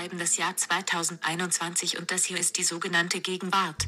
schreiben 0.00 0.18
das 0.18 0.38
Jahr 0.38 0.56
2021 0.56 1.98
und 1.98 2.10
das 2.10 2.24
hier 2.24 2.38
ist 2.38 2.56
die 2.56 2.62
sogenannte 2.62 3.20
Gegenwart. 3.20 3.86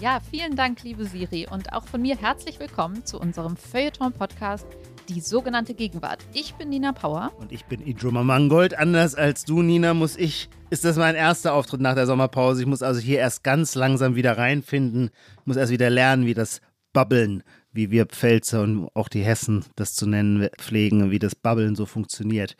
Ja, 0.00 0.18
vielen 0.28 0.56
Dank, 0.56 0.82
liebe 0.82 1.04
Siri. 1.04 1.46
Und 1.48 1.72
auch 1.72 1.86
von 1.86 2.02
mir 2.02 2.16
herzlich 2.16 2.58
willkommen 2.58 3.06
zu 3.06 3.20
unserem 3.20 3.56
Feuilleton-Podcast, 3.56 4.66
die 5.08 5.20
sogenannte 5.20 5.74
Gegenwart. 5.74 6.24
Ich 6.32 6.54
bin 6.54 6.68
Nina 6.68 6.92
Power. 6.92 7.32
Und 7.38 7.52
ich 7.52 7.64
bin 7.64 7.80
Idruma 7.86 8.22
Mangold. 8.22 8.76
Anders 8.76 9.14
als 9.14 9.44
du, 9.44 9.62
Nina, 9.62 9.94
muss 9.94 10.16
ich, 10.16 10.48
ist 10.70 10.84
das 10.84 10.96
mein 10.96 11.14
erster 11.14 11.54
Auftritt 11.54 11.80
nach 11.80 11.94
der 11.94 12.06
Sommerpause. 12.06 12.62
Ich 12.62 12.66
muss 12.66 12.82
also 12.82 13.00
hier 13.00 13.18
erst 13.18 13.44
ganz 13.44 13.74
langsam 13.74 14.16
wieder 14.16 14.38
reinfinden. 14.38 15.10
Ich 15.40 15.46
muss 15.46 15.56
erst 15.56 15.72
wieder 15.72 15.90
lernen, 15.90 16.26
wie 16.26 16.34
das 16.34 16.60
Babbeln, 16.92 17.42
wie 17.72 17.90
wir 17.90 18.06
Pfälzer 18.06 18.62
und 18.62 18.88
auch 18.94 19.08
die 19.08 19.22
Hessen 19.22 19.64
das 19.76 19.94
zu 19.94 20.06
nennen 20.06 20.48
pflegen, 20.58 21.10
wie 21.10 21.18
das 21.18 21.34
Babbeln 21.34 21.74
so 21.74 21.86
funktioniert. 21.86 22.56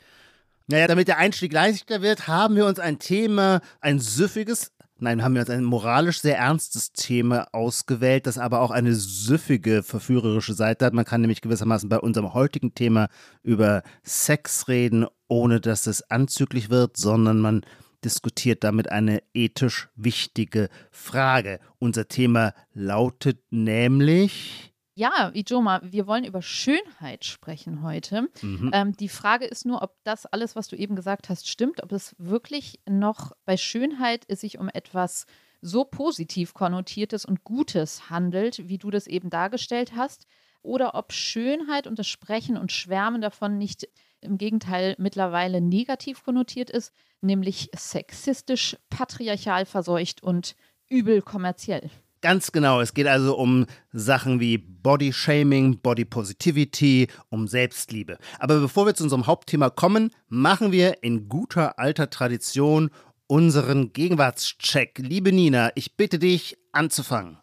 Naja, 0.67 0.87
damit 0.87 1.09
der 1.09 1.19
Einstieg 1.19 1.53
leichter 1.53 2.01
wird, 2.01 2.27
haben 2.27 2.57
wir 2.57 2.67
uns 2.67 2.79
ein 2.79 2.99
Thema, 2.99 3.61
ein 3.81 3.99
süffiges, 3.99 4.73
Nein, 4.99 5.25
haben 5.25 5.35
wir 5.35 5.41
uns 5.41 5.51
ein 5.51 5.65
moralisch 5.65 6.21
sehr 6.21 6.39
ernstes 6.39 6.93
Thema 6.93 7.49
ausgewählt, 7.53 8.29
das 8.29 8.39
aber 8.39 8.61
auch 8.61 8.71
eine 8.71 8.95
süffige, 8.95 9.83
verführerische 9.83 10.55
Seite 10.55 10.85
hat. 10.87 10.95
Man 10.95 11.05
kann 11.05 11.21
nämlich 11.21 11.41
gewissermaßen 11.41 11.89
bei 11.89 11.99
unserem 11.99 12.33
heutigen 12.33 12.75
Thema 12.75 13.09
über 13.43 13.83
Sex 14.05 14.69
reden, 14.69 15.07
ohne 15.27 15.61
dass 15.61 15.89
es 15.89 16.09
anzüglich 16.11 16.71
wird, 16.71 16.97
sondern 16.97 17.41
man 17.41 17.63
diskutiert 18.05 18.63
damit 18.63 18.91
eine 18.91 19.23
ethisch 19.33 19.89
wichtige 19.97 20.69
Frage. 20.93 21.59
Unser 21.79 22.07
Thema 22.07 22.55
lautet 22.73 23.41
nämlich 23.51 24.74
ja, 24.95 25.33
Ijoma, 25.35 25.81
wir 25.83 26.07
wollen 26.07 26.25
über 26.25 26.41
Schönheit 26.41 27.25
sprechen 27.25 27.83
heute. 27.83 28.29
Mhm. 28.43 28.71
Ähm, 28.73 28.97
die 28.97 29.09
Frage 29.09 29.45
ist 29.45 29.67
nur, 29.67 29.83
ob 29.83 29.97
das 30.05 30.25
alles, 30.27 30.55
was 30.55 30.69
du 30.69 30.77
eben 30.77 30.95
gesagt 30.95 31.29
hast, 31.29 31.49
stimmt, 31.49 31.83
ob 31.83 31.93
es 31.93 32.15
wirklich 32.19 32.81
noch 32.89 33.33
bei 33.45 33.57
Schönheit 33.57 34.25
es 34.29 34.41
sich 34.41 34.59
um 34.59 34.69
etwas 34.69 35.27
so 35.61 35.85
positiv 35.85 36.55
konnotiertes 36.55 37.25
und 37.25 37.43
Gutes 37.43 38.09
handelt, 38.09 38.69
wie 38.69 38.79
du 38.79 38.91
das 38.91 39.07
eben 39.07 39.31
dargestellt 39.31 39.97
hast, 39.97 40.27
oder 40.63 40.95
ob 40.95 41.13
Schönheit 41.13 41.87
und 41.87 41.99
das 41.99 42.07
Sprechen 42.07 42.57
und 42.57 42.73
Schwärmen 42.73 43.21
davon 43.21 43.59
nicht 43.59 43.89
im 44.21 44.39
Gegenteil 44.39 44.95
mittlerweile 44.99 45.61
negativ 45.61 46.25
konnotiert 46.25 46.71
ist, 46.71 46.93
nämlich 47.21 47.71
sexistisch, 47.75 48.77
patriarchal 48.91 49.67
verseucht 49.67 50.23
und 50.23 50.55
übel 50.89 51.21
kommerziell. 51.21 51.91
Ganz 52.25 52.53
genau. 52.53 52.81
Es 52.81 52.95
geht 52.95 53.07
also 53.07 53.37
um 53.37 53.67
Sachen 53.93 54.41
wie 54.41 54.57
Body 54.57 55.13
Shaming, 55.13 55.79
Body 55.81 56.07
Positivity, 56.07 57.09
um 57.29 57.47
Selbstliebe. 57.47 58.17
Aber 58.39 58.61
bevor 58.61 58.87
wir 58.87 58.95
zu 58.95 59.05
unserem 59.05 59.27
Hauptthema 59.27 59.69
kommen, 59.69 60.11
machen 60.29 60.73
wir 60.73 61.03
in 61.03 61.29
guter 61.29 61.79
alter 61.79 62.09
Tradition 62.09 62.89
unseren 63.27 63.93
Gegenwartscheck. 63.93 65.01
Liebe 65.01 65.33
Nina, 65.33 65.71
ich 65.75 65.99
bitte 65.99 66.19
dich 66.19 66.57
anzufangen. 66.73 67.37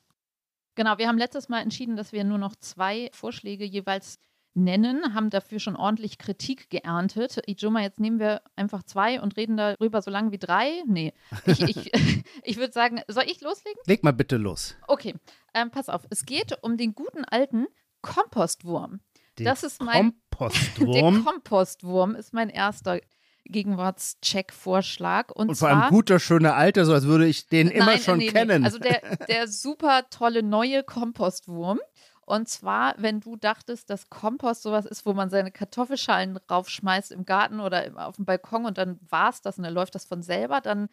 Genau, 0.74 0.98
wir 0.98 1.08
haben 1.08 1.20
letztes 1.20 1.48
Mal 1.48 1.62
entschieden, 1.62 1.96
dass 1.96 2.12
wir 2.12 2.24
nur 2.24 2.40
noch 2.40 2.56
zwei 2.56 3.12
Vorschläge 3.14 3.66
jeweils 3.66 4.18
nennen, 4.54 5.14
haben 5.14 5.30
dafür 5.30 5.60
schon 5.60 5.76
ordentlich 5.76 6.18
Kritik 6.18 6.70
geerntet. 6.70 7.42
Ijoma, 7.48 7.82
jetzt 7.82 8.00
nehmen 8.00 8.20
wir 8.20 8.42
einfach 8.56 8.84
zwei 8.84 9.22
und 9.22 9.38
reden 9.38 9.58
darüber 9.58 10.02
so 10.02 10.12
lange 10.12 10.32
wie 10.32 10.38
drei. 10.38 10.84
Nee, 10.88 11.14
ich, 11.46 11.62
ich, 11.62 11.92
ich 12.44 12.58
würde 12.58 12.74
sagen, 12.74 13.02
soll 13.08 13.24
ich 13.28 13.42
loslegen? 13.42 13.82
Leg 13.86 14.04
mal 14.04 14.14
bitte 14.14 14.38
los. 14.38 14.76
Okay, 14.88 15.16
ähm, 15.54 15.72
pass 15.72 15.90
auf. 15.90 16.02
Es 16.10 16.26
geht 16.26 16.58
um 16.62 16.78
den 16.78 16.94
guten 16.94 17.24
alten 17.26 17.68
Kompostwurm. 18.02 19.00
Den 19.40 19.46
das 19.46 19.64
ist 19.64 19.82
mein 19.82 20.14
Kompostwurm. 20.32 20.92
der 21.24 21.34
Kompostwurm 21.34 22.16
ist 22.16 22.34
mein 22.34 22.50
erster 22.50 23.00
Gegenwartscheck-Vorschlag. 23.46 25.32
Und, 25.32 25.50
und 25.50 25.56
vor 25.56 25.70
allem 25.70 25.90
guter, 25.90 26.20
schöner 26.20 26.56
Alter, 26.56 26.86
so 26.86 26.94
als 26.94 27.06
würde 27.06 27.28
ich 27.28 27.48
den 27.48 27.68
immer 27.70 27.86
nein, 27.88 28.00
schon 28.00 28.18
nee, 28.20 28.28
kennen. 28.28 28.62
Nee. 28.62 28.66
Also 28.66 28.80
der, 28.80 29.02
der 29.28 29.48
super 29.50 30.06
tolle 30.10 30.44
neue 30.44 30.84
Kompostwurm. 30.84 31.80
Und 32.32 32.48
zwar, 32.48 32.96
wenn 32.98 33.20
du 33.20 33.36
dachtest, 33.36 33.90
dass 33.90 34.10
Kompost 34.10 34.64
sowas 34.64 34.86
ist, 34.86 35.06
wo 35.06 35.12
man 35.12 35.30
seine 35.30 35.52
Kartoffelschalen 35.52 36.38
raufschmeißt 36.38 37.12
im 37.12 37.26
Garten 37.26 37.60
oder 37.60 37.92
auf 38.08 38.16
dem 38.16 38.24
Balkon 38.24 38.66
und 38.66 38.78
dann 38.78 39.02
war 39.10 39.32
es 39.32 39.42
das 39.42 39.58
und 39.58 39.66
dann 39.66 39.74
läuft 39.74 39.96
das 39.96 40.06
von 40.06 40.22
selber, 40.24 40.62
dann 40.62 40.88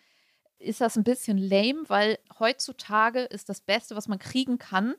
ist 0.59 0.81
das 0.81 0.97
ein 0.97 1.05
bisschen 1.05 1.39
lame, 1.39 1.85
weil 1.87 2.19
heutzutage 2.41 3.21
ist 3.21 3.49
das 3.49 3.61
Beste, 3.61 3.95
was 3.95 4.09
man 4.09 4.19
kriegen 4.19 4.59
kann. 4.59 4.97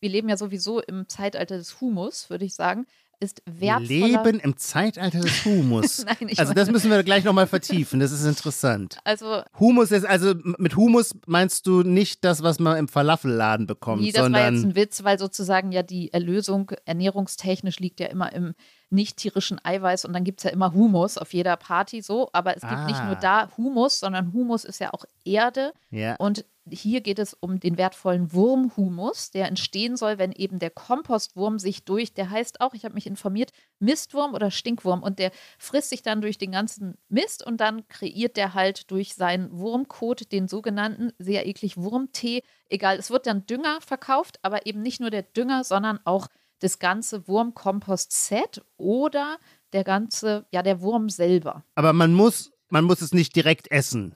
Wir 0.00 0.08
leben 0.08 0.30
ja 0.30 0.38
sowieso 0.38 0.80
im 0.80 1.10
Zeitalter 1.10 1.58
des 1.58 1.78
Humus, 1.82 2.30
würde 2.30 2.46
ich 2.46 2.54
sagen 2.54 2.86
ist 3.22 3.42
wertvoller. 3.46 3.86
Leben 3.86 4.40
im 4.40 4.56
Zeitalter 4.56 5.20
des 5.20 5.44
Humus. 5.44 6.04
Nein, 6.20 6.30
also 6.36 6.52
das 6.52 6.70
müssen 6.70 6.90
wir 6.90 7.02
gleich 7.04 7.24
nochmal 7.24 7.46
vertiefen, 7.46 8.00
das 8.00 8.10
ist 8.12 8.24
interessant. 8.24 8.98
Also 9.04 9.42
Humus 9.58 9.92
ist, 9.92 10.04
also 10.04 10.34
mit 10.58 10.76
Humus 10.76 11.14
meinst 11.26 11.66
du 11.66 11.82
nicht 11.82 12.24
das, 12.24 12.42
was 12.42 12.58
man 12.58 12.76
im 12.76 12.88
Falafelladen 12.88 13.66
bekommt, 13.66 14.02
nee, 14.02 14.12
das 14.12 14.22
sondern... 14.22 14.42
war 14.42 14.52
jetzt 14.52 14.64
ein 14.64 14.74
Witz, 14.74 15.04
weil 15.04 15.18
sozusagen 15.18 15.72
ja 15.72 15.82
die 15.82 16.12
Erlösung 16.12 16.72
ernährungstechnisch 16.84 17.78
liegt 17.78 18.00
ja 18.00 18.08
immer 18.08 18.32
im 18.32 18.54
nicht 18.90 19.16
tierischen 19.16 19.58
Eiweiß 19.64 20.04
und 20.04 20.12
dann 20.12 20.22
gibt 20.22 20.40
es 20.40 20.44
ja 20.44 20.50
immer 20.50 20.74
Humus 20.74 21.16
auf 21.16 21.32
jeder 21.32 21.56
Party 21.56 22.02
so, 22.02 22.28
aber 22.32 22.56
es 22.56 22.60
gibt 22.60 22.74
ah. 22.74 22.86
nicht 22.86 23.02
nur 23.04 23.16
ah. 23.16 23.20
da 23.20 23.50
Humus, 23.56 24.00
sondern 24.00 24.32
Humus 24.34 24.64
ist 24.64 24.80
ja 24.80 24.92
auch 24.92 25.04
Erde 25.24 25.72
ja. 25.90 26.16
und 26.16 26.44
hier 26.70 27.00
geht 27.00 27.18
es 27.18 27.34
um 27.34 27.58
den 27.58 27.76
wertvollen 27.76 28.32
Wurmhumus, 28.32 29.30
der 29.30 29.48
entstehen 29.48 29.96
soll, 29.96 30.18
wenn 30.18 30.32
eben 30.32 30.58
der 30.58 30.70
Kompostwurm 30.70 31.58
sich 31.58 31.84
durch, 31.84 32.14
der 32.14 32.30
heißt 32.30 32.60
auch, 32.60 32.74
ich 32.74 32.84
habe 32.84 32.94
mich 32.94 33.06
informiert, 33.06 33.50
Mistwurm 33.80 34.32
oder 34.34 34.50
Stinkwurm 34.50 35.02
und 35.02 35.18
der 35.18 35.32
frisst 35.58 35.90
sich 35.90 36.02
dann 36.02 36.20
durch 36.20 36.38
den 36.38 36.52
ganzen 36.52 36.96
Mist 37.08 37.44
und 37.44 37.60
dann 37.60 37.86
kreiert 37.88 38.36
der 38.36 38.54
halt 38.54 38.90
durch 38.90 39.14
seinen 39.14 39.50
Wurmkot 39.56 40.30
den 40.30 40.46
sogenannten, 40.46 41.12
sehr 41.18 41.46
eklig 41.46 41.76
Wurmtee. 41.76 42.42
Egal, 42.68 42.96
es 42.98 43.10
wird 43.10 43.26
dann 43.26 43.46
Dünger 43.46 43.80
verkauft, 43.80 44.38
aber 44.42 44.66
eben 44.66 44.82
nicht 44.82 45.00
nur 45.00 45.10
der 45.10 45.22
Dünger, 45.22 45.64
sondern 45.64 45.98
auch 46.04 46.28
das 46.60 46.78
ganze 46.78 47.26
Wurmkompost-Set 47.26 48.62
oder 48.76 49.38
der 49.72 49.82
ganze, 49.82 50.46
ja, 50.52 50.62
der 50.62 50.80
Wurm 50.80 51.08
selber. 51.08 51.64
Aber 51.74 51.92
man 51.92 52.12
muss, 52.12 52.52
man 52.68 52.84
muss 52.84 53.00
es 53.00 53.12
nicht 53.12 53.34
direkt 53.34 53.70
essen. 53.72 54.14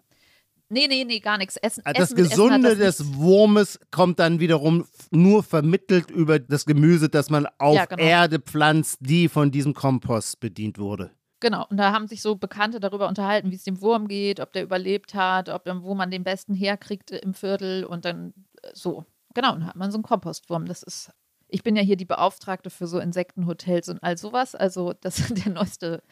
Nee, 0.68 0.88
nee, 0.88 1.04
nee, 1.04 1.20
gar 1.20 1.38
nichts. 1.38 1.56
Essen, 1.56 1.82
das 1.84 2.10
Essen 2.10 2.16
Gesunde 2.16 2.76
das 2.76 2.96
des 2.98 3.14
Wurmes 3.14 3.78
kommt 3.90 4.18
dann 4.18 4.40
wiederum 4.40 4.84
nur 5.10 5.42
vermittelt 5.42 6.10
über 6.10 6.38
das 6.38 6.66
Gemüse, 6.66 7.08
das 7.08 7.30
man 7.30 7.46
auf 7.58 7.76
ja, 7.76 7.84
genau. 7.84 8.02
Erde 8.02 8.40
pflanzt, 8.40 8.98
die 9.00 9.28
von 9.28 9.50
diesem 9.50 9.74
Kompost 9.74 10.40
bedient 10.40 10.78
wurde. 10.78 11.12
Genau, 11.38 11.66
und 11.68 11.76
da 11.76 11.92
haben 11.92 12.08
sich 12.08 12.22
so 12.22 12.34
Bekannte 12.34 12.80
darüber 12.80 13.06
unterhalten, 13.08 13.50
wie 13.50 13.56
es 13.56 13.64
dem 13.64 13.80
Wurm 13.80 14.08
geht, 14.08 14.40
ob 14.40 14.52
der 14.52 14.62
überlebt 14.62 15.14
hat, 15.14 15.48
ob 15.48 15.62
wo 15.82 15.94
man 15.94 16.10
den 16.10 16.24
besten 16.24 16.54
herkriegt 16.54 17.10
im 17.10 17.34
Viertel 17.34 17.84
und 17.84 18.04
dann 18.04 18.32
äh, 18.62 18.70
so. 18.72 19.04
Genau, 19.34 19.52
und 19.52 19.60
dann 19.60 19.68
hat 19.68 19.76
man 19.76 19.90
so 19.90 19.98
einen 19.98 20.02
Kompostwurm. 20.02 20.64
Das 20.66 20.82
ist 20.82 21.12
ich 21.48 21.62
bin 21.62 21.76
ja 21.76 21.82
hier 21.82 21.96
die 21.96 22.04
Beauftragte 22.04 22.70
für 22.70 22.86
so 22.86 22.98
Insektenhotels 22.98 23.88
und 23.88 24.02
all 24.02 24.18
sowas. 24.18 24.54
Also 24.54 24.92
das 25.00 25.18
ist 25.30 25.44
der 25.44 25.52
neueste, 25.52 26.02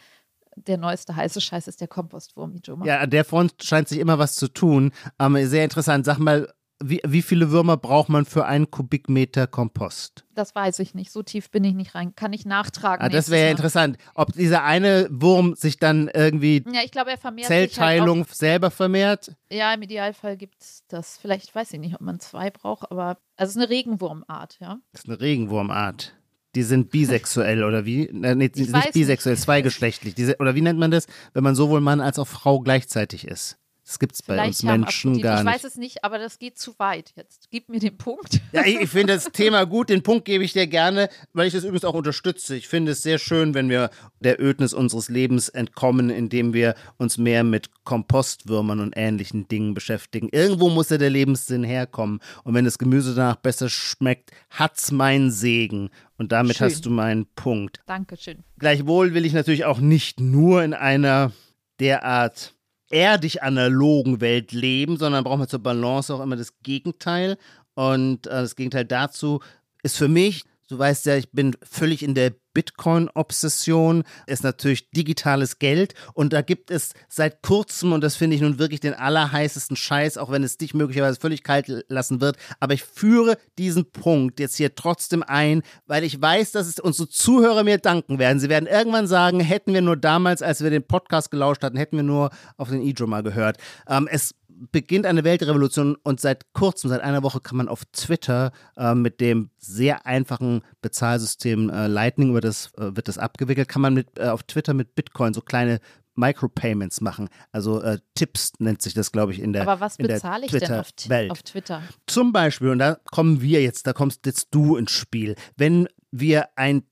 der 0.57 0.79
neueste 0.79 1.17
heiße 1.17 1.41
Scheiß 1.41 1.69
ist 1.69 1.81
der 1.81 1.89
Kompostwurm, 1.89 2.55
Ijoma. 2.55 2.87
Ja, 2.87 3.07
der 3.07 3.25
Front 3.25 3.55
scheint 3.63 3.89
sich 3.89 3.99
immer 3.99 4.19
was 4.19 4.35
zu 4.35 4.49
tun. 4.49 4.93
Aber 5.19 5.47
sehr 5.47 5.65
interessant. 5.65 6.05
Sag 6.05 6.19
mal, 6.19 6.49
wie, 6.83 7.01
wie 7.07 7.23
viele 7.23 7.51
Würmer 7.51 7.77
braucht 7.77 8.09
man 8.09 8.25
für 8.25 8.45
einen 8.45 8.71
Kubikmeter 8.71 9.47
Kompost? 9.47 10.25
Das 10.35 10.55
weiß 10.55 10.81
ich 10.81 10.95
nicht. 10.95 11.13
So 11.13 11.23
tief 11.23 11.51
bin 11.51 11.65
ich 11.65 11.75
nicht 11.75 11.95
rein. 11.95 12.15
Kann 12.15 12.33
ich 12.33 12.45
nachtragen. 12.45 13.05
Ah, 13.05 13.09
das 13.09 13.31
wäre 13.31 13.47
ja 13.47 13.51
interessant. 13.51 13.97
Ob 14.15 14.33
dieser 14.33 14.65
eine 14.65 15.09
Wurm 15.11 15.55
sich 15.55 15.79
dann 15.79 16.11
irgendwie 16.13 16.65
ja, 16.71 16.83
ich 16.85 16.91
glaube, 16.91 17.11
er 17.11 17.19
vermehrt 17.19 17.47
Zellteilung 17.47 18.21
halt 18.21 18.35
selber 18.35 18.71
vermehrt? 18.71 19.35
Ja, 19.51 19.73
im 19.73 19.83
Idealfall 19.83 20.37
gibt 20.37 20.61
es 20.61 20.85
das. 20.89 21.17
Vielleicht 21.17 21.55
weiß 21.55 21.73
ich 21.73 21.81
nicht, 21.81 21.95
ob 21.95 22.01
man 22.01 22.21
zwei 22.21 22.51
braucht, 22.51 22.91
aber 22.91 23.19
also 23.37 23.51
es 23.51 23.57
ist 23.57 23.57
eine 23.57 23.71
Regenwurmart, 23.71 24.59
ja. 24.61 24.79
Das 24.93 25.03
ist 25.03 25.09
eine 25.09 25.21
Regenwurmart. 25.21 26.15
Die 26.55 26.63
sind 26.63 26.91
bisexuell 26.91 27.65
oder 27.65 27.85
wie? 27.85 28.09
Nee, 28.13 28.35
nicht 28.35 28.55
bisexuell, 28.93 29.35
nicht. 29.35 29.43
zweigeschlechtlich. 29.43 30.15
Diese, 30.15 30.37
oder 30.39 30.55
wie 30.55 30.61
nennt 30.61 30.79
man 30.79 30.91
das, 30.91 31.07
wenn 31.33 31.43
man 31.43 31.55
sowohl 31.55 31.81
Mann 31.81 32.01
als 32.01 32.19
auch 32.19 32.29
Frau 32.29 32.61
gleichzeitig 32.61 33.27
ist? 33.27 33.59
Das 33.85 33.99
gibt 33.99 34.15
es 34.15 34.23
bei 34.23 34.47
uns 34.47 34.63
Menschen 34.63 35.21
gar 35.21 35.43
nicht. 35.43 35.55
Ich 35.55 35.55
weiß 35.55 35.65
es 35.65 35.77
nicht, 35.77 36.05
aber 36.05 36.19
das 36.19 36.39
geht 36.39 36.59
zu 36.59 36.79
weit 36.79 37.13
jetzt. 37.17 37.49
Gib 37.51 37.69
mir 37.69 37.81
den 37.81 37.99
Punkt. 37.99 38.41
Ja, 38.53 38.65
ich, 38.65 38.81
ich 38.81 38.89
finde 38.89 39.13
das 39.13 39.25
Thema 39.33 39.65
gut. 39.67 39.91
Den 39.91 40.03
Punkt 40.03 40.25
gebe 40.25 40.43
ich 40.43 40.55
dir 40.55 40.67
gerne, 40.67 41.11
weil 41.35 41.49
ich 41.49 41.53
das 41.53 41.65
übrigens 41.65 41.85
auch 41.85 41.95
unterstütze. 41.95 42.57
Ich 42.57 42.67
finde 42.67 42.93
es 42.93 43.03
sehr 43.03 43.19
schön, 43.19 43.53
wenn 43.53 43.69
wir 43.69 43.91
der 44.21 44.41
Ödnis 44.41 44.73
unseres 44.73 45.11
Lebens 45.11 45.51
entkommen, 45.51 46.09
indem 46.09 46.55
wir 46.55 46.75
uns 46.97 47.19
mehr 47.19 47.45
mit 47.45 47.85
Kompostwürmern 47.85 48.81
und 48.81 48.95
ähnlichen 48.97 49.49
Dingen 49.49 49.75
beschäftigen. 49.75 50.31
Irgendwo 50.33 50.71
muss 50.71 50.89
ja 50.89 50.97
der 50.97 51.11
Lebenssinn 51.11 51.63
herkommen. 51.63 52.21
Und 52.43 52.55
wenn 52.55 52.65
das 52.65 52.79
Gemüse 52.79 53.15
danach 53.15 53.37
besser 53.37 53.69
schmeckt, 53.69 54.31
hat's 54.49 54.93
meinen 54.93 55.31
Segen. 55.31 55.91
Und 56.17 56.33
damit 56.33 56.57
schön. 56.57 56.67
hast 56.69 56.87
du 56.87 56.91
meinen 56.91 57.27
Punkt. 57.35 57.83
Dankeschön. 57.87 58.45
Gleichwohl 58.59 59.13
will 59.13 59.27
ich 59.27 59.35
natürlich 59.35 59.67
auch 59.67 59.81
nicht 59.81 60.21
nur 60.21 60.63
in 60.63 60.73
einer 60.73 61.33
derart 61.81 62.55
erdig 62.95 63.43
analogen 63.43 64.21
Welt 64.21 64.53
leben, 64.53 64.97
sondern 64.97 65.25
brauchen 65.25 65.41
wir 65.41 65.49
zur 65.49 65.63
Balance 65.63 66.15
auch 66.15 66.21
immer 66.21 66.37
das 66.37 66.55
Gegenteil. 66.63 67.37
Und 67.75 68.29
äh, 68.29 68.31
das 68.31 68.55
Gegenteil 68.55 68.85
dazu 68.85 69.41
ist 69.83 69.97
für 69.97 70.09
mich, 70.09 70.45
du 70.75 70.79
weißt 70.79 71.07
ja, 71.07 71.17
ich 71.17 71.31
bin 71.31 71.57
völlig 71.63 72.03
in 72.03 72.15
der 72.15 72.33
Bitcoin-Obsession, 72.53 74.05
ist 74.27 74.45
natürlich 74.45 74.91
digitales 74.91 75.59
Geld 75.59 75.95
und 76.15 76.33
da 76.33 76.41
gibt 76.41 76.71
es 76.71 76.93
seit 77.09 77.43
kurzem, 77.43 77.93
und 77.93 78.03
das 78.03 78.15
finde 78.17 78.37
ich 78.37 78.43
nun 78.43 78.59
wirklich 78.59 78.81
den 78.81 78.95
allerheißesten 78.95 79.77
Scheiß, 79.77 80.19
auch 80.19 80.31
wenn 80.31 80.45
es 80.45 80.57
dich 80.57 80.73
möglicherweise 80.73 81.21
völlig 81.21 81.43
kalt 81.43 81.85
lassen 81.89 82.21
wird, 82.21 82.37
aber 82.61 82.75
ich 82.75 82.85
führe 82.85 83.39
diesen 83.59 83.91
Punkt 83.91 84.39
jetzt 84.39 84.57
hier 84.57 84.75
trotzdem 84.75 85.23
ein, 85.25 85.63
weil 85.87 86.05
ich 86.05 86.21
weiß, 86.21 86.53
dass 86.53 86.69
es 86.69 86.79
unsere 86.79 87.09
Zuhörer 87.09 87.65
mir 87.65 87.79
danken 87.79 88.19
werden. 88.19 88.39
Sie 88.39 88.49
werden 88.49 88.67
irgendwann 88.67 89.09
sagen, 89.09 89.41
hätten 89.41 89.75
wir 89.75 89.83
nur 89.83 89.97
damals, 89.97 90.41
als 90.43 90.63
wir 90.63 90.71
den 90.71 90.87
Podcast 90.87 91.31
gelauscht 91.31 91.63
hatten, 91.63 91.77
hätten 91.77 91.97
wir 91.97 92.05
nur 92.05 92.31
auf 92.57 92.71
den 92.71 92.83
E-Drum 92.83 93.11
mal 93.11 93.25
gehört. 93.25 93.59
Ähm, 93.89 94.09
es 94.11 94.35
beginnt 94.73 95.07
eine 95.07 95.25
Weltrevolution 95.25 95.97
und 96.03 96.21
seit 96.21 96.53
kurzem, 96.53 96.91
seit 96.91 97.01
einer 97.01 97.23
Woche, 97.23 97.41
kann 97.41 97.57
man 97.57 97.69
auf 97.69 97.85
Twitter 97.93 98.53
äh, 98.77 98.95
mit 98.95 99.21
dem 99.21 99.51
sehr 99.59 100.07
einfachen 100.07 100.63
Bezahlsystem 100.81 101.71
äh, 101.71 101.87
Lightning 101.87 102.31
über 102.31 102.41
das, 102.41 102.73
äh, 102.77 102.95
wird 102.97 103.09
das 103.09 103.19
abgewickelt, 103.19 103.69
kann 103.69 103.83
man 103.83 103.95
mit, 103.95 104.19
äh, 104.19 104.29
auf 104.29 104.43
Twitter 104.45 104.75
mit 104.75 104.95
Bitcoin 104.95 105.35
so 105.35 105.41
kleine 105.41 105.81
Micropayments 106.17 107.01
machen. 107.01 107.29
Also 107.51 107.83
äh, 107.83 107.99
Tipps 108.15 108.53
nennt 108.59 108.83
sich 108.83 108.95
das, 108.95 109.13
glaube 109.13 109.33
ich, 109.33 109.41
in 109.41 109.53
der 109.53 109.63
Aber 109.63 109.81
was 109.81 109.97
bezahle 109.97 110.47
ich 110.47 110.53
denn 110.53 110.73
auf, 110.73 110.93
auf, 111.31 111.43
Twitter? 111.43 111.83
Zum 112.07 112.33
Beispiel, 112.33 112.69
und 112.69 112.79
da 112.79 112.99
kommen 113.11 113.41
wir 113.41 113.63
jetzt, 113.63 113.87
da 113.87 113.93
kommst 113.93 114.25
jetzt 114.27 114.49
du 114.53 114.77
ins 114.77 114.93
Spiel, 114.93 115.35
wenn 115.57 115.89
wir 116.11 116.49
ein 116.57 116.85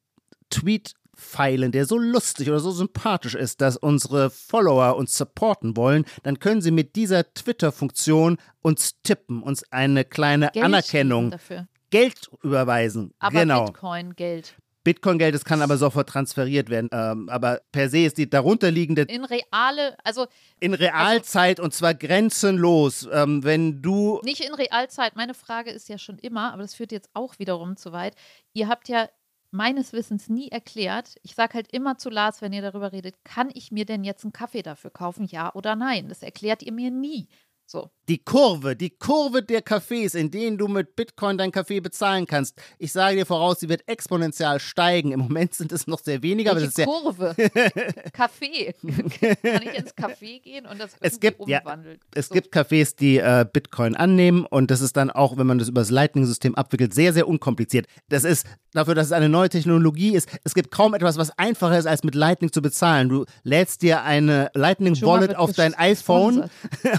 Tweet 0.51 0.95
feilen, 1.15 1.73
der 1.73 1.87
so 1.87 1.99
lustig 1.99 2.49
oder 2.49 2.61
so 2.61 2.71
sympathisch 2.71 3.35
ist, 3.35 3.61
dass 3.61 3.77
unsere 3.77 4.31
Follower 4.31 4.97
uns 4.97 5.17
supporten 5.17 5.77
wollen, 5.77 6.05
dann 6.23 6.39
können 6.39 6.63
sie 6.63 6.71
mit 6.71 6.97
dieser 6.97 7.33
Twitter-Funktion 7.35 8.39
uns 8.63 9.01
tippen, 9.03 9.43
uns 9.43 9.65
eine 9.73 10.05
kleine 10.05 10.51
Geld 10.53 10.65
Anerkennung, 10.65 11.31
dafür. 11.31 11.69
Geld 11.91 12.31
überweisen. 12.43 13.13
Aber 13.19 13.41
genau. 13.41 13.67
Bitcoin-Geld. 13.67 14.55
Bitcoin-Geld, 14.85 15.35
das 15.35 15.45
kann 15.45 15.63
aber 15.63 15.77
sofort 15.77 16.09
transferiert 16.09 16.69
werden. 16.69 16.89
Ähm, 16.93 17.29
aber 17.29 17.61
per 17.71 17.89
se 17.89 17.99
ist 17.99 18.19
die 18.19 18.29
darunterliegende. 18.29 19.03
In 19.03 19.25
reale, 19.25 19.97
also. 20.03 20.27
In 20.59 20.75
Realzeit 20.75 21.59
also, 21.59 21.65
und 21.65 21.75
zwar 21.75 21.95
grenzenlos. 21.95 23.09
Ähm, 23.13 23.45
wenn 23.45 23.81
du. 23.81 24.21
Nicht 24.25 24.45
in 24.45 24.55
Realzeit. 24.55 25.15
Meine 25.15 25.35
Frage 25.35 25.71
ist 25.71 25.89
ja 25.89 25.99
schon 25.99 26.19
immer, 26.19 26.53
aber 26.53 26.63
das 26.63 26.75
führt 26.75 26.91
jetzt 26.91 27.11
auch 27.15 27.39
wiederum 27.39 27.77
zu 27.77 27.93
weit. 27.93 28.17
Ihr 28.55 28.69
habt 28.69 28.89
ja 28.89 29.09
meines 29.53 29.93
Wissens 29.93 30.29
nie 30.29 30.49
erklärt. 30.49 31.17
Ich 31.23 31.35
sage 31.35 31.55
halt 31.55 31.73
immer 31.73 31.99
zu 31.99 32.11
Lars, 32.11 32.43
wenn 32.43 32.53
ihr 32.53 32.63
darüber 32.63 32.93
redet, 32.93 33.25
kann 33.25 33.51
ich 33.55 33.71
mir 33.71 33.85
denn 33.85 34.05
jetzt 34.05 34.25
einen 34.25 34.33
Kaffee 34.33 34.63
dafür 34.63 34.91
kaufen, 34.91 35.25
ja 35.27 35.55
oder 35.55 35.77
nein? 35.77 36.09
Das 36.09 36.23
erklärt 36.23 36.63
ihr 36.63 36.73
mir 36.73 36.91
nie. 36.91 37.29
So. 37.73 37.91
Die 38.09 38.19
Kurve, 38.19 38.77
die 38.77 38.91
Kurve 38.91 39.43
der 39.43 39.65
Cafés, 39.65 40.15
in 40.15 40.31
denen 40.31 40.59
du 40.59 40.69
mit 40.69 40.97
Bitcoin 40.97 41.39
dein 41.39 41.53
Kaffee 41.53 41.81
bezahlen 41.81 42.27
kannst. 42.27 42.61
Ich 42.79 42.93
sage 42.93 43.17
dir 43.17 43.25
voraus, 43.25 43.61
sie 43.61 43.69
wird 43.69 43.89
exponentiell 43.89 44.59
steigen. 44.59 45.13
Im 45.13 45.21
Moment 45.21 45.55
sind 45.55 45.73
es 45.73 45.87
noch 45.87 46.01
sehr 46.01 46.23
weniger. 46.23 46.55
Welche 46.55 46.83
aber 46.83 46.93
Kurve? 46.93 47.35
Kaffee. 48.13 48.75
Kann 48.83 49.63
ich 49.63 49.79
ins 49.79 49.97
Café 49.97 50.43
gehen 50.43 50.67
und 50.67 50.81
das 50.81 50.91
es 51.01 51.21
gibt, 51.21 51.41
umwandeln? 51.41 51.99
Ja, 52.03 52.07
es 52.15 52.29
so. 52.29 52.35
gibt 52.35 52.55
Cafés, 52.55 52.95
die 52.97 53.17
äh, 53.17 53.47
Bitcoin 53.51 53.95
annehmen 53.95 54.45
und 54.45 54.71
das 54.71 54.83
ist 54.83 54.97
dann 54.97 55.11
auch, 55.11 55.39
wenn 55.39 55.47
man 55.47 55.59
das 55.59 55.69
über 55.69 55.81
das 55.81 55.91
Lightning-System 55.91 56.57
abwickelt, 56.57 56.93
sehr, 56.93 57.15
sehr 57.15 57.27
unkompliziert. 57.27 57.87
Das 58.09 58.25
ist 58.25 58.47
dafür, 58.73 58.95
dass 58.95 59.07
es 59.07 59.13
eine 59.13 59.29
neue 59.29 59.49
Technologie 59.49 60.15
ist. 60.15 60.29
Es 60.45 60.55
gibt 60.55 60.73
kaum 60.73 60.93
etwas, 60.93 61.17
was 61.17 61.31
einfacher 61.39 61.79
ist, 61.79 61.87
als 61.87 62.03
mit 62.03 62.17
Lightning 62.17 62.53
zu 62.53 62.61
bezahlen. 62.61 63.09
Du 63.09 63.25
lädst 63.45 63.81
dir 63.81 64.03
eine 64.03 64.51
Lightning-Wallet 64.55 65.37
auf 65.37 65.53
dein 65.53 65.75
iPhone, 65.75 66.51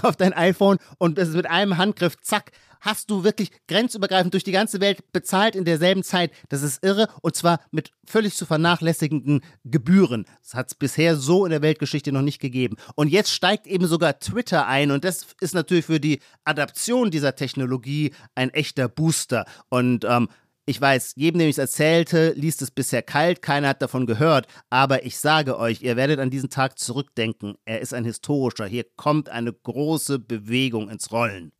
auf 0.02 0.16
dein 0.16 0.32
iPhone 0.32 0.63
und 0.98 1.18
es 1.18 1.28
ist 1.28 1.36
mit 1.36 1.46
einem 1.46 1.76
Handgriff, 1.78 2.16
zack, 2.20 2.52
hast 2.84 3.10
du 3.10 3.24
wirklich 3.24 3.50
grenzübergreifend 3.66 4.34
durch 4.34 4.44
die 4.44 4.52
ganze 4.52 4.80
Welt 4.80 5.10
bezahlt 5.12 5.56
in 5.56 5.64
derselben 5.64 6.02
Zeit. 6.02 6.32
Das 6.50 6.62
ist 6.62 6.84
irre 6.84 7.08
und 7.22 7.34
zwar 7.34 7.60
mit 7.70 7.90
völlig 8.04 8.36
zu 8.36 8.44
vernachlässigenden 8.44 9.40
Gebühren. 9.64 10.26
Das 10.42 10.54
hat 10.54 10.68
es 10.68 10.74
bisher 10.74 11.16
so 11.16 11.46
in 11.46 11.50
der 11.50 11.62
Weltgeschichte 11.62 12.12
noch 12.12 12.22
nicht 12.22 12.40
gegeben. 12.40 12.76
Und 12.94 13.08
jetzt 13.08 13.30
steigt 13.30 13.66
eben 13.66 13.86
sogar 13.86 14.18
Twitter 14.18 14.66
ein 14.66 14.90
und 14.90 15.04
das 15.04 15.26
ist 15.40 15.54
natürlich 15.54 15.86
für 15.86 15.98
die 15.98 16.20
Adaption 16.44 17.10
dieser 17.10 17.34
Technologie 17.34 18.12
ein 18.34 18.50
echter 18.50 18.88
Booster. 18.88 19.46
Und 19.70 20.04
ähm, 20.04 20.28
ich 20.66 20.80
weiß, 20.80 21.14
jedem, 21.16 21.40
dem 21.40 21.48
ich 21.48 21.54
es 21.54 21.58
erzählte, 21.58 22.32
liest 22.32 22.62
es 22.62 22.70
bisher 22.70 23.02
kalt, 23.02 23.42
keiner 23.42 23.68
hat 23.68 23.82
davon 23.82 24.06
gehört, 24.06 24.46
aber 24.70 25.04
ich 25.04 25.18
sage 25.18 25.58
euch, 25.58 25.82
ihr 25.82 25.96
werdet 25.96 26.20
an 26.20 26.30
diesen 26.30 26.48
Tag 26.48 26.78
zurückdenken. 26.78 27.56
Er 27.64 27.80
ist 27.80 27.92
ein 27.92 28.04
historischer. 28.04 28.66
Hier 28.66 28.84
kommt 28.96 29.28
eine 29.28 29.52
große 29.52 30.18
Bewegung 30.18 30.88
ins 30.88 31.12
Rollen. 31.12 31.52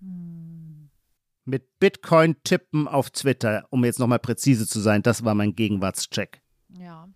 Hm. 0.00 0.90
Mit 1.46 1.78
Bitcoin 1.78 2.36
tippen 2.42 2.88
auf 2.88 3.10
Twitter, 3.10 3.66
um 3.70 3.84
jetzt 3.84 3.98
nochmal 3.98 4.18
präzise 4.18 4.66
zu 4.66 4.80
sein, 4.80 5.02
das 5.02 5.24
war 5.24 5.34
mein 5.34 5.54
Gegenwartscheck. 5.54 6.40
Ja. 6.78 7.08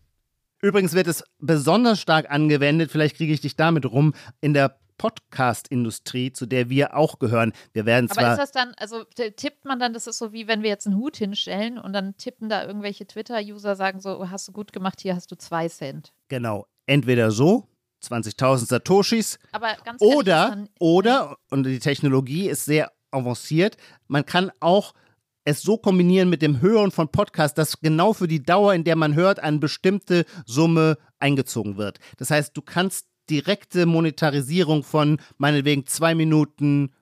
Übrigens 0.61 0.93
wird 0.93 1.07
es 1.07 1.25
besonders 1.39 2.01
stark 2.01 2.31
angewendet, 2.31 2.91
vielleicht 2.91 3.17
kriege 3.17 3.33
ich 3.33 3.41
dich 3.41 3.57
damit 3.57 3.87
rum, 3.87 4.13
in 4.41 4.55
der 4.55 4.79
Podcast-Industrie, 4.99 6.33
zu 6.33 6.47
der 6.47 6.69
wir 6.69 6.97
auch 6.97 7.19
gehören. 7.19 7.53
Wir 7.73 7.87
werden 7.87 8.09
zwar. 8.09 8.25
Aber 8.25 8.33
ist 8.33 8.39
das 8.39 8.53
dann, 8.53 8.75
also 8.77 9.05
tippt 9.05 9.65
man 9.65 9.79
dann, 9.79 9.95
das 9.95 10.07
ist 10.07 10.19
so 10.19 10.33
wie 10.33 10.47
wenn 10.47 10.63
wir 10.63 10.69
jetzt 10.69 10.87
einen 10.87 10.97
Hut 10.97 11.17
hinstellen 11.17 11.79
und 11.79 11.93
dann 11.93 12.17
tippen 12.17 12.49
da 12.49 12.65
irgendwelche 12.65 13.07
Twitter-User, 13.07 13.77
sagen 13.77 14.01
so, 14.01 14.21
oh, 14.21 14.29
hast 14.29 14.47
du 14.49 14.53
gut 14.53 14.73
gemacht, 14.73 15.01
hier 15.01 15.15
hast 15.15 15.31
du 15.31 15.37
zwei 15.37 15.69
Cent. 15.69 16.13
Genau. 16.29 16.67
Entweder 16.87 17.31
so, 17.31 17.67
20.000 18.03 18.67
Satoshis. 18.67 19.39
Aber 19.53 19.75
ganz 19.85 20.03
ehrlich, 20.03 20.17
oder, 20.17 20.49
dann, 20.49 20.69
oder, 20.79 21.39
und 21.51 21.65
die 21.65 21.79
Technologie 21.79 22.49
ist 22.49 22.65
sehr 22.65 22.93
avanciert, 23.11 23.77
man 24.07 24.27
kann 24.27 24.51
auch 24.61 24.95
es 25.45 25.63
so 25.63 25.79
kombinieren 25.79 26.29
mit 26.29 26.43
dem 26.43 26.61
Hören 26.61 26.91
von 26.91 27.09
Podcasts, 27.09 27.55
dass 27.55 27.81
genau 27.81 28.13
für 28.13 28.29
die 28.29 28.43
Dauer, 28.43 28.75
in 28.75 28.85
der 28.85 28.97
man 28.97 29.15
hört, 29.15 29.41
eine 29.41 29.59
bestimmte 29.59 30.27
Summe 30.45 30.99
eingezogen 31.19 31.79
wird. 31.79 31.99
Das 32.19 32.31
heißt, 32.31 32.55
du 32.55 32.61
kannst 32.61 33.07
direkte 33.31 33.87
Monetarisierung 33.87 34.83
von 34.83 35.21
meinetwegen 35.37 35.87
zwei 35.87 36.15
Minuten 36.15 36.93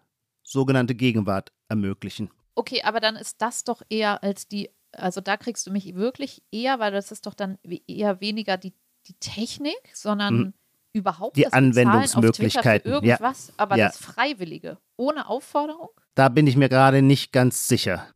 sogenannte 0.43 0.95
Gegenwart 0.95 1.53
ermöglichen. 1.69 2.31
Okay, 2.55 2.83
aber 2.83 3.01
dann 3.01 3.17
ist 3.17 3.43
das 3.43 3.65
doch 3.65 3.83
eher 3.89 4.23
als 4.23 4.49
die, 4.49 4.71
also 4.93 5.21
da 5.21 5.37
kriegst 5.37 5.67
du 5.67 5.71
mich 5.71 5.95
wirklich 5.95 6.43
eher, 6.51 6.79
weil 6.79 6.93
das 6.93 7.13
ist 7.13 7.27
doch 7.27 7.35
dann 7.35 7.59
eher 7.87 8.21
weniger 8.21 8.57
die, 8.57 8.73
die 9.07 9.15
Technik, 9.15 9.91
sondern 9.93 10.37
mhm. 10.39 10.55
überhaupt 10.93 11.37
die 11.37 11.43
das 11.43 11.53
Anwendungsmöglichkeiten. 11.53 12.91
Für 12.91 12.97
irgendwas, 12.97 13.49
ja. 13.49 13.55
aber 13.59 13.77
ja. 13.77 13.89
das 13.89 13.99
Freiwillige, 13.99 14.79
ohne 14.97 15.29
Aufforderung? 15.29 15.91
Da 16.15 16.29
bin 16.29 16.47
ich 16.47 16.57
mir 16.57 16.69
gerade 16.69 17.03
nicht 17.03 17.33
ganz 17.33 17.69
sicher. 17.69 18.09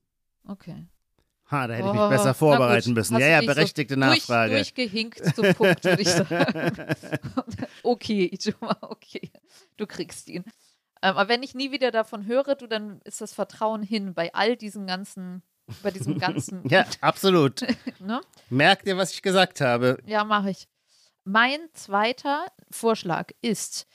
Okay. 0.49 0.87
Ha, 1.50 1.66
da 1.66 1.75
hätte 1.75 1.88
ich 1.88 1.92
mich 1.92 2.00
oh, 2.00 2.09
besser 2.09 2.33
vorbereiten 2.33 2.92
müssen. 2.92 3.19
ja, 3.19 3.26
ja, 3.26 3.40
berechtigte 3.40 3.95
so 3.95 4.00
Nachfrage. 4.00 4.54
Durch, 4.54 4.73
durchgehinkt 4.73 5.35
zum 5.35 5.52
Punkt, 5.54 5.85
würde 5.85 6.02
ich 6.02 6.09
sagen. 6.09 6.87
okay, 7.83 8.30
Ijoma, 8.33 8.76
okay. 8.83 9.30
Du 9.76 9.87
kriegst 9.87 10.28
ihn. 10.28 10.45
Ähm, 11.02 11.16
aber 11.16 11.28
wenn 11.28 11.42
ich 11.42 11.54
nie 11.54 11.73
wieder 11.73 11.90
davon 11.90 12.26
höre, 12.26 12.54
du, 12.54 12.69
dann 12.69 13.00
ist 13.02 13.21
das 13.21 13.33
Vertrauen 13.33 13.83
hin 13.83 14.14
bei 14.14 14.33
all 14.33 14.57
diesen 14.57 14.87
ganzen, 14.87 15.42
bei 15.83 15.90
diesem 15.90 16.19
ganzen. 16.19 16.62
ja, 16.69 16.87
absolut. 17.00 17.62
ne? 17.99 18.21
Merkt 18.49 18.87
ihr, 18.87 18.97
was 18.97 19.12
ich 19.12 19.23
gesagt 19.23 19.61
habe? 19.61 19.99
Ja, 20.07 20.23
mache 20.25 20.50
ich. 20.50 20.69
Mein 21.25 21.61
zweiter 21.73 22.47
Vorschlag 22.71 23.30
ist 23.42 23.87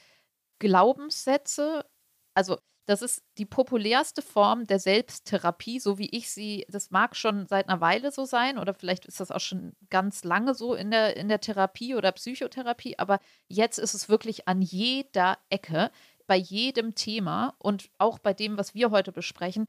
Glaubenssätze, 0.60 1.86
also 2.34 2.58
das 2.86 3.02
ist 3.02 3.24
die 3.38 3.46
populärste 3.46 4.22
Form 4.22 4.66
der 4.66 4.80
Selbsttherapie, 4.80 5.80
so 5.80 5.98
wie 5.98 6.10
ich 6.10 6.30
sie, 6.30 6.66
das 6.70 6.92
mag 6.92 7.16
schon 7.16 7.48
seit 7.48 7.68
einer 7.68 7.82
Weile 7.82 8.12
so 8.12 8.26
sein 8.26 8.58
oder 8.58 8.74
vielleicht 8.74 9.06
ist 9.06 9.20
das 9.20 9.32
auch 9.32 9.40
schon 9.40 9.76
ganz 9.90 10.24
lange 10.24 10.54
so 10.54 10.76
in 10.76 10.92
der, 10.92 11.18
in 11.18 11.28
der 11.28 11.42
Therapie 11.42 11.96
oder 11.96 12.12
Psychotherapie, 12.12 13.00
aber 13.00 13.20
jetzt 13.48 13.80
ist 13.80 13.94
es 13.94 14.08
wirklich 14.10 14.48
an 14.48 14.62
jeder 14.62 15.38
Ecke, 15.50 15.92
bei 16.28 16.36
jedem 16.36 16.96
Thema 16.96 17.56
und 17.60 17.90
auch 17.98 18.20
bei 18.20 18.34
dem, 18.34 18.58
was 18.58 18.74
wir 18.74 18.92
heute 18.92 19.12
besprechen. 19.12 19.68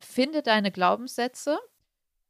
Finde 0.00 0.42
deine 0.42 0.72
Glaubenssätze, 0.72 1.58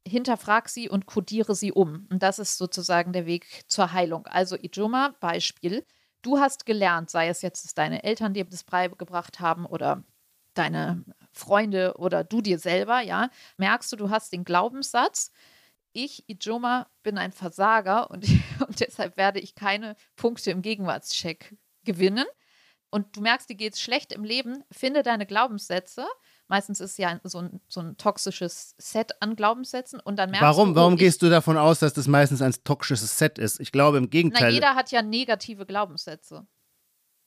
hinterfrag 0.06 0.68
sie 0.68 0.88
und 0.88 1.06
kodiere 1.06 1.54
sie 1.54 1.72
um. 1.72 2.06
Und 2.10 2.22
das 2.22 2.38
ist 2.38 2.58
sozusagen 2.58 3.12
der 3.12 3.26
Weg 3.26 3.46
zur 3.68 3.92
Heilung. 3.92 4.26
Also 4.26 4.56
Ijoma, 4.56 5.14
Beispiel. 5.20 5.86
Du 6.22 6.38
hast 6.38 6.66
gelernt, 6.66 7.10
sei 7.10 7.28
es 7.28 7.42
jetzt, 7.42 7.64
dass 7.64 7.74
deine 7.74 8.04
Eltern 8.04 8.34
dir 8.34 8.44
das 8.44 8.64
beigebracht 8.64 9.40
haben 9.40 9.66
oder 9.66 10.04
deine 10.54 11.04
Freunde 11.32 11.94
oder 11.97 12.25
du 12.25 12.40
dir 12.40 12.59
selber, 12.59 13.00
ja, 13.00 13.30
merkst 13.56 13.92
du, 13.92 13.97
du 13.97 14.11
hast 14.11 14.32
den 14.32 14.44
Glaubenssatz, 14.44 15.32
ich, 15.92 16.25
Ijoma, 16.28 16.87
bin 17.02 17.18
ein 17.18 17.32
Versager 17.32 18.11
und, 18.11 18.26
und 18.66 18.80
deshalb 18.80 19.16
werde 19.16 19.40
ich 19.40 19.54
keine 19.54 19.97
Punkte 20.16 20.50
im 20.50 20.62
Gegenwartscheck 20.62 21.56
gewinnen. 21.85 22.26
Und 22.94 23.16
du 23.16 23.23
merkst, 23.23 23.49
dir 23.49 23.54
geht 23.54 23.73
es 23.73 23.80
schlecht 23.80 24.12
im 24.12 24.23
Leben, 24.23 24.64
finde 24.71 25.02
deine 25.02 25.25
Glaubenssätze. 25.25 26.06
Meistens 26.47 26.78
ist 26.78 26.90
es 26.90 26.97
ja 26.99 27.18
so 27.25 27.38
ein, 27.38 27.61
so 27.66 27.80
ein 27.80 27.97
toxisches 27.97 28.75
Set 28.76 29.23
an 29.23 29.35
Glaubenssätzen 29.35 29.99
und 29.99 30.16
dann 30.16 30.30
merkst 30.30 30.42
warum, 30.42 30.71
du. 30.71 30.75
Warum 30.75 30.92
oh, 30.94 30.97
gehst 30.97 31.23
du 31.23 31.30
davon 31.30 31.56
aus, 31.56 31.78
dass 31.78 31.94
das 31.94 32.06
meistens 32.06 32.42
ein 32.42 32.52
toxisches 32.64 33.16
Set 33.16 33.38
ist? 33.38 33.61
Ich 33.61 33.73
glaube 33.73 33.97
im 33.97 34.11
Gegenteil. 34.11 34.42
Na, 34.42 34.49
jeder 34.50 34.75
hat 34.75 34.90
ja 34.90 35.00
negative 35.00 35.64
Glaubenssätze 35.64 36.47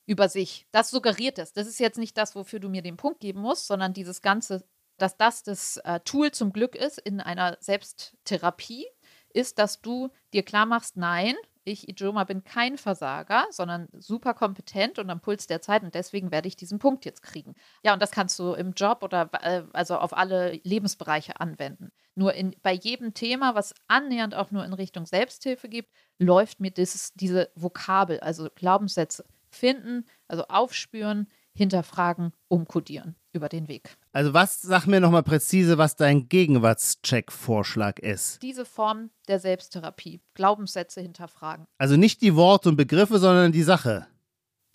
über 0.05 0.29
sich. 0.29 0.67
Das 0.71 0.89
suggeriert 0.89 1.39
es. 1.39 1.53
Das 1.53 1.67
ist 1.67 1.79
jetzt 1.79 1.97
nicht 1.97 2.17
das, 2.17 2.35
wofür 2.35 2.59
du 2.59 2.69
mir 2.69 2.81
den 2.81 2.97
Punkt 2.97 3.19
geben 3.19 3.41
musst, 3.41 3.67
sondern 3.67 3.93
dieses 3.93 4.21
ganze 4.21 4.63
dass 4.97 5.17
das 5.17 5.43
das 5.43 5.77
äh, 5.77 6.00
Tool 6.01 6.31
zum 6.31 6.53
Glück 6.53 6.75
ist 6.75 7.00
in 7.00 7.19
einer 7.19 7.57
Selbsttherapie, 7.59 8.85
ist, 9.33 9.59
dass 9.59 9.81
du 9.81 10.09
dir 10.33 10.43
klar 10.43 10.65
machst, 10.65 10.97
nein, 10.97 11.35
ich, 11.67 11.89
Ijoma, 11.89 12.25
bin 12.25 12.43
kein 12.43 12.77
Versager, 12.77 13.47
sondern 13.50 13.88
super 13.91 14.35
kompetent 14.35 15.00
und 15.00 15.09
am 15.09 15.19
Puls 15.19 15.47
der 15.47 15.62
Zeit 15.62 15.81
und 15.81 15.95
deswegen 15.95 16.31
werde 16.31 16.47
ich 16.47 16.55
diesen 16.55 16.77
Punkt 16.77 17.05
jetzt 17.05 17.24
kriegen. 17.24 17.55
Ja, 17.83 17.93
und 17.93 18.01
das 18.01 18.12
kannst 18.12 18.38
du 18.38 18.53
im 18.53 18.74
Job 18.74 19.01
oder 19.01 19.29
äh, 19.41 19.63
also 19.74 19.97
auf 19.97 20.15
alle 20.15 20.59
Lebensbereiche 20.63 21.39
anwenden. 21.39 21.91
Nur 22.13 22.33
in, 22.33 22.55
bei 22.62 22.71
jedem 22.71 23.15
Thema, 23.15 23.55
was 23.55 23.74
annähernd 23.88 24.35
auch 24.35 24.51
nur 24.51 24.63
in 24.63 24.74
Richtung 24.74 25.07
Selbsthilfe 25.07 25.67
geht, 25.67 25.89
läuft 26.19 26.59
mir 26.59 26.71
dieses, 26.71 27.13
diese 27.13 27.50
Vokabel, 27.55 28.19
also 28.19 28.47
Glaubenssätze 28.53 29.25
finden, 29.55 30.05
also 30.27 30.43
aufspüren, 30.47 31.27
hinterfragen, 31.55 32.33
umkodieren 32.47 33.15
über 33.31 33.50
den 33.50 33.67
Weg. 33.67 33.97
Also 34.12 34.33
was, 34.33 34.62
sag 34.62 34.85
mir 34.88 35.00
nochmal 35.00 35.24
präzise, 35.24 35.77
was 35.77 35.95
dein 35.95 36.29
Gegenwartscheck-Vorschlag 36.29 38.00
ist. 38.00 38.41
Diese 38.43 38.65
Form 38.65 39.09
der 39.27 39.39
Selbsttherapie, 39.39 40.21
Glaubenssätze 40.33 41.01
hinterfragen. 41.01 41.65
Also 41.77 41.95
nicht 41.97 42.21
die 42.21 42.35
Worte 42.35 42.69
und 42.69 42.75
Begriffe, 42.75 43.19
sondern 43.19 43.51
die 43.51 43.63
Sache. 43.63 44.07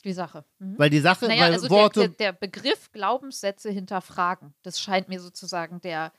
Die 0.04 0.12
Sache. 0.14 0.44
Mhm. 0.58 0.78
Weil 0.78 0.90
die 0.90 1.00
Sache, 1.00 1.26
naja, 1.26 1.42
weil 1.42 1.52
also 1.52 1.70
Worte. 1.70 2.00
Der, 2.00 2.08
der, 2.08 2.32
der, 2.32 2.32
Begriff 2.32 2.90
Glaubenssätze 2.92 3.70
hinterfragen, 3.70 4.54
das 4.62 4.80
scheint 4.80 5.08
mir 5.08 5.20
sozusagen 5.20 5.80
der, 5.82 6.12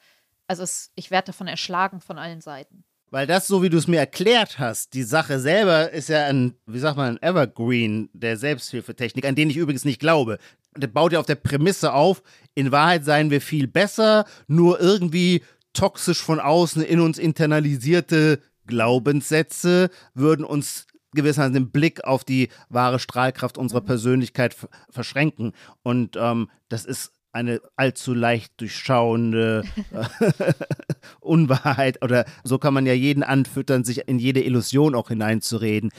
also 0.48 0.63
es, 0.63 0.91
ich 0.96 1.10
werde 1.10 1.27
davon 1.27 1.48
erschlagen 1.48 2.00
von 2.00 2.20
allen 2.20 2.41
Seiten. 2.41 2.84
Weil 3.12 3.27
das, 3.27 3.46
so 3.46 3.62
wie 3.62 3.70
du 3.70 3.77
es 3.77 3.88
mir 3.88 4.00
erklärt 4.00 4.58
hast, 4.58 4.94
die 4.94 5.03
Sache 5.03 5.39
selber 5.39 5.91
ist 5.91 6.08
ja 6.08 6.25
ein, 6.25 6.56
wie 6.65 6.80
sagt 6.80 6.96
man, 6.96 7.18
ein 7.18 7.22
Evergreen 7.22 8.10
der 8.13 8.38
Selbsthilfetechnik, 8.38 9.25
an 9.25 9.36
den 9.36 9.50
ich 9.50 9.58
übrigens 9.58 9.84
nicht 9.84 10.00
glaube. 10.00 10.39
Der 10.77 10.88
baut 10.88 11.12
ja 11.12 11.20
auf 11.20 11.25
der 11.25 11.36
Prämisse 11.36 11.94
auf, 11.94 12.24
in 12.56 12.72
Wahrheit 12.72 13.03
seien 13.03 13.30
wir 13.30 13.41
viel 13.41 13.68
besser, 13.68 14.25
nur 14.48 14.80
irgendwie 14.80 15.44
toxisch 15.74 16.22
von 16.22 16.39
außen 16.39 16.82
in 16.82 17.01
uns 17.01 17.20
internalisierte 17.20 18.39
Glaubenssätze 18.65 19.89
würden 20.13 20.46
uns 20.46 20.88
gewissermaßen 21.13 21.53
den 21.53 21.72
Blick 21.72 22.06
auf 22.06 22.24
die 22.24 22.48
wahre 22.70 23.00
Strahlkraft 23.00 23.58
unserer. 23.58 23.82
Persönlichkeit 23.82 24.56
verschränken. 24.89 25.51
Und 25.84 26.15
ähm, 26.18 26.50
das 26.70 26.86
ist 26.86 27.12
eine 27.34 27.62
allzu 27.76 28.14
leicht 28.14 28.60
durchschauende 28.60 29.64
Unwahrheit 31.20 32.04
oder 32.04 32.26
so 32.44 32.58
kann 32.58 32.74
man 32.74 32.86
ja 32.86 32.94
jeden 32.94 33.24
anfüttern, 33.24 33.84
sich 33.84 34.08
in 34.08 34.20
jede 34.20 34.42
Illusion 34.44 34.96
auch 34.96 35.10
hineinzureden. 35.10 35.92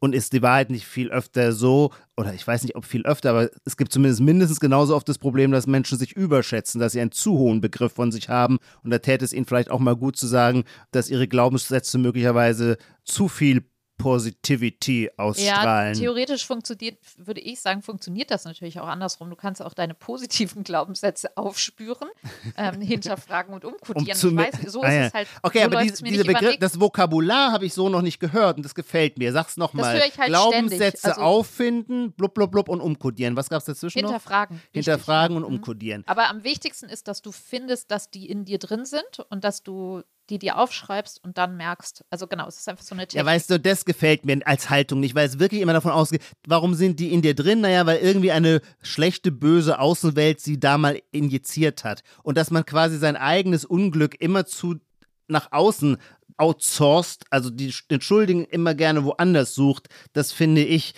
Und 0.00 0.14
ist 0.14 0.34
die 0.34 0.42
Wahrheit 0.42 0.68
nicht 0.68 0.84
viel 0.84 1.10
öfter 1.10 1.52
so, 1.52 1.90
oder 2.18 2.34
ich 2.34 2.46
weiß 2.46 2.62
nicht, 2.62 2.76
ob 2.76 2.84
viel 2.84 3.06
öfter, 3.06 3.30
aber 3.30 3.48
es 3.64 3.78
gibt 3.78 3.90
zumindest 3.90 4.20
mindestens 4.20 4.60
genauso 4.60 4.94
oft 4.94 5.08
das 5.08 5.16
Problem, 5.16 5.50
dass 5.50 5.66
Menschen 5.66 5.96
sich 5.96 6.12
überschätzen, 6.12 6.78
dass 6.78 6.92
sie 6.92 7.00
einen 7.00 7.12
zu 7.12 7.38
hohen 7.38 7.62
Begriff 7.62 7.94
von 7.94 8.12
sich 8.12 8.28
haben. 8.28 8.58
Und 8.82 8.90
da 8.90 8.98
täte 8.98 9.24
es 9.24 9.32
ihnen 9.32 9.46
vielleicht 9.46 9.70
auch 9.70 9.78
mal 9.78 9.96
gut 9.96 10.16
zu 10.16 10.26
sagen, 10.26 10.64
dass 10.90 11.08
ihre 11.08 11.26
Glaubenssätze 11.26 11.96
möglicherweise 11.96 12.76
zu 13.04 13.28
viel 13.28 13.64
Positivity 14.04 15.10
ausstrahlen. 15.16 15.94
Ja, 15.94 15.98
theoretisch 15.98 16.44
funktioniert, 16.44 16.98
würde 17.16 17.40
ich 17.40 17.62
sagen, 17.62 17.80
funktioniert 17.80 18.30
das 18.30 18.44
natürlich 18.44 18.78
auch 18.78 18.86
andersrum. 18.86 19.30
Du 19.30 19.36
kannst 19.36 19.62
auch 19.62 19.72
deine 19.72 19.94
positiven 19.94 20.62
Glaubenssätze 20.62 21.34
aufspüren, 21.38 22.10
ähm, 22.58 22.82
hinterfragen 22.82 23.54
und 23.54 23.64
umkodieren. 23.64 24.18
Um 24.22 24.36
weiß, 24.36 24.56
so 24.66 24.82
ah, 24.82 24.88
ist 24.88 24.94
ja. 24.94 25.06
es 25.06 25.14
halt. 25.14 25.28
Okay, 25.42 25.60
so 25.60 25.64
aber 25.64 25.82
die, 25.84 25.90
diese 26.04 26.24
Begriff, 26.24 26.58
das 26.58 26.78
Vokabular 26.78 27.52
habe 27.52 27.64
ich 27.64 27.72
so 27.72 27.88
noch 27.88 28.02
nicht 28.02 28.20
gehört 28.20 28.58
und 28.58 28.62
das 28.62 28.74
gefällt 28.74 29.16
mir. 29.16 29.32
Sag's 29.32 29.56
nochmal. 29.56 29.98
Halt 29.98 30.12
Glaubenssätze 30.26 31.08
also, 31.08 31.22
auffinden, 31.22 32.12
blub, 32.12 32.34
blub, 32.34 32.50
blub 32.50 32.68
und 32.68 32.82
umkodieren. 32.82 33.36
Was 33.36 33.48
gab 33.48 33.60
es 33.60 33.64
dazwischen 33.64 34.00
hinterfragen, 34.00 34.56
noch? 34.56 34.62
Hinterfragen. 34.74 35.34
Hinterfragen 35.34 35.36
und 35.38 35.48
mhm. 35.48 35.54
umkodieren. 35.56 36.04
Aber 36.06 36.28
am 36.28 36.44
wichtigsten 36.44 36.90
ist, 36.90 37.08
dass 37.08 37.22
du 37.22 37.32
findest, 37.32 37.90
dass 37.90 38.10
die 38.10 38.28
in 38.28 38.44
dir 38.44 38.58
drin 38.58 38.84
sind 38.84 39.20
und 39.30 39.44
dass 39.44 39.62
du 39.62 40.02
die 40.30 40.38
dir 40.38 40.58
aufschreibst 40.58 41.22
und 41.22 41.38
dann 41.38 41.56
merkst, 41.56 42.04
also 42.10 42.26
genau, 42.26 42.46
es 42.48 42.58
ist 42.58 42.68
einfach 42.68 42.84
so 42.84 42.94
eine 42.94 43.06
Technik. 43.06 43.26
Ja, 43.26 43.26
weißt 43.26 43.50
du, 43.50 43.60
das 43.60 43.84
gefällt 43.84 44.24
mir 44.24 44.40
als 44.46 44.70
Haltung 44.70 45.00
nicht, 45.00 45.14
weil 45.14 45.26
es 45.26 45.38
wirklich 45.38 45.60
immer 45.60 45.72
davon 45.72 45.92
ausgeht, 45.92 46.22
warum 46.46 46.74
sind 46.74 46.98
die 47.00 47.12
in 47.12 47.22
dir 47.22 47.34
drin? 47.34 47.60
Naja, 47.60 47.86
weil 47.86 47.98
irgendwie 47.98 48.32
eine 48.32 48.60
schlechte, 48.82 49.30
böse 49.30 49.78
Außenwelt 49.78 50.40
sie 50.40 50.58
da 50.58 50.78
mal 50.78 51.00
injiziert 51.10 51.84
hat. 51.84 52.02
Und 52.22 52.38
dass 52.38 52.50
man 52.50 52.64
quasi 52.64 52.98
sein 52.98 53.16
eigenes 53.16 53.64
Unglück 53.64 54.20
immer 54.20 54.46
zu 54.46 54.76
nach 55.28 55.52
außen 55.52 55.98
outsourced, 56.36 57.24
also 57.30 57.50
die, 57.50 57.72
den 57.90 58.00
Schuldigen 58.00 58.44
immer 58.44 58.74
gerne 58.74 59.04
woanders 59.04 59.54
sucht, 59.54 59.88
das 60.12 60.32
finde 60.32 60.64
ich, 60.64 60.94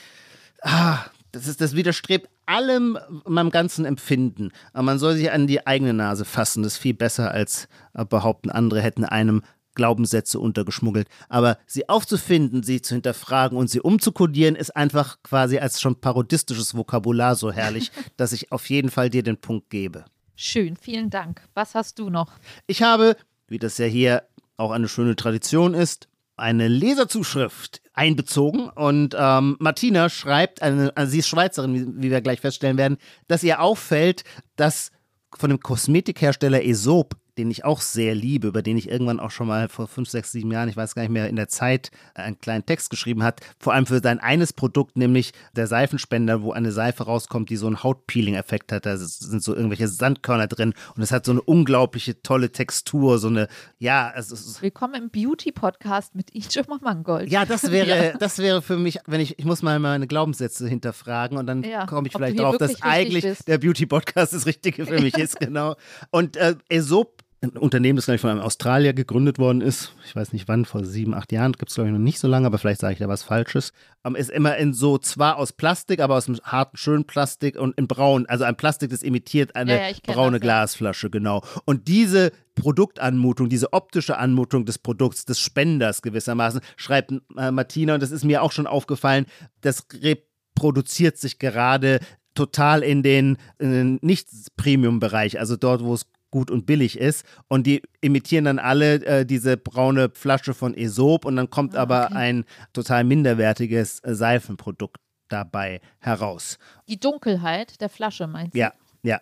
ah, 0.62 1.04
das, 1.36 1.46
ist, 1.46 1.60
das 1.60 1.74
widerstrebt 1.74 2.28
allem 2.46 2.98
meinem 3.24 3.50
ganzen 3.50 3.84
Empfinden. 3.84 4.52
Aber 4.72 4.84
man 4.84 4.98
soll 4.98 5.16
sich 5.16 5.30
an 5.30 5.46
die 5.46 5.66
eigene 5.66 5.92
Nase 5.92 6.24
fassen. 6.24 6.62
Das 6.62 6.74
ist 6.74 6.78
viel 6.78 6.94
besser 6.94 7.30
als 7.30 7.68
behaupten, 8.08 8.50
andere 8.50 8.80
hätten 8.80 9.04
einem 9.04 9.42
Glaubenssätze 9.74 10.40
untergeschmuggelt. 10.40 11.06
Aber 11.28 11.58
sie 11.66 11.88
aufzufinden, 11.88 12.62
sie 12.62 12.80
zu 12.80 12.94
hinterfragen 12.94 13.58
und 13.58 13.68
sie 13.68 13.80
umzukodieren, 13.80 14.56
ist 14.56 14.74
einfach 14.74 15.22
quasi 15.22 15.58
als 15.58 15.80
schon 15.80 16.00
parodistisches 16.00 16.74
Vokabular 16.74 17.36
so 17.36 17.52
herrlich, 17.52 17.92
dass 18.16 18.32
ich 18.32 18.50
auf 18.50 18.68
jeden 18.70 18.90
Fall 18.90 19.10
dir 19.10 19.22
den 19.22 19.36
Punkt 19.36 19.68
gebe. 19.68 20.04
Schön, 20.34 20.76
vielen 20.76 21.10
Dank. 21.10 21.42
Was 21.54 21.74
hast 21.74 21.98
du 21.98 22.10
noch? 22.10 22.32
Ich 22.66 22.82
habe, 22.82 23.16
wie 23.48 23.58
das 23.58 23.78
ja 23.78 23.86
hier 23.86 24.24
auch 24.56 24.70
eine 24.70 24.88
schöne 24.88 25.16
Tradition 25.16 25.74
ist, 25.74 26.08
eine 26.36 26.68
Leserzuschrift 26.68 27.80
einbezogen. 27.96 28.68
Und 28.68 29.16
ähm, 29.18 29.56
Martina 29.58 30.08
schreibt, 30.08 30.62
eine, 30.62 30.96
also 30.96 31.10
sie 31.10 31.18
ist 31.18 31.28
Schweizerin, 31.28 31.74
wie, 31.74 32.04
wie 32.04 32.10
wir 32.10 32.20
gleich 32.20 32.40
feststellen 32.40 32.78
werden, 32.78 32.98
dass 33.26 33.42
ihr 33.42 33.60
auffällt, 33.60 34.22
dass 34.54 34.92
von 35.36 35.50
dem 35.50 35.60
Kosmetikhersteller 35.60 36.58
Aesop 36.58 37.16
den 37.38 37.50
ich 37.50 37.64
auch 37.64 37.80
sehr 37.80 38.14
liebe, 38.14 38.48
über 38.48 38.62
den 38.62 38.76
ich 38.76 38.88
irgendwann 38.90 39.20
auch 39.20 39.30
schon 39.30 39.46
mal 39.46 39.68
vor 39.68 39.86
fünf, 39.86 40.08
sechs, 40.08 40.32
sieben 40.32 40.50
Jahren, 40.50 40.68
ich 40.68 40.76
weiß 40.76 40.94
gar 40.94 41.02
nicht 41.02 41.10
mehr, 41.10 41.28
in 41.28 41.36
der 41.36 41.48
Zeit 41.48 41.90
einen 42.14 42.38
kleinen 42.38 42.64
Text 42.64 42.88
geschrieben 42.88 43.22
hat. 43.22 43.40
Vor 43.58 43.74
allem 43.74 43.86
für 43.86 44.00
sein 44.00 44.18
eines 44.20 44.52
Produkt, 44.52 44.96
nämlich 44.96 45.32
der 45.54 45.66
Seifenspender, 45.66 46.42
wo 46.42 46.52
eine 46.52 46.72
Seife 46.72 47.04
rauskommt, 47.04 47.50
die 47.50 47.56
so 47.56 47.66
einen 47.66 47.82
Hautpeeling-Effekt 47.82 48.72
hat. 48.72 48.86
Da 48.86 48.96
sind 48.96 49.42
so 49.42 49.54
irgendwelche 49.54 49.88
Sandkörner 49.88 50.46
drin 50.46 50.72
und 50.96 51.02
es 51.02 51.12
hat 51.12 51.26
so 51.26 51.32
eine 51.32 51.42
unglaubliche 51.42 52.22
tolle 52.22 52.52
Textur, 52.52 53.18
so 53.18 53.28
eine, 53.28 53.48
ja. 53.78 54.12
Es 54.16 54.30
ist 54.30 54.62
Willkommen 54.62 54.94
im 54.94 55.10
Beauty-Podcast 55.10 56.14
mit 56.14 56.34
Ijoma 56.34 56.78
Mangold. 56.80 57.30
Ja, 57.30 57.44
das 57.44 57.70
wäre, 57.70 58.06
ja. 58.12 58.16
das 58.16 58.38
wäre 58.38 58.62
für 58.62 58.78
mich, 58.78 58.98
wenn 59.06 59.20
ich, 59.20 59.38
ich 59.38 59.44
muss 59.44 59.62
mal 59.62 59.78
meine 59.78 60.06
Glaubenssätze 60.06 60.66
hinterfragen 60.68 61.36
und 61.36 61.46
dann 61.46 61.62
ja, 61.62 61.84
komme 61.84 62.06
ich 62.06 62.14
vielleicht 62.14 62.38
drauf, 62.38 62.56
dass 62.56 62.80
eigentlich 62.82 63.24
bist. 63.24 63.46
der 63.46 63.58
Beauty-Podcast 63.58 64.32
das 64.32 64.46
Richtige 64.46 64.86
für 64.86 65.00
mich 65.00 65.18
ist, 65.18 65.38
genau. 65.40 65.76
Und 66.10 66.36
äh, 66.36 66.56
Aesop 66.70 67.25
ein 67.54 67.56
Unternehmen, 67.56 67.96
das 67.96 68.06
gleich 68.06 68.20
von 68.20 68.30
einem 68.30 68.40
Australier 68.40 68.92
gegründet 68.92 69.38
worden 69.38 69.60
ist. 69.60 69.92
Ich 70.04 70.14
weiß 70.14 70.32
nicht 70.32 70.48
wann, 70.48 70.64
vor 70.64 70.84
sieben, 70.84 71.14
acht 71.14 71.32
Jahren, 71.32 71.52
gibt 71.52 71.70
es 71.70 71.74
glaube 71.74 71.88
ich 71.88 71.92
noch 71.92 72.00
nicht 72.00 72.18
so 72.18 72.28
lange, 72.28 72.46
aber 72.46 72.58
vielleicht 72.58 72.80
sage 72.80 72.94
ich 72.94 72.98
da 72.98 73.08
was 73.08 73.22
Falsches. 73.22 73.72
Ähm, 74.04 74.14
ist 74.16 74.30
immer 74.30 74.56
in 74.56 74.72
so, 74.72 74.98
zwar 74.98 75.36
aus 75.36 75.52
Plastik, 75.52 76.00
aber 76.00 76.16
aus 76.16 76.28
einem 76.28 76.38
harten, 76.42 76.76
schönen 76.76 77.04
Plastik 77.04 77.56
und 77.58 77.76
in 77.78 77.88
braun. 77.88 78.26
Also 78.26 78.44
ein 78.44 78.56
Plastik, 78.56 78.90
das 78.90 79.02
imitiert 79.02 79.56
eine 79.56 79.72
ja, 79.72 79.88
ja, 79.88 79.96
braune 80.06 80.38
das, 80.38 80.42
Glasflasche, 80.44 81.10
genau. 81.10 81.42
Und 81.64 81.88
diese 81.88 82.32
Produktanmutung, 82.54 83.48
diese 83.48 83.72
optische 83.72 84.18
Anmutung 84.18 84.64
des 84.64 84.78
Produkts, 84.78 85.24
des 85.24 85.40
Spenders 85.40 86.02
gewissermaßen, 86.02 86.60
schreibt 86.76 87.12
äh, 87.36 87.50
Martina, 87.50 87.94
und 87.94 88.02
das 88.02 88.10
ist 88.10 88.24
mir 88.24 88.42
auch 88.42 88.52
schon 88.52 88.66
aufgefallen, 88.66 89.26
das 89.60 89.86
reproduziert 90.02 91.18
sich 91.18 91.38
gerade 91.38 92.00
total 92.34 92.82
in 92.82 93.02
den, 93.02 93.38
in 93.58 93.72
den 93.72 93.98
Nicht-Premium-Bereich, 94.02 95.40
also 95.40 95.56
dort, 95.56 95.82
wo 95.82 95.94
es 95.94 96.06
gut 96.30 96.50
und 96.50 96.66
billig 96.66 96.98
ist. 96.98 97.24
Und 97.48 97.66
die 97.66 97.82
imitieren 98.00 98.44
dann 98.44 98.58
alle 98.58 99.04
äh, 99.04 99.26
diese 99.26 99.56
braune 99.56 100.10
Flasche 100.10 100.54
von 100.54 100.74
Esop 100.74 101.24
und 101.24 101.36
dann 101.36 101.50
kommt 101.50 101.76
ah, 101.76 101.82
aber 101.82 102.12
ein 102.12 102.44
total 102.72 103.04
minderwertiges 103.04 104.00
äh, 104.00 104.14
Seifenprodukt 104.14 105.00
dabei 105.28 105.80
heraus. 105.98 106.58
Die 106.88 107.00
Dunkelheit 107.00 107.80
der 107.80 107.88
Flasche 107.88 108.26
meinst 108.26 108.54
du? 108.54 108.58
Ja, 108.58 108.72
ja. 109.02 109.20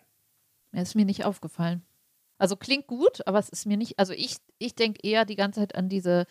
Das 0.73 0.89
ist 0.89 0.95
mir 0.95 1.05
nicht 1.05 1.25
aufgefallen. 1.25 1.83
Also 2.39 2.57
klingt 2.57 2.87
gut, 2.87 3.27
aber 3.27 3.39
es 3.39 3.49
ist 3.49 3.65
mir 3.65 3.77
nicht, 3.77 3.99
also 3.99 4.13
ich, 4.13 4.37
ich 4.59 4.75
denke 4.75 5.01
eher 5.03 5.25
die 5.25 5.37
ganze 5.37 5.61
Zeit 5.61 5.77
an 5.77 5.89
diese, 5.89 6.27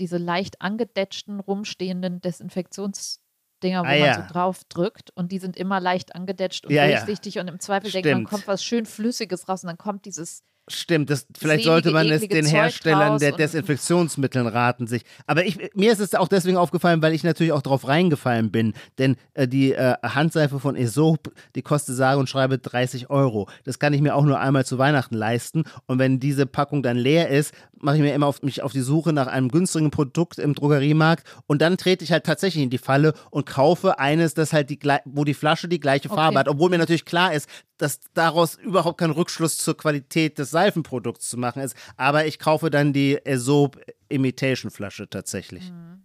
diese 0.00 0.18
leicht 0.18 0.60
angedetschten, 0.60 1.40
rumstehenden 1.40 2.20
Desinfektions- 2.20 3.19
Dinger, 3.62 3.82
wo 3.82 3.86
ah, 3.86 3.90
man 3.90 3.98
ja. 3.98 4.14
so 4.14 4.32
drauf 4.32 4.64
drückt 4.68 5.10
und 5.10 5.32
die 5.32 5.38
sind 5.38 5.56
immer 5.56 5.80
leicht 5.80 6.14
angedetscht 6.14 6.66
und 6.66 6.72
ja, 6.72 6.86
durchsichtig 6.86 7.34
ja. 7.34 7.42
und 7.42 7.48
im 7.48 7.60
Zweifel 7.60 7.90
Stimmt. 7.90 8.04
denkt 8.06 8.22
man, 8.22 8.30
kommt 8.30 8.48
was 8.48 8.64
schön 8.64 8.86
Flüssiges 8.86 9.48
raus 9.48 9.62
und 9.62 9.68
dann 9.68 9.78
kommt 9.78 10.04
dieses 10.04 10.42
Stimmt, 10.72 11.10
das, 11.10 11.26
vielleicht 11.36 11.64
sollte 11.64 11.90
man 11.90 12.08
es 12.08 12.26
den 12.26 12.46
Herstellern 12.46 13.18
der 13.18 13.32
Desinfektionsmitteln 13.32 14.46
raten 14.46 14.86
sich. 14.86 15.02
Aber 15.26 15.44
ich, 15.44 15.58
mir 15.74 15.92
ist 15.92 16.00
es 16.00 16.14
auch 16.14 16.28
deswegen 16.28 16.56
aufgefallen, 16.56 17.02
weil 17.02 17.12
ich 17.12 17.24
natürlich 17.24 17.52
auch 17.52 17.62
drauf 17.62 17.88
reingefallen 17.88 18.50
bin. 18.50 18.74
Denn 18.98 19.16
äh, 19.34 19.48
die 19.48 19.72
äh, 19.72 19.94
Handseife 20.02 20.60
von 20.60 20.76
Esop, 20.76 21.32
die 21.54 21.62
kostet 21.62 21.96
sage 21.96 22.20
und 22.20 22.28
schreibe 22.28 22.58
30 22.58 23.10
Euro. 23.10 23.48
Das 23.64 23.78
kann 23.78 23.92
ich 23.92 24.00
mir 24.00 24.14
auch 24.14 24.24
nur 24.24 24.38
einmal 24.38 24.64
zu 24.64 24.78
Weihnachten 24.78 25.16
leisten. 25.16 25.64
Und 25.86 25.98
wenn 25.98 26.20
diese 26.20 26.46
Packung 26.46 26.82
dann 26.82 26.96
leer 26.96 27.28
ist, 27.28 27.52
mache 27.80 27.96
ich 27.96 28.02
mir 28.02 28.14
immer 28.14 28.26
auf 28.26 28.42
mich 28.42 28.62
auf 28.62 28.72
die 28.72 28.80
Suche 28.80 29.12
nach 29.12 29.26
einem 29.26 29.48
günstigen 29.48 29.90
Produkt 29.90 30.38
im 30.38 30.54
Drogeriemarkt. 30.54 31.26
Und 31.46 31.62
dann 31.62 31.76
trete 31.76 32.04
ich 32.04 32.12
halt 32.12 32.24
tatsächlich 32.24 32.62
in 32.62 32.70
die 32.70 32.78
Falle 32.78 33.14
und 33.30 33.46
kaufe 33.46 33.98
eines, 33.98 34.34
das 34.34 34.52
halt 34.52 34.70
die, 34.70 34.78
wo 35.04 35.24
die 35.24 35.34
Flasche 35.34 35.68
die 35.68 35.80
gleiche 35.80 36.08
Farbe 36.08 36.28
okay. 36.28 36.38
hat. 36.38 36.48
Obwohl 36.48 36.70
mir 36.70 36.78
natürlich 36.78 37.04
klar 37.04 37.32
ist, 37.32 37.48
dass 37.80 38.00
daraus 38.14 38.56
überhaupt 38.56 38.98
kein 38.98 39.10
Rückschluss 39.10 39.56
zur 39.56 39.76
Qualität 39.76 40.38
des 40.38 40.50
Seifenprodukts 40.50 41.28
zu 41.28 41.38
machen 41.38 41.62
ist. 41.62 41.74
Aber 41.96 42.26
ich 42.26 42.38
kaufe 42.38 42.70
dann 42.70 42.92
die 42.92 43.18
Aesop 43.24 43.80
Imitation 44.08 44.70
Flasche 44.70 45.08
tatsächlich. 45.08 45.70
Mhm. 45.70 46.04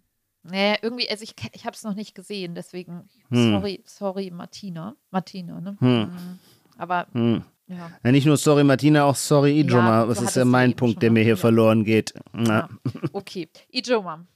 Nee, 0.50 0.76
irgendwie, 0.80 1.10
also 1.10 1.24
ich, 1.24 1.34
ich 1.52 1.64
habe 1.64 1.74
es 1.74 1.82
noch 1.82 1.94
nicht 1.94 2.14
gesehen, 2.14 2.54
deswegen 2.54 3.08
hm. 3.30 3.52
sorry, 3.52 3.82
sorry, 3.84 4.30
Martina. 4.30 4.94
Martina, 5.10 5.60
ne? 5.60 5.76
Hm. 5.80 5.98
Mhm. 5.98 6.38
Aber 6.78 7.08
hm. 7.12 7.42
ja. 7.66 7.90
ja. 8.02 8.12
Nicht 8.12 8.26
nur 8.26 8.36
sorry, 8.36 8.62
Martina, 8.62 9.04
auch 9.04 9.16
sorry, 9.16 9.60
Ijoma. 9.60 10.02
Ja, 10.02 10.06
das 10.06 10.22
ist 10.22 10.36
ja 10.36 10.44
mein 10.44 10.76
Punkt, 10.76 11.02
der 11.02 11.10
mir 11.10 11.24
hier 11.24 11.36
verloren 11.36 11.84
geht. 11.84 12.14
Ja. 12.32 12.68
Okay, 13.12 13.48
Ijoma. 13.72 14.26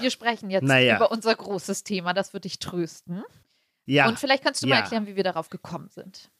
Wir 0.00 0.10
sprechen 0.10 0.50
jetzt 0.50 0.64
naja. 0.64 0.96
über 0.96 1.10
unser 1.10 1.34
großes 1.34 1.82
Thema, 1.82 2.12
das 2.14 2.32
wird 2.32 2.44
dich 2.44 2.60
trösten. 2.60 3.24
Ja. 3.86 4.08
Und 4.08 4.18
vielleicht 4.18 4.44
kannst 4.44 4.62
du 4.62 4.68
mal 4.68 4.76
erklären, 4.76 5.06
wie 5.06 5.16
wir 5.16 5.24
darauf 5.24 5.48
gekommen 5.48 5.88
sind. 5.88 6.30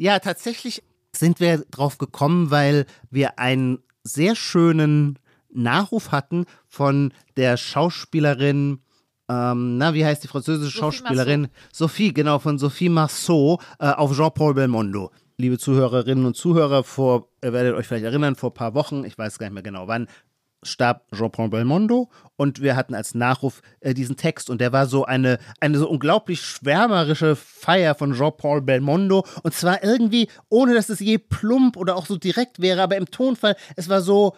Ja, 0.00 0.18
tatsächlich 0.18 0.82
sind 1.14 1.40
wir 1.40 1.58
drauf 1.70 1.98
gekommen, 1.98 2.50
weil 2.50 2.86
wir 3.10 3.38
einen 3.38 3.80
sehr 4.02 4.34
schönen 4.34 5.18
Nachruf 5.52 6.10
hatten 6.10 6.46
von 6.68 7.12
der 7.36 7.58
Schauspielerin, 7.58 8.78
ähm, 9.28 9.76
na, 9.76 9.92
wie 9.92 10.06
heißt 10.06 10.24
die 10.24 10.28
französische 10.28 10.78
Sophie 10.78 10.96
Schauspielerin? 10.96 11.40
Marceau. 11.42 11.54
Sophie, 11.70 12.14
genau, 12.14 12.38
von 12.38 12.58
Sophie 12.58 12.88
Marceau 12.88 13.60
äh, 13.78 13.90
auf 13.90 14.16
Jean-Paul 14.16 14.54
Belmondo. 14.54 15.10
Liebe 15.36 15.58
Zuhörerinnen 15.58 16.24
und 16.24 16.34
Zuhörer, 16.34 16.82
vor, 16.82 17.28
ihr 17.44 17.52
werdet 17.52 17.74
euch 17.74 17.86
vielleicht 17.86 18.06
erinnern, 18.06 18.36
vor 18.36 18.52
ein 18.52 18.54
paar 18.54 18.72
Wochen, 18.72 19.04
ich 19.04 19.18
weiß 19.18 19.38
gar 19.38 19.48
nicht 19.48 19.54
mehr 19.54 19.62
genau 19.62 19.86
wann, 19.86 20.08
starb 20.62 21.06
Jean-Paul 21.14 21.48
Belmondo 21.48 22.10
und 22.36 22.60
wir 22.60 22.76
hatten 22.76 22.94
als 22.94 23.14
Nachruf 23.14 23.62
äh, 23.80 23.94
diesen 23.94 24.16
Text 24.16 24.50
und 24.50 24.60
der 24.60 24.72
war 24.72 24.86
so 24.86 25.04
eine, 25.04 25.38
eine 25.60 25.78
so 25.78 25.88
unglaublich 25.88 26.42
schwärmerische 26.42 27.36
Feier 27.36 27.94
von 27.94 28.14
Jean-Paul 28.14 28.62
Belmondo 28.62 29.24
und 29.42 29.54
zwar 29.54 29.82
irgendwie, 29.82 30.28
ohne 30.48 30.74
dass 30.74 30.88
es 30.88 31.00
je 31.00 31.18
plump 31.18 31.76
oder 31.76 31.96
auch 31.96 32.06
so 32.06 32.16
direkt 32.16 32.60
wäre, 32.60 32.82
aber 32.82 32.96
im 32.96 33.10
Tonfall, 33.10 33.56
es 33.76 33.88
war 33.88 34.02
so, 34.02 34.34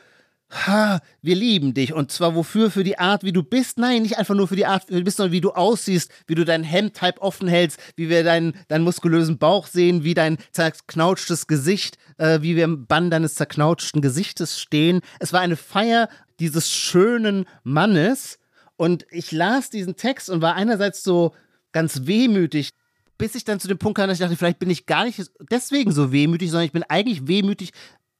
ha, 0.53 1.01
wir 1.23 1.35
lieben 1.35 1.75
dich. 1.75 1.93
Und 1.93 2.13
zwar 2.13 2.35
wofür? 2.35 2.71
Für 2.71 2.85
die 2.85 2.99
Art, 2.99 3.25
wie 3.25 3.33
du 3.33 3.43
bist? 3.43 3.79
Nein, 3.79 4.03
nicht 4.03 4.19
einfach 4.19 4.35
nur 4.35 4.49
für 4.49 4.57
die 4.57 4.67
Art, 4.67 4.89
wie 4.89 4.99
du 4.99 5.05
bist, 5.05 5.17
sondern 5.17 5.33
wie 5.33 5.41
du 5.41 5.53
aussiehst, 5.53 6.11
wie 6.27 6.35
du 6.35 6.45
dein 6.45 6.63
Hemd 6.63 7.01
halb 7.03 7.21
offen 7.21 7.49
hältst, 7.49 7.81
wie 7.97 8.09
wir 8.09 8.23
deinen, 8.23 8.55
deinen 8.69 8.85
muskulösen 8.85 9.39
Bauch 9.39 9.67
sehen, 9.67 10.05
wie 10.05 10.15
dein 10.15 10.39
zerknautschtes 10.53 11.47
Gesicht, 11.47 11.97
äh, 12.23 12.41
wie 12.41 12.55
wir 12.55 12.65
im 12.65 12.87
Bann 12.87 13.11
deines 13.11 13.35
zerknautschten 13.35 14.01
Gesichtes 14.01 14.61
stehen. 14.61 15.01
Es 15.19 15.33
war 15.33 15.41
eine 15.41 15.57
Feier 15.57 16.09
dieses 16.39 16.71
schönen 16.71 17.47
Mannes. 17.65 18.39
Und 18.77 19.07
ich 19.11 19.33
las 19.33 19.71
diesen 19.71 19.97
Text 19.97 20.31
und 20.31 20.41
war 20.41 20.55
einerseits 20.55 21.03
so 21.03 21.35
ganz 21.73 22.07
wehmütig, 22.07 22.71
bis 23.19 23.35
ich 23.35 23.45
dann 23.45 23.59
zu 23.59 23.67
dem 23.67 23.79
Punkt 23.79 23.99
kam, 23.99 24.09
dass 24.09 24.19
ich 24.19 24.25
dachte, 24.25 24.37
vielleicht 24.37 24.61
bin 24.61 24.71
ich 24.71 24.87
gar 24.87 25.05
nicht 25.05 25.21
deswegen 25.51 25.91
so 25.91 26.13
wehmütig, 26.13 26.51
sondern 26.51 26.67
ich 26.67 26.73
bin 26.73 26.85
eigentlich 26.85 27.27
wehmütig, 27.27 27.73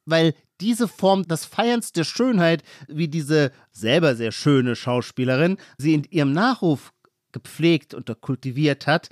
weil 0.05 0.35
diese 0.61 0.89
Form 0.89 1.23
des 1.23 1.45
Feierns 1.45 1.93
der 1.93 2.05
Schönheit, 2.05 2.65
wie 2.89 3.09
diese 3.09 3.53
selber 3.71 4.17
sehr 4.17 4.33
schöne 4.33 4.75
Schauspielerin, 4.75 5.59
sie 5.79 5.95
in 5.95 6.05
ihrem 6.11 6.33
Nachruf 6.33 6.93
gepflegt 7.31 7.95
und 7.95 8.21
kultiviert 8.21 8.89
hat, 8.89 9.09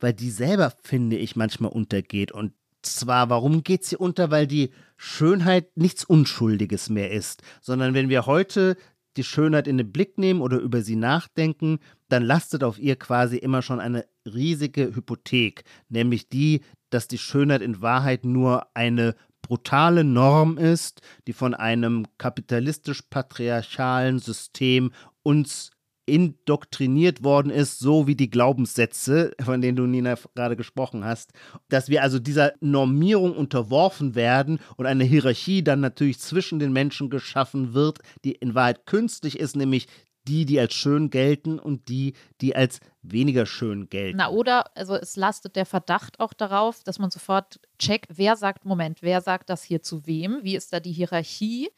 weil 0.00 0.12
die 0.12 0.30
selber, 0.30 0.72
finde 0.82 1.16
ich, 1.16 1.36
manchmal 1.36 1.70
untergeht. 1.70 2.32
Und 2.32 2.52
zwar, 2.86 3.30
warum 3.30 3.62
geht 3.62 3.84
sie 3.84 3.96
unter? 3.96 4.30
Weil 4.30 4.46
die 4.46 4.70
Schönheit 4.96 5.76
nichts 5.76 6.04
Unschuldiges 6.04 6.88
mehr 6.88 7.10
ist, 7.10 7.42
sondern 7.60 7.94
wenn 7.94 8.08
wir 8.08 8.26
heute 8.26 8.76
die 9.16 9.24
Schönheit 9.24 9.68
in 9.68 9.78
den 9.78 9.92
Blick 9.92 10.18
nehmen 10.18 10.40
oder 10.40 10.58
über 10.58 10.82
sie 10.82 10.96
nachdenken, 10.96 11.78
dann 12.08 12.22
lastet 12.22 12.64
auf 12.64 12.78
ihr 12.78 12.96
quasi 12.96 13.36
immer 13.36 13.62
schon 13.62 13.80
eine 13.80 14.06
riesige 14.26 14.94
Hypothek, 14.94 15.64
nämlich 15.88 16.28
die, 16.28 16.62
dass 16.90 17.08
die 17.08 17.18
Schönheit 17.18 17.62
in 17.62 17.80
Wahrheit 17.80 18.24
nur 18.24 18.66
eine 18.74 19.14
brutale 19.42 20.04
Norm 20.04 20.58
ist, 20.58 21.02
die 21.26 21.32
von 21.32 21.54
einem 21.54 22.06
kapitalistisch-patriarchalen 22.18 24.18
System 24.18 24.92
uns 25.22 25.70
indoktriniert 26.06 27.24
worden 27.24 27.50
ist, 27.50 27.78
so 27.78 28.06
wie 28.06 28.14
die 28.14 28.30
Glaubenssätze, 28.30 29.32
von 29.42 29.60
denen 29.60 29.76
du, 29.76 29.86
Nina, 29.86 30.16
gerade 30.34 30.56
gesprochen 30.56 31.04
hast, 31.04 31.32
dass 31.68 31.88
wir 31.88 32.02
also 32.02 32.18
dieser 32.18 32.52
Normierung 32.60 33.34
unterworfen 33.36 34.14
werden 34.14 34.58
und 34.76 34.86
eine 34.86 35.04
Hierarchie 35.04 35.62
dann 35.62 35.80
natürlich 35.80 36.18
zwischen 36.18 36.58
den 36.58 36.72
Menschen 36.72 37.10
geschaffen 37.10 37.74
wird, 37.74 38.00
die 38.24 38.32
in 38.32 38.54
Wahrheit 38.54 38.86
künstlich 38.86 39.38
ist, 39.38 39.56
nämlich 39.56 39.86
die, 40.26 40.46
die 40.46 40.58
als 40.58 40.74
schön 40.74 41.10
gelten 41.10 41.58
und 41.58 41.88
die, 41.88 42.14
die 42.40 42.56
als 42.56 42.80
weniger 43.02 43.46
schön 43.46 43.88
gelten. 43.88 44.18
Na, 44.18 44.30
oder, 44.30 44.76
also 44.76 44.94
es 44.94 45.16
lastet 45.16 45.56
der 45.56 45.66
Verdacht 45.66 46.20
auch 46.20 46.32
darauf, 46.32 46.82
dass 46.82 46.98
man 46.98 47.10
sofort 47.10 47.60
checkt, 47.78 48.16
wer 48.16 48.36
sagt, 48.36 48.64
Moment, 48.64 49.02
wer 49.02 49.20
sagt 49.20 49.50
das 49.50 49.62
hier 49.62 49.82
zu 49.82 50.06
wem? 50.06 50.40
Wie 50.42 50.56
ist 50.56 50.72
da 50.72 50.80
die 50.80 50.92
Hierarchie? 50.92 51.68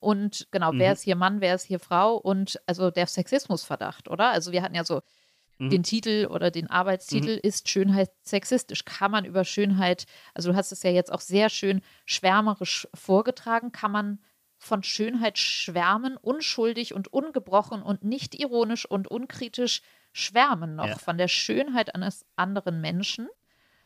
Und 0.00 0.48
genau, 0.50 0.72
mhm. 0.72 0.78
wer 0.78 0.92
ist 0.92 1.02
hier 1.02 1.16
Mann, 1.16 1.40
wer 1.40 1.54
ist 1.54 1.64
hier 1.64 1.78
Frau? 1.78 2.16
Und 2.16 2.60
also 2.66 2.90
der 2.90 3.06
Sexismusverdacht, 3.06 4.08
oder? 4.08 4.30
Also 4.30 4.50
wir 4.50 4.62
hatten 4.62 4.74
ja 4.74 4.84
so 4.84 5.02
mhm. 5.58 5.70
den 5.70 5.82
Titel 5.82 6.26
oder 6.30 6.50
den 6.50 6.68
Arbeitstitel 6.68 7.34
mhm. 7.34 7.40
ist 7.42 7.68
Schönheit 7.68 8.10
sexistisch. 8.22 8.84
Kann 8.84 9.10
man 9.10 9.24
über 9.24 9.44
Schönheit, 9.44 10.06
also 10.34 10.50
du 10.50 10.56
hast 10.56 10.72
es 10.72 10.82
ja 10.82 10.90
jetzt 10.90 11.12
auch 11.12 11.20
sehr 11.20 11.50
schön 11.50 11.82
schwärmerisch 12.06 12.88
vorgetragen, 12.94 13.72
kann 13.72 13.92
man 13.92 14.18
von 14.56 14.82
Schönheit 14.82 15.38
schwärmen, 15.38 16.16
unschuldig 16.16 16.94
und 16.94 17.12
ungebrochen 17.12 17.82
und 17.82 18.04
nicht 18.04 18.34
ironisch 18.34 18.84
und 18.84 19.08
unkritisch 19.08 19.80
schwärmen 20.12 20.76
noch 20.76 20.88
ja. 20.88 20.98
von 20.98 21.18
der 21.18 21.28
Schönheit 21.28 21.94
eines 21.94 22.26
anderen 22.36 22.80
Menschen. 22.80 23.28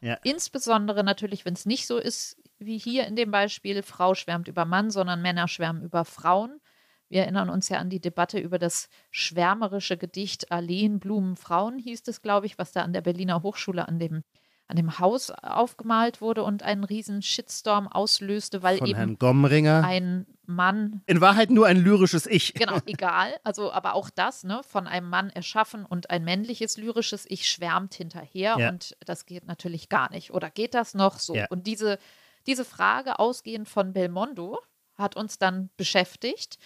Ja. 0.01 0.19
Insbesondere 0.25 1.05
natürlich, 1.05 1.45
wenn 1.45 1.55
es 1.55 1.67
nicht 1.67 1.87
so 1.87 1.99
ist 1.99 2.37
wie 2.59 2.79
hier 2.79 3.07
in 3.07 3.17
dem 3.17 3.31
Beispiel, 3.31 3.83
Frau 3.83 4.15
schwärmt 4.15 4.49
über 4.49 4.65
Mann, 4.65 4.91
sondern 4.91 5.23
Männer 5.23 5.49
schwärmen 5.49 5.83
über 5.83 6.05
Frauen. 6.05 6.61
Wir 7.09 7.23
erinnern 7.23 7.51
uns 7.51 7.69
ja 7.69 7.79
an 7.79 7.91
die 7.91 8.01
Debatte 8.01 8.39
über 8.39 8.59
das 8.59 8.89
schwärmerische 9.11 9.97
Gedicht 9.97 10.51
Alleen, 10.51 10.99
Blumen, 10.99 11.37
Frauen, 11.37 11.79
hieß 11.79 12.03
es, 12.09 12.23
glaube 12.23 12.47
ich, 12.47 12.59
was 12.59 12.73
da 12.73 12.83
an 12.83 12.93
der 12.93 13.03
Berliner 13.03 13.43
Hochschule 13.43 13.87
an 13.87 13.99
dem 13.99 14.25
an 14.67 14.77
dem 14.77 14.99
Haus 14.99 15.31
aufgemalt 15.31 16.21
wurde 16.21 16.43
und 16.43 16.63
einen 16.63 16.85
riesen 16.85 17.21
Shitstorm 17.21 17.87
auslöste, 17.87 18.63
weil 18.63 18.79
Von 18.79 18.87
eben 18.87 18.99
ein 18.99 19.19
Mann. 20.47 21.03
In 21.07 21.21
Wahrheit 21.21 21.51
nur 21.51 21.67
ein 21.67 21.77
lyrisches 21.77 22.27
Ich. 22.27 22.55
Genau, 22.65 22.79
egal. 22.87 23.35
Also, 23.45 23.73
aber 23.73 23.95
auch 23.95 24.11
das, 24.11 24.45
ne, 24.45 24.63
von 24.67 24.87
einem 24.87 25.09
Mann 25.09 25.31
erschaffen 25.31 25.85
und 25.85 26.11
ein 26.11 26.25
männliches 26.25 26.77
lyrisches 26.79 27.27
Ich 27.29 27.49
schwärmt 27.49 27.95
hinterher 27.95 28.57
ja. 28.59 28.69
und 28.71 28.97
das 29.05 29.27
geht 29.27 29.47
natürlich 29.47 29.89
gar 29.89 30.11
nicht. 30.11 30.33
Oder 30.33 30.51
geht 30.51 30.75
das 30.75 30.95
noch 30.95 31.19
so? 31.19 31.35
Ja. 31.35 31.47
Und 31.51 31.67
diese, 31.67 31.99
diese 32.47 32.65
Frage, 32.65 33.19
ausgehend 33.19 33.69
von 33.69 33.93
Belmondo, 33.93 34.59
hat 34.95 35.17
uns 35.17 35.39
dann 35.39 35.71
beschäftigt 35.77 36.59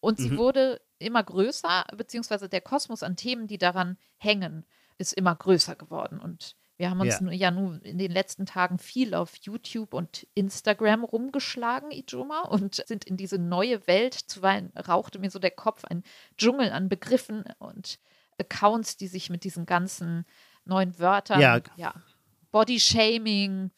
und 0.00 0.18
sie 0.18 0.30
mhm. 0.30 0.38
wurde 0.38 0.80
immer 0.98 1.22
größer, 1.22 1.84
beziehungsweise 1.96 2.48
der 2.48 2.60
Kosmos 2.60 3.02
an 3.02 3.16
Themen, 3.16 3.46
die 3.46 3.58
daran 3.58 3.98
hängen, 4.18 4.64
ist 4.98 5.12
immer 5.12 5.34
größer 5.34 5.76
geworden. 5.76 6.18
Und 6.18 6.56
wir 6.78 6.90
haben 6.90 7.00
uns 7.00 7.20
ja, 7.20 7.30
ja 7.32 7.50
nun 7.50 7.80
in 7.80 7.98
den 7.98 8.12
letzten 8.12 8.46
Tagen 8.46 8.78
viel 8.78 9.14
auf 9.14 9.36
YouTube 9.36 9.94
und 9.94 10.26
Instagram 10.34 11.04
rumgeschlagen, 11.04 11.90
Ijoma, 11.90 12.42
und 12.42 12.76
sind 12.86 13.04
in 13.04 13.16
diese 13.16 13.38
neue 13.38 13.86
Welt. 13.86 14.14
Zuweilen 14.14 14.72
rauchte 14.76 15.18
mir 15.18 15.30
so 15.30 15.38
der 15.38 15.50
Kopf 15.50 15.84
ein 15.84 16.02
Dschungel 16.38 16.70
an 16.70 16.88
Begriffen 16.88 17.44
und 17.58 17.98
Accounts, 18.38 18.96
die 18.96 19.08
sich 19.08 19.30
mit 19.30 19.44
diesen 19.44 19.66
ganzen 19.66 20.24
neuen 20.64 20.98
Wörtern, 20.98 21.40
ja, 21.40 21.60
ja 21.76 21.94
Body 22.50 22.80
Shaming, 22.80 23.70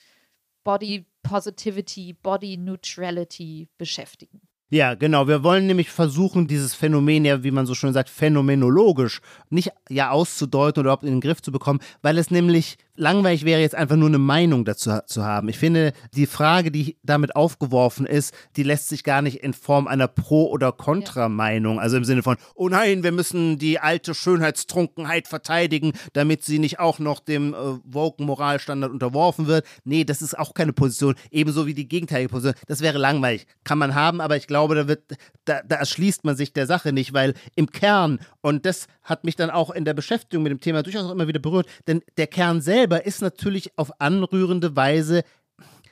Body 0.65 1.07
Positivity, 1.29 2.15
Body 2.15 2.57
Neutrality 2.57 3.69
beschäftigen. 3.77 4.41
Ja, 4.71 4.95
genau. 4.95 5.29
Wir 5.29 5.43
wollen 5.43 5.67
nämlich 5.67 5.91
versuchen, 5.91 6.47
dieses 6.47 6.75
Phänomen 6.75 7.25
ja, 7.25 7.43
wie 7.43 7.51
man 7.51 7.65
so 7.65 7.75
schön 7.75 7.95
sagt, 7.95 8.11
phänomenologisch 8.11 9.21
nicht 9.49 9.71
ja 9.89 10.11
auszudeuten 10.11 10.81
oder 10.81 10.89
überhaupt 10.89 11.05
in 11.05 11.13
den 11.13 11.21
Griff 11.23 11.41
zu 11.41 11.53
bekommen, 11.53 11.81
weil 12.03 12.19
es 12.19 12.31
nämlich 12.31 12.77
langweilig 12.99 13.45
wäre, 13.45 13.61
jetzt 13.61 13.75
einfach 13.75 13.97
nur 13.97 14.09
eine 14.09 14.19
Meinung 14.19 14.65
dazu 14.65 14.99
zu 15.07 15.25
haben. 15.25 15.49
Ich 15.49 15.59
finde, 15.59 15.93
die 16.15 16.27
Frage, 16.27 16.71
die 16.71 16.99
damit 17.03 17.37
aufgeworfen 17.37 18.07
ist, 18.07 18.35
die 18.57 18.63
lässt 18.63 18.89
sich 18.89 19.05
gar 19.05 19.23
nicht 19.23 19.43
in 19.43 19.55
Form 19.55 19.87
einer 19.87 20.09
Pro- 20.09 20.49
oder 20.51 20.73
Kontra-Meinung, 20.73 21.79
also 21.81 21.97
im 21.97 22.05
Sinne 22.05 22.23
von, 22.23 22.37
oh 22.55 22.69
nein, 22.69 23.03
wir 23.03 23.13
müssen 23.13 23.59
die 23.59 23.79
alte 23.79 24.15
Schönheitstrunkenheit 24.15 25.29
verteidigen, 25.29 25.93
damit 26.13 26.45
sie 26.45 26.59
nicht 26.59 26.81
auch 26.81 26.99
noch 26.99 27.21
dem 27.21 27.55
äh, 27.55 27.57
Woken-Moralstandard 27.85 28.93
unterworfen 28.93 29.47
wird. 29.47 29.65
Nee, 29.85 30.05
das 30.05 30.21
ist 30.21 30.39
auch 30.39 30.55
keine 30.55 30.73
Position, 30.73 31.15
ebenso 31.31 31.67
wie 31.67 31.75
die 31.75 31.89
gegenteilige 31.89 32.31
Position. 32.31 32.61
Das 32.67 32.81
wäre 32.81 32.99
langweilig. 32.99 33.47
Kann 33.65 33.79
man 33.79 33.95
haben, 33.95 34.21
aber 34.21 34.37
ich 34.37 34.47
glaube, 34.47 34.75
da 34.75 34.89
wird, 34.89 35.03
da, 35.45 35.61
da 35.67 35.77
erschließt 35.77 36.25
man 36.25 36.37
sich 36.37 36.53
der 36.53 36.67
Sache 36.67 36.93
nicht, 36.93 37.13
weil 37.13 37.35
im 37.55 37.71
Kern, 37.71 38.19
und 38.41 38.67
das 38.67 38.87
hat 39.09 39.25
mich 39.25 39.37
dann 39.37 39.51
auch 39.51 39.71
in 39.71 39.85
der 39.85 39.95
Beschäftigung 39.95 40.43
mit 40.43 40.51
dem 40.51 40.61
Thema 40.61 40.83
durchaus 40.83 41.05
auch 41.05 41.13
immer 41.13 41.29
wieder 41.29 41.41
berührt, 41.41 41.67
denn 41.87 42.03
der 42.17 42.27
Kern 42.27 42.61
selber 42.61 43.07
ist 43.07 43.23
natürlich 43.23 43.77
auf 43.77 44.01
anrührende 44.01 44.77
Weise 44.77 45.23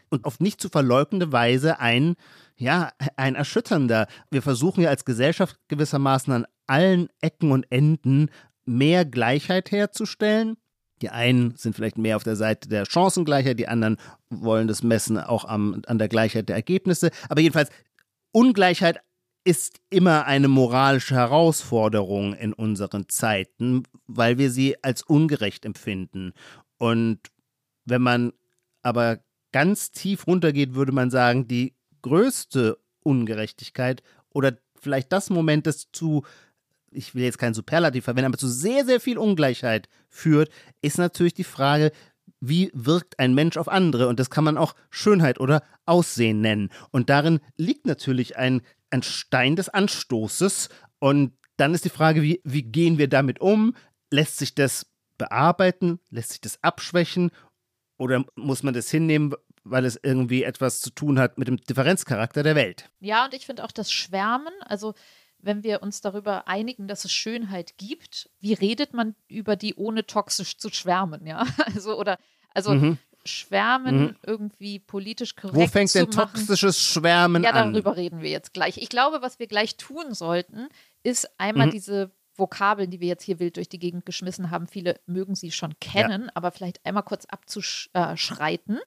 und 0.09 0.24
auf 0.24 0.40
nicht 0.40 0.61
zu 0.61 0.68
verleugnende 0.68 1.33
Weise 1.33 1.81
ein, 1.81 2.14
ja, 2.57 2.90
ein 3.16 3.35
erschütternder. 3.35 4.07
Wir 4.31 4.42
versuchen 4.42 4.83
ja 4.83 4.90
als 4.90 5.05
Gesellschaft 5.05 5.59
gewissermaßen 5.68 6.33
an 6.33 6.46
allen 6.66 7.09
Ecken 7.20 7.52
und 7.52 7.70
Enden 7.70 8.31
mehr 8.64 9.05
Gleichheit 9.05 9.70
herzustellen. 9.70 10.57
Die 11.02 11.11
einen 11.11 11.57
sind 11.57 11.76
vielleicht 11.76 11.98
mehr 11.98 12.16
auf 12.16 12.22
der 12.22 12.37
Seite 12.37 12.68
der 12.68 12.87
Chancengleichheit, 12.87 13.59
die 13.59 13.68
anderen 13.68 13.98
wollen 14.31 14.66
das 14.66 14.83
messen 14.83 15.18
auch 15.18 15.44
am, 15.44 15.83
an 15.87 15.98
der 15.98 16.09
Gleichheit 16.09 16.48
der 16.48 16.57
Ergebnisse. 16.57 17.11
Aber 17.29 17.40
jedenfalls, 17.40 17.70
Ungleichheit 18.33 19.00
ist 19.47 19.81
immer 19.91 20.27
eine 20.27 20.49
moralische 20.49 21.15
Herausforderung 21.15 22.35
in 22.35 22.53
unseren 22.53 23.09
Zeiten, 23.09 23.85
weil 24.09 24.39
wir 24.39 24.51
sie 24.51 24.83
als 24.83 25.03
ungerecht 25.03 25.65
empfinden. 25.65 26.33
Und 26.79 27.21
wenn 27.85 28.03
man 28.03 28.33
aber 28.83 29.21
ganz 29.53 29.93
tief 29.93 30.27
runtergeht, 30.27 30.75
würde 30.75 30.91
man 30.91 31.13
sagen, 31.13 31.47
die 31.47 31.75
größte 32.03 32.77
Ungerechtigkeit 33.05 34.03
oder 34.31 34.59
vielleicht 34.81 35.13
das 35.13 35.31
Moment, 35.31 35.69
das 35.69 35.93
zu, 35.93 36.25
ich 36.91 37.15
will 37.15 37.23
jetzt 37.23 37.39
kein 37.39 37.55
Superlativ 37.55 38.03
verwenden, 38.03 38.33
aber 38.33 38.39
zu 38.39 38.49
sehr, 38.49 38.85
sehr 38.85 38.99
viel 38.99 39.17
Ungleichheit 39.17 39.89
führt, 40.09 40.51
ist 40.83 40.99
natürlich 40.99 41.35
die 41.35 41.45
Frage, 41.45 41.93
wie 42.41 42.71
wirkt 42.75 43.19
ein 43.19 43.35
Mensch 43.35 43.57
auf 43.57 43.69
andere? 43.69 44.09
Und 44.09 44.19
das 44.19 44.31
kann 44.31 44.45
man 44.45 44.59
auch 44.59 44.75
Schönheit 44.91 45.41
oder 45.41 45.63
Aussehen 45.87 46.41
nennen. 46.41 46.71
Und 46.91 47.11
darin 47.11 47.41
liegt 47.57 47.87
natürlich 47.87 48.37
ein, 48.37 48.63
ein 48.97 49.03
Stein 49.03 49.57
des 49.57 49.69
Anstoßes. 49.69 50.69
Und 50.99 51.37
dann 51.57 51.75
ist 51.75 51.85
die 51.85 51.91
Frage, 51.91 52.23
wie, 52.23 52.41
wie 52.45 52.63
gehen 52.63 52.99
wir 52.99 53.09
damit 53.09 53.41
um? 53.41 53.75
Lässt 54.11 54.39
sich 54.39 54.55
das 54.55 54.87
bearbeiten? 55.19 56.01
Lässt 56.11 56.31
sich 56.31 56.41
das 56.41 56.63
abschwächen? 56.63 57.31
Oder 57.99 58.25
muss 58.35 58.63
man 58.63 58.75
das 58.75 58.91
hinnehmen, 58.91 59.35
weil 59.65 59.85
es 59.85 59.99
irgendwie 60.03 60.43
etwas 60.43 60.81
zu 60.81 60.91
tun 60.91 61.19
hat 61.19 61.39
mit 61.39 61.49
dem 61.49 61.57
Differenzcharakter 61.57 62.43
der 62.43 62.55
Welt? 62.55 62.91
Ja, 63.01 63.25
und 63.25 63.35
ich 63.35 63.47
finde 63.47 63.65
auch 63.65 63.73
das 63.73 63.91
Schwärmen, 63.91 64.53
also 64.61 64.95
wenn 65.39 65.63
wir 65.63 65.83
uns 65.83 66.01
darüber 66.01 66.49
einigen, 66.49 66.89
dass 66.89 67.05
es 67.05 67.13
Schönheit 67.13 67.77
gibt, 67.79 68.31
wie 68.41 68.55
redet 68.55 68.95
man 68.95 69.15
über 69.29 69.57
die, 69.57 69.75
ohne 69.75 70.07
toxisch 70.07 70.59
zu 70.59 70.71
schwärmen, 70.71 71.27
ja? 71.27 71.45
Also, 71.75 71.99
oder, 71.99 72.19
also 72.55 72.75
mhm. 72.75 72.99
Schwärmen 73.27 73.99
mhm. 73.99 74.17
irgendwie 74.25 74.79
politisch 74.79 75.37
korrekt 75.37 75.57
Wo 75.57 75.67
fängt 75.67 75.95
denn 75.95 76.09
machen. 76.09 76.33
toxisches 76.33 76.81
Schwärmen 76.81 77.45
an? 77.45 77.55
Ja, 77.55 77.65
darüber 77.71 77.97
reden 77.97 78.21
wir 78.21 78.31
jetzt 78.31 78.53
gleich. 78.53 78.79
Ich 78.79 78.89
glaube, 78.89 79.23
was 79.23 79.39
wir 79.39 79.47
gleich 79.47 79.77
tun 79.77 80.15
sollten, 80.15 80.69
ist 81.03 81.29
einmal 81.39 81.69
mhm. 81.69 81.73
diese 81.73 82.11
Vokabeln, 82.35 82.91
die 82.91 83.01
wir 83.01 83.09
jetzt 83.09 83.25
hier 83.25 83.39
wild 83.39 83.57
durch 83.57 83.69
die 83.69 83.79
Gegend 83.79 84.07
geschmissen 84.07 84.51
haben. 84.51 84.67
Viele 84.67 85.01
mögen 85.07 85.35
sie 85.35 85.51
schon 85.51 85.79
kennen, 85.81 86.25
ja. 86.25 86.31
aber 86.35 86.51
vielleicht 86.51 86.85
einmal 86.85 87.03
kurz 87.03 87.25
abzuschreiten. 87.27 88.79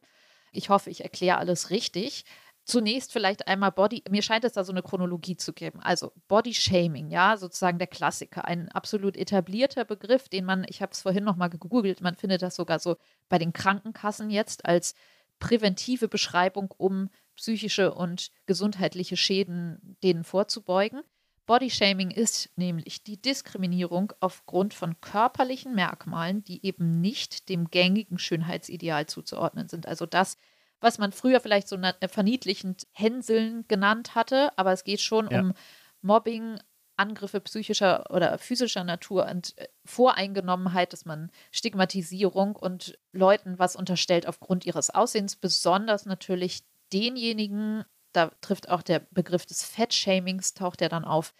Ich 0.51 0.69
hoffe, 0.69 0.89
ich 0.89 1.01
erkläre 1.01 1.37
alles 1.37 1.69
richtig. 1.69 2.25
Zunächst 2.69 3.11
vielleicht 3.11 3.47
einmal 3.47 3.71
Body, 3.71 4.03
mir 4.11 4.21
scheint 4.21 4.45
es 4.45 4.53
da 4.53 4.63
so 4.63 4.71
eine 4.71 4.83
Chronologie 4.83 5.35
zu 5.35 5.53
geben. 5.53 5.79
Also 5.79 6.11
Body 6.27 6.53
Shaming, 6.53 7.09
ja, 7.09 7.35
sozusagen 7.35 7.79
der 7.79 7.87
Klassiker, 7.87 8.45
ein 8.45 8.69
absolut 8.69 9.17
etablierter 9.17 9.85
Begriff, 9.85 10.29
den 10.29 10.45
man, 10.45 10.67
ich 10.69 10.83
habe 10.83 10.91
es 10.91 11.01
vorhin 11.01 11.23
nochmal 11.23 11.49
gegoogelt, 11.49 12.01
man 12.01 12.15
findet 12.15 12.43
das 12.43 12.55
sogar 12.55 12.77
so 12.77 12.97
bei 13.27 13.39
den 13.39 13.53
Krankenkassen 13.53 14.29
jetzt 14.29 14.65
als 14.65 14.93
präventive 15.39 16.07
Beschreibung, 16.07 16.71
um 16.77 17.09
psychische 17.35 17.91
und 17.91 18.29
gesundheitliche 18.45 19.17
Schäden 19.17 19.97
denen 20.03 20.23
vorzubeugen. 20.23 21.01
Bodyshaming 21.47 22.11
ist 22.11 22.51
nämlich 22.55 23.01
die 23.03 23.19
Diskriminierung 23.19 24.13
aufgrund 24.19 24.75
von 24.75 25.01
körperlichen 25.01 25.73
Merkmalen, 25.73 26.43
die 26.43 26.63
eben 26.63 27.01
nicht 27.01 27.49
dem 27.49 27.71
gängigen 27.71 28.19
Schönheitsideal 28.19 29.07
zuzuordnen 29.07 29.67
sind. 29.69 29.87
Also 29.87 30.05
das, 30.05 30.37
was 30.81 30.97
man 30.97 31.11
früher 31.11 31.39
vielleicht 31.39 31.67
so 31.67 31.77
verniedlichend 32.07 32.87
Hänseln 32.91 33.65
genannt 33.67 34.15
hatte, 34.15 34.57
aber 34.57 34.71
es 34.71 34.83
geht 34.83 35.01
schon 35.01 35.29
ja. 35.29 35.41
um 35.41 35.53
Mobbing, 36.01 36.59
Angriffe 36.95 37.39
psychischer 37.39 38.05
oder 38.09 38.37
physischer 38.37 38.83
Natur 38.83 39.25
und 39.29 39.57
äh, 39.57 39.67
Voreingenommenheit, 39.85 40.91
dass 40.91 41.05
man 41.05 41.31
Stigmatisierung 41.51 42.55
und 42.55 42.99
Leuten 43.13 43.57
was 43.57 43.75
unterstellt 43.75 44.27
aufgrund 44.27 44.65
ihres 44.65 44.89
Aussehens, 44.89 45.37
besonders 45.37 46.05
natürlich 46.05 46.63
denjenigen 46.91 47.85
da 48.13 48.31
trifft 48.41 48.69
auch 48.69 48.81
der 48.81 48.99
Begriff 49.11 49.45
des 49.45 49.63
Fettshamings, 49.63 50.53
taucht 50.53 50.81
er 50.81 50.89
dann 50.89 51.05
auf, 51.05 51.33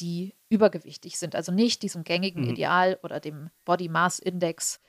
die 0.00 0.34
übergewichtig 0.48 1.18
sind. 1.18 1.34
Also 1.34 1.52
nicht 1.52 1.82
diesem 1.82 2.04
gängigen 2.04 2.44
mhm. 2.44 2.50
Ideal 2.50 2.98
oder 3.02 3.20
dem 3.20 3.50
Body 3.64 3.88
Mass 3.88 4.18
Index 4.18 4.80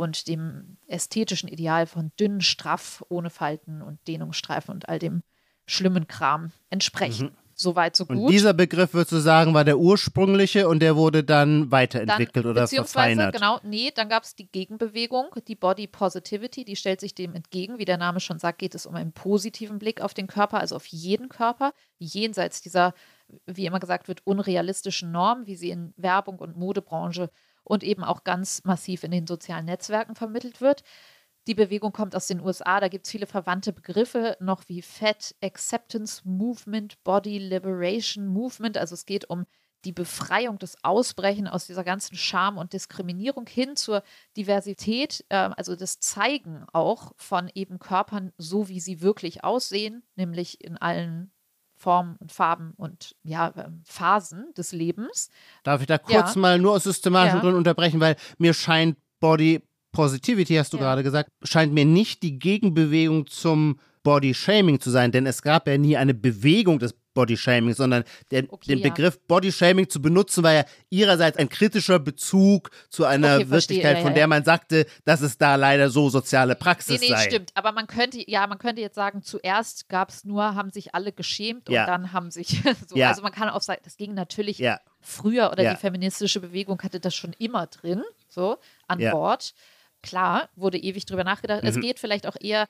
und 0.00 0.26
dem 0.28 0.78
ästhetischen 0.86 1.48
Ideal 1.48 1.86
von 1.86 2.10
dünn, 2.18 2.40
straff, 2.40 3.04
ohne 3.10 3.28
Falten 3.28 3.82
und 3.82 3.98
Dehnungsstreifen 4.08 4.74
und 4.74 4.88
all 4.88 4.98
dem 4.98 5.22
schlimmen 5.66 6.08
Kram 6.08 6.52
entsprechen. 6.70 7.26
Mhm. 7.26 7.36
Soweit, 7.52 7.94
so 7.94 8.06
gut. 8.06 8.16
Und 8.16 8.30
dieser 8.30 8.54
Begriff, 8.54 8.94
würdest 8.94 9.12
du 9.12 9.18
sagen, 9.18 9.52
war 9.52 9.64
der 9.64 9.78
ursprüngliche 9.78 10.66
und 10.66 10.80
der 10.80 10.96
wurde 10.96 11.22
dann 11.22 11.70
weiterentwickelt 11.70 12.46
dann, 12.46 12.52
oder 12.52 12.66
verfeinert? 12.66 13.34
Genau, 13.34 13.60
nee, 13.62 13.90
dann 13.94 14.08
gab 14.08 14.22
es 14.22 14.34
die 14.34 14.50
Gegenbewegung, 14.50 15.26
die 15.46 15.56
Body 15.56 15.86
Positivity, 15.86 16.64
die 16.64 16.76
stellt 16.76 17.00
sich 17.00 17.14
dem 17.14 17.34
entgegen. 17.34 17.76
Wie 17.76 17.84
der 17.84 17.98
Name 17.98 18.20
schon 18.20 18.38
sagt, 18.38 18.60
geht 18.60 18.74
es 18.74 18.86
um 18.86 18.94
einen 18.94 19.12
positiven 19.12 19.78
Blick 19.78 20.00
auf 20.00 20.14
den 20.14 20.26
Körper, 20.26 20.58
also 20.58 20.74
auf 20.76 20.86
jeden 20.86 21.28
Körper, 21.28 21.74
jenseits 21.98 22.62
dieser, 22.62 22.94
wie 23.44 23.66
immer 23.66 23.78
gesagt 23.78 24.08
wird, 24.08 24.26
unrealistischen 24.26 25.12
Normen, 25.12 25.46
wie 25.46 25.56
sie 25.56 25.68
in 25.68 25.92
Werbung 25.98 26.38
und 26.38 26.56
Modebranche 26.56 27.28
und 27.70 27.84
eben 27.84 28.02
auch 28.02 28.24
ganz 28.24 28.64
massiv 28.64 29.04
in 29.04 29.12
den 29.12 29.28
sozialen 29.28 29.66
Netzwerken 29.66 30.16
vermittelt 30.16 30.60
wird. 30.60 30.82
Die 31.46 31.54
Bewegung 31.54 31.92
kommt 31.92 32.16
aus 32.16 32.26
den 32.26 32.40
USA, 32.40 32.80
da 32.80 32.88
gibt 32.88 33.06
es 33.06 33.12
viele 33.12 33.26
verwandte 33.26 33.72
Begriffe, 33.72 34.36
noch 34.40 34.68
wie 34.68 34.82
Fat 34.82 35.36
Acceptance 35.40 36.22
Movement, 36.24 37.02
Body 37.04 37.38
Liberation 37.38 38.26
Movement. 38.26 38.76
Also 38.76 38.94
es 38.94 39.06
geht 39.06 39.30
um 39.30 39.46
die 39.84 39.92
Befreiung, 39.92 40.58
das 40.58 40.82
Ausbrechen 40.82 41.46
aus 41.46 41.66
dieser 41.66 41.84
ganzen 41.84 42.16
Scham 42.16 42.58
und 42.58 42.72
Diskriminierung 42.72 43.46
hin 43.46 43.76
zur 43.76 44.02
Diversität, 44.36 45.24
äh, 45.28 45.36
also 45.36 45.76
das 45.76 46.00
Zeigen 46.00 46.66
auch 46.72 47.12
von 47.16 47.48
eben 47.54 47.78
Körpern 47.78 48.32
so, 48.36 48.68
wie 48.68 48.80
sie 48.80 49.00
wirklich 49.00 49.44
aussehen, 49.44 50.02
nämlich 50.16 50.62
in 50.62 50.76
allen 50.76 51.32
Formen 51.80 52.16
und 52.16 52.30
Farben 52.30 52.74
und 52.76 53.16
ja, 53.22 53.52
ähm, 53.56 53.82
Phasen 53.86 54.52
des 54.54 54.72
Lebens. 54.72 55.30
Darf 55.64 55.80
ich 55.80 55.86
da 55.86 55.96
kurz 55.96 56.34
ja. 56.34 56.40
mal 56.40 56.58
nur 56.58 56.72
aus 56.72 56.84
systematischen 56.84 57.38
ja. 57.38 57.40
Gründen 57.40 57.56
unterbrechen, 57.56 58.00
weil 58.00 58.16
mir 58.36 58.52
scheint 58.52 58.98
Body 59.18 59.62
Positivity, 59.92 60.54
hast 60.54 60.72
du 60.72 60.76
ja. 60.76 60.82
gerade 60.82 61.02
gesagt, 61.02 61.30
scheint 61.42 61.72
mir 61.72 61.86
nicht 61.86 62.22
die 62.22 62.38
Gegenbewegung 62.38 63.26
zum 63.26 63.80
Body 64.02 64.34
Shaming 64.34 64.78
zu 64.78 64.90
sein, 64.90 65.10
denn 65.10 65.26
es 65.26 65.42
gab 65.42 65.66
ja 65.66 65.78
nie 65.78 65.96
eine 65.96 66.14
Bewegung 66.14 66.78
des 66.78 66.92
Body 67.14 67.36
Shaming, 67.36 67.74
sondern 67.74 68.04
der, 68.30 68.44
okay, 68.48 68.74
den 68.74 68.78
ja. 68.78 68.88
Begriff 68.88 69.18
Body 69.26 69.50
Shaming 69.52 69.88
zu 69.88 70.00
benutzen, 70.00 70.42
war 70.42 70.52
ja 70.52 70.64
ihrerseits 70.90 71.38
ein 71.38 71.48
kritischer 71.48 71.98
Bezug 71.98 72.70
zu 72.88 73.04
einer 73.04 73.36
okay, 73.36 73.50
Wirklichkeit, 73.50 73.98
ja, 73.98 74.02
von 74.02 74.14
der 74.14 74.26
man 74.26 74.44
sagte, 74.44 74.86
dass 75.04 75.20
es 75.20 75.38
da 75.38 75.56
leider 75.56 75.90
so 75.90 76.08
soziale 76.08 76.54
Praxis 76.54 77.00
nee, 77.00 77.08
nee, 77.08 77.14
sei. 77.14 77.26
stimmt. 77.26 77.50
Aber 77.54 77.72
man 77.72 77.86
könnte, 77.86 78.22
ja, 78.28 78.46
man 78.46 78.58
könnte 78.58 78.80
jetzt 78.80 78.94
sagen, 78.94 79.22
zuerst 79.22 79.88
gab 79.88 80.10
es 80.10 80.24
nur, 80.24 80.54
haben 80.54 80.70
sich 80.70 80.94
alle 80.94 81.12
geschämt 81.12 81.68
und 81.68 81.74
dann 81.74 82.12
haben 82.12 82.30
sich 82.30 82.62
so, 82.88 82.96
also 83.02 83.22
man 83.22 83.32
kann 83.32 83.48
auch 83.48 83.62
sagen, 83.62 83.80
das 83.84 83.96
ging 83.96 84.14
natürlich 84.14 84.62
früher 85.00 85.50
oder 85.50 85.70
die 85.70 85.76
feministische 85.76 86.40
Bewegung 86.40 86.80
hatte 86.82 87.00
das 87.00 87.14
schon 87.14 87.32
immer 87.38 87.66
drin, 87.66 88.02
so 88.28 88.58
an 88.86 88.98
Bord. 88.98 89.54
Klar, 90.02 90.48
wurde 90.56 90.78
ewig 90.78 91.04
drüber 91.04 91.24
nachgedacht. 91.24 91.62
Mhm. 91.62 91.68
Es 91.68 91.78
geht 91.78 91.98
vielleicht 91.98 92.26
auch 92.26 92.36
eher 92.40 92.68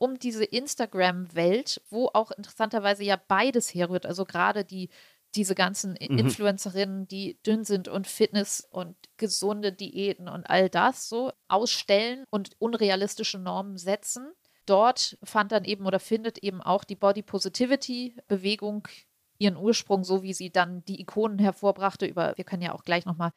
um 0.00 0.18
diese 0.18 0.44
Instagram-Welt, 0.44 1.82
wo 1.90 2.08
auch 2.14 2.30
interessanterweise 2.30 3.04
ja 3.04 3.20
beides 3.28 3.74
herrührt. 3.74 4.06
Also 4.06 4.24
gerade 4.24 4.64
die, 4.64 4.88
diese 5.34 5.54
ganzen 5.54 5.90
mhm. 5.90 6.18
Influencerinnen, 6.18 7.06
die 7.06 7.38
dünn 7.42 7.64
sind 7.64 7.86
und 7.86 8.06
Fitness 8.06 8.66
und 8.70 8.96
gesunde 9.18 9.72
Diäten 9.72 10.28
und 10.28 10.48
all 10.48 10.70
das 10.70 11.10
so 11.10 11.32
ausstellen 11.48 12.24
und 12.30 12.52
unrealistische 12.58 13.38
Normen 13.38 13.76
setzen. 13.76 14.32
Dort 14.64 15.18
fand 15.22 15.52
dann 15.52 15.64
eben 15.66 15.84
oder 15.84 16.00
findet 16.00 16.38
eben 16.38 16.62
auch 16.62 16.84
die 16.84 16.96
Body 16.96 17.22
Positivity 17.22 18.16
Bewegung 18.26 18.88
ihren 19.36 19.58
Ursprung, 19.58 20.02
so 20.02 20.22
wie 20.22 20.32
sie 20.32 20.50
dann 20.50 20.82
die 20.86 21.00
Ikonen 21.02 21.38
hervorbrachte. 21.38 22.06
Über, 22.06 22.32
wir 22.36 22.44
können 22.44 22.62
ja 22.62 22.74
auch 22.74 22.84
gleich 22.84 23.04
nochmal 23.04 23.32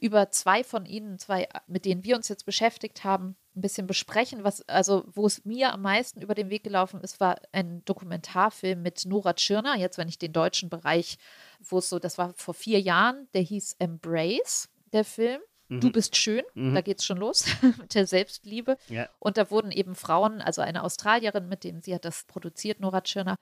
über 0.00 0.30
zwei 0.30 0.64
von 0.64 0.86
ihnen, 0.86 1.18
zwei, 1.18 1.48
mit 1.66 1.84
denen 1.84 2.04
wir 2.04 2.16
uns 2.16 2.28
jetzt 2.28 2.46
beschäftigt 2.46 3.04
haben, 3.04 3.36
ein 3.54 3.60
bisschen 3.60 3.86
besprechen. 3.86 4.44
Was, 4.44 4.66
also, 4.68 5.04
wo 5.12 5.26
es 5.26 5.44
mir 5.44 5.72
am 5.72 5.82
meisten 5.82 6.22
über 6.22 6.34
den 6.34 6.50
Weg 6.50 6.64
gelaufen 6.64 7.00
ist, 7.00 7.20
war 7.20 7.36
ein 7.52 7.84
Dokumentarfilm 7.84 8.80
mit 8.82 9.04
Nora 9.04 9.34
Tschirner, 9.34 9.76
jetzt 9.76 9.98
wenn 9.98 10.08
ich 10.08 10.18
den 10.18 10.32
deutschen 10.32 10.70
Bereich, 10.70 11.18
wo 11.60 11.78
es 11.78 11.88
so, 11.88 11.98
das 11.98 12.18
war 12.18 12.32
vor 12.34 12.54
vier 12.54 12.80
Jahren, 12.80 13.28
der 13.34 13.42
hieß 13.42 13.76
Embrace, 13.78 14.68
der 14.92 15.04
Film. 15.04 15.40
Du 15.68 15.86
mhm. 15.86 15.92
bist 15.92 16.16
schön, 16.16 16.42
mhm. 16.52 16.74
da 16.74 16.82
geht 16.82 16.98
es 16.98 17.06
schon 17.06 17.16
los 17.16 17.46
mit 17.78 17.94
der 17.94 18.06
Selbstliebe. 18.06 18.76
Ja. 18.88 19.08
Und 19.18 19.38
da 19.38 19.50
wurden 19.50 19.70
eben 19.70 19.94
Frauen, 19.94 20.42
also 20.42 20.60
eine 20.60 20.82
Australierin, 20.82 21.48
mit 21.48 21.64
dem 21.64 21.80
sie 21.80 21.94
hat 21.94 22.04
das 22.04 22.24
produziert, 22.24 22.80
Nora 22.80 23.00
Tschirner, 23.00 23.36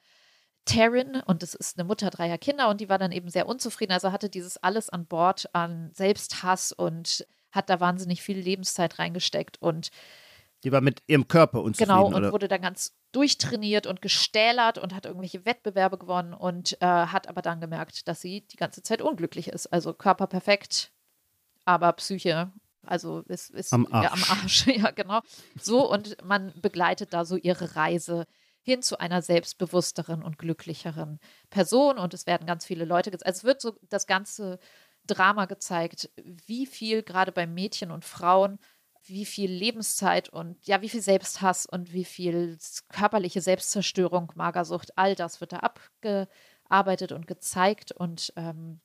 Taryn, 0.70 1.22
und 1.26 1.42
das 1.42 1.54
ist 1.54 1.78
eine 1.78 1.86
Mutter 1.86 2.10
dreier 2.10 2.38
Kinder, 2.38 2.68
und 2.68 2.80
die 2.80 2.88
war 2.88 2.98
dann 2.98 3.12
eben 3.12 3.28
sehr 3.28 3.46
unzufrieden. 3.46 3.92
Also 3.92 4.12
hatte 4.12 4.30
dieses 4.30 4.56
alles 4.58 4.88
an 4.88 5.06
Bord 5.06 5.48
an 5.54 5.90
Selbsthass 5.92 6.72
und 6.72 7.26
hat 7.52 7.68
da 7.68 7.80
wahnsinnig 7.80 8.22
viel 8.22 8.38
Lebenszeit 8.38 8.98
reingesteckt 8.98 9.60
und 9.60 9.90
die 10.62 10.72
war 10.72 10.82
mit 10.82 11.02
ihrem 11.06 11.26
Körper 11.26 11.62
unzufrieden. 11.62 11.88
Genau, 11.90 12.06
und 12.06 12.14
oder? 12.14 12.32
wurde 12.32 12.46
dann 12.46 12.60
ganz 12.60 12.94
durchtrainiert 13.12 13.86
und 13.86 14.02
gestählert 14.02 14.76
und 14.76 14.94
hat 14.94 15.06
irgendwelche 15.06 15.44
Wettbewerbe 15.46 15.96
gewonnen 15.96 16.34
und 16.34 16.80
äh, 16.82 16.86
hat 16.86 17.28
aber 17.28 17.40
dann 17.42 17.60
gemerkt, 17.60 18.06
dass 18.08 18.20
sie 18.20 18.42
die 18.42 18.56
ganze 18.56 18.82
Zeit 18.82 19.00
unglücklich 19.00 19.48
ist. 19.48 19.72
Also 19.72 19.94
Körper 19.94 20.26
perfekt, 20.26 20.92
aber 21.64 21.92
Psyche 21.94 22.52
Also 22.84 23.20
ist, 23.20 23.50
ist 23.50 23.72
Am 23.72 23.86
Ja, 23.90 24.12
am 24.12 24.22
Arsch. 24.22 24.30
Arsch, 24.30 24.66
ja, 24.76 24.90
genau. 24.90 25.20
So, 25.60 25.90
und 25.90 26.22
man 26.24 26.52
begleitet 26.60 27.14
da 27.14 27.24
so 27.24 27.36
ihre 27.36 27.74
Reise 27.74 28.26
hin 28.62 28.82
zu 28.82 28.98
einer 29.00 29.22
selbstbewussteren 29.22 30.22
und 30.22 30.38
glücklicheren 30.38 31.18
Person. 31.48 31.98
Und 31.98 32.14
es 32.14 32.26
werden 32.26 32.46
ganz 32.46 32.66
viele 32.66 32.84
Leute, 32.84 33.10
also 33.12 33.24
es 33.24 33.44
wird 33.44 33.60
so 33.60 33.76
das 33.88 34.06
ganze 34.06 34.58
Drama 35.06 35.46
gezeigt, 35.46 36.10
wie 36.46 36.66
viel 36.66 37.02
gerade 37.02 37.32
bei 37.32 37.46
Mädchen 37.46 37.90
und 37.90 38.04
Frauen, 38.04 38.58
wie 39.04 39.24
viel 39.24 39.50
Lebenszeit 39.50 40.28
und 40.28 40.64
ja, 40.66 40.82
wie 40.82 40.88
viel 40.88 41.00
Selbsthass 41.00 41.66
und 41.66 41.92
wie 41.92 42.04
viel 42.04 42.58
körperliche 42.88 43.40
Selbstzerstörung, 43.40 44.32
Magersucht, 44.34 44.96
all 44.96 45.14
das 45.14 45.40
wird 45.40 45.52
da 45.52 45.58
abgearbeitet 45.58 47.12
und 47.12 47.26
gezeigt. 47.26 47.92
Und 47.92 48.32
ähm, 48.36 48.80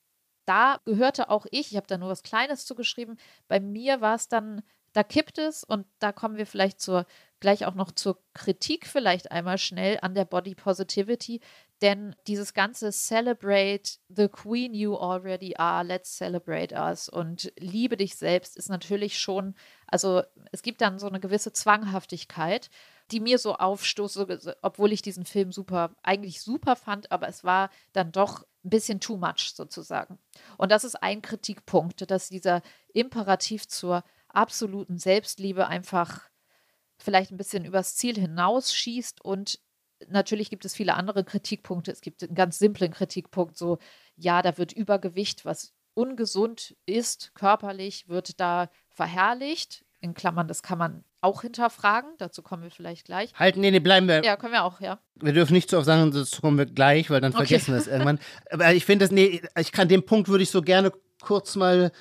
da 0.46 0.80
gehörte 0.86 1.30
auch 1.30 1.46
ich, 1.52 1.72
ich 1.72 1.76
habe 1.78 1.88
da 1.88 1.98
nur 1.98 2.10
was 2.10 2.24
Kleines 2.24 2.66
zugeschrieben, 2.66 3.18
bei 3.48 3.60
mir 3.60 4.02
war 4.02 4.16
es 4.16 4.28
dann, 4.28 4.62
da 4.94 5.04
kippt 5.04 5.38
es 5.38 5.64
und 5.64 5.86
da 6.00 6.12
kommen 6.12 6.38
wir 6.38 6.46
vielleicht 6.46 6.80
zur, 6.80 7.06
gleich 7.40 7.66
auch 7.66 7.76
noch 7.76 7.92
zur 7.92 8.22
Kritik 8.34 8.88
vielleicht 8.88 9.32
einmal 9.32 9.58
schnell 9.58 10.00
an 10.02 10.16
der 10.16 10.26
Body 10.26 10.56
Positivity, 10.56 11.42
denn 11.82 12.16
dieses 12.28 12.54
ganze 12.54 12.92
Celebrate 12.92 13.98
the 14.08 14.28
Queen 14.28 14.74
you 14.74 14.96
already 14.96 15.56
are, 15.58 15.84
let's 15.84 16.18
celebrate 16.18 16.74
us 16.74 17.10
und 17.10 17.52
liebe 17.60 17.98
dich 17.98 18.16
selbst 18.16 18.56
ist 18.56 18.70
natürlich 18.70 19.20
schon, 19.20 19.56
also 19.88 20.24
es 20.52 20.62
gibt 20.62 20.82
dann 20.82 21.00
so 21.00 21.08
eine 21.08 21.20
gewisse 21.20 21.52
Zwanghaftigkeit, 21.52 22.70
die 23.12 23.20
mir 23.20 23.38
so 23.38 23.56
aufstoße, 23.56 24.56
obwohl 24.62 24.92
ich 24.92 25.02
diesen 25.02 25.26
Film 25.26 25.52
super, 25.52 25.96
eigentlich 26.02 26.42
super 26.42 26.76
fand, 26.76 27.12
aber 27.12 27.28
es 27.28 27.44
war 27.44 27.70
dann 27.94 28.12
doch 28.12 28.44
ein 28.64 28.70
bisschen 28.70 29.00
too 29.00 29.18
much 29.18 29.54
sozusagen. 29.54 30.18
Und 30.58 30.72
das 30.72 30.84
ist 30.84 30.96
ein 30.96 31.22
Kritikpunkt, 31.22 32.10
dass 32.10 32.30
dieser 32.30 32.62
Imperativ 32.94 33.68
zur 33.68 34.04
absoluten 34.28 34.98
Selbstliebe 34.98 35.68
einfach 35.68 36.30
vielleicht 37.06 37.32
ein 37.32 37.38
bisschen 37.38 37.64
übers 37.64 37.96
Ziel 37.96 38.20
hinausschießt 38.20 39.24
und 39.24 39.60
natürlich 40.10 40.50
gibt 40.50 40.66
es 40.66 40.76
viele 40.76 40.96
andere 40.96 41.24
Kritikpunkte. 41.24 41.92
Es 41.92 42.02
gibt 42.02 42.22
einen 42.24 42.36
ganz 42.36 42.60
simplen 42.60 42.92
Kritikpunkt, 42.92 43.58
so 43.58 43.78
ja, 44.18 44.42
da 44.42 44.58
wird 44.58 44.74
Übergewicht, 44.74 45.46
was 45.46 45.74
ungesund 45.94 46.76
ist, 46.86 47.32
körperlich, 47.36 48.10
wird 48.10 48.40
da 48.40 48.70
verherrlicht. 48.90 49.86
In 50.02 50.14
Klammern, 50.14 50.48
das 50.48 50.62
kann 50.62 50.78
man 50.78 51.04
auch 51.22 51.42
hinterfragen. 51.42 52.12
Dazu 52.20 52.44
kommen 52.44 52.62
wir 52.62 52.70
vielleicht 52.70 53.06
gleich. 53.06 53.32
Halt, 53.34 53.58
nee, 53.58 53.72
nee, 53.72 53.80
bleiben 53.80 54.08
wir. 54.08 54.24
Ja, 54.24 54.36
können 54.36 54.54
wir 54.54 54.64
auch, 54.64 54.80
ja. 54.82 55.00
Wir 55.16 55.34
dürfen 55.34 55.54
nicht 55.54 55.70
so 55.70 55.78
oft 55.78 55.86
sagen, 55.88 56.12
dazu 56.12 56.42
kommen 56.42 56.58
wir 56.58 56.68
gleich, 56.68 57.10
weil 57.10 57.22
dann 57.22 57.32
Okay. 57.32 57.48
vergessen 57.48 57.74
wir 57.74 57.80
es 57.80 57.88
irgendwann. 57.88 58.20
Aber 58.52 58.74
ich 58.74 58.86
finde 58.86 59.06
das, 59.06 59.12
nee, 59.12 59.42
ich 59.58 59.72
kann 59.72 59.88
den 59.88 60.06
Punkt 60.06 60.28
würde 60.28 60.44
ich 60.44 60.52
so 60.52 60.62
gerne 60.62 60.92
kurz 61.22 61.56
mal 61.56 61.92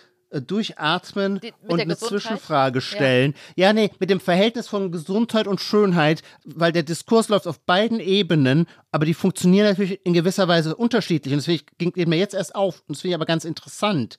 durchatmen 0.40 1.40
Die- 1.40 1.53
und 1.62 1.81
eine 1.81 1.94
Gesundheit? 1.94 2.23
Zwischenfrage 2.23 2.81
stellen. 2.81 3.35
Ja. 3.57 3.73
nee, 3.73 3.90
mit 3.99 4.11
dem 4.11 4.20
Verhältnis 4.20 4.68
von 4.68 4.92
Gesundheit 4.92 5.47
und 5.47 5.61
Schönheit, 5.61 6.23
weil 6.44 6.73
der 6.73 6.83
Diskurs 6.83 7.29
läuft 7.29 7.47
auf 7.47 7.61
beiden 7.61 8.01
Ebenen, 8.01 8.66
aber 8.92 9.07
die 9.07 9.14
funktionieren 9.14 9.66
natürlich 9.66 10.05
in 10.05 10.12
gewisser 10.12 10.49
Weise 10.49 10.77
unterschiedlich. 10.77 11.35
Und 11.35 11.47
ich, 11.49 11.66
ging 11.79 11.92
geht 11.92 12.09
mir 12.09 12.18
jetzt 12.18 12.35
erst 12.35 12.55
auf. 12.55 12.81
Und 12.81 12.97
das 12.97 13.01
finde 13.01 13.11
ich 13.11 13.14
aber 13.16 13.27
ganz 13.27 13.44
interessant. 13.44 14.18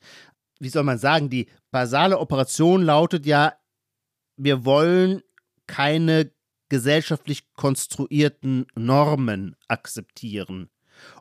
Wie 0.60 0.69
soll 0.69 0.84
man 0.84 0.97
sagen, 0.97 1.30
die 1.30 1.47
basale 1.71 2.19
Operation 2.19 2.84
lautet 2.84 3.25
ja, 3.25 3.54
wir 4.38 4.65
wollen 4.65 5.21
keine 5.67 6.32
gesellschaftlich 6.69 7.54
konstruierten 7.54 8.65
Normen 8.75 9.56
akzeptieren. 9.67 10.69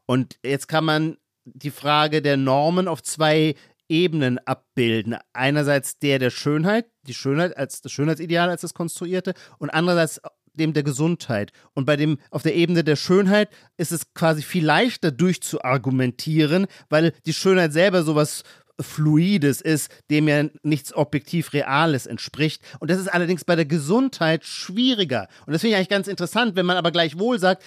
Und 0.07 0.39
jetzt 0.45 0.69
kann 0.69 0.85
man 0.85 1.17
die 1.45 1.71
Frage 1.71 2.23
der 2.23 2.37
Normen 2.37 2.89
auf 2.89 3.03
zwei 3.03 3.55
Ebenen 3.89 4.39
abbilden. 4.39 5.17
Einerseits 5.33 5.99
der 5.99 6.19
der 6.19 6.31
Schönheit, 6.31 6.87
die 7.07 7.15
Schönheit 7.15 7.57
als 7.57 7.83
das 7.83 7.93
Schönheitsideal 7.93 8.51
als 8.51 8.63
das 8.63 8.75
konstruierte 8.75 9.35
und 9.59 9.71
andererseits 9.71 10.21
dem 10.55 10.73
der 10.73 10.83
Gesundheit. 10.83 11.53
Und 11.75 11.85
bei 11.85 11.97
dem 11.97 12.19
auf 12.31 12.43
der 12.43 12.55
Ebene 12.55 12.85
der 12.85 12.97
Schönheit 12.97 13.51
ist 13.77 13.93
es 13.93 14.15
quasi 14.15 14.43
viel 14.43 14.65
leichter 14.65 15.11
durchzuargumentieren, 15.11 16.67
weil 16.89 17.13
die 17.27 17.33
Schönheit 17.33 17.73
selber 17.73 18.03
sowas 18.03 18.43
Fluides 18.81 19.61
ist, 19.61 19.91
dem 20.11 20.27
ja 20.27 20.45
nichts 20.63 20.95
objektiv 20.95 21.53
Reales 21.53 22.07
entspricht. 22.07 22.63
Und 22.81 22.91
das 22.91 22.99
ist 22.99 23.09
allerdings 23.09 23.45
bei 23.45 23.55
der 23.57 23.67
Gesundheit 23.67 24.45
schwieriger. 24.45 25.29
Und 25.47 25.53
das 25.53 25.61
finde 25.61 25.73
ich 25.73 25.77
eigentlich 25.77 25.89
ganz 25.89 26.09
interessant, 26.09 26.57
wenn 26.57 26.67
man 26.67 26.77
aber 26.77 26.91
gleichwohl 26.91 27.39
sagt, 27.39 27.63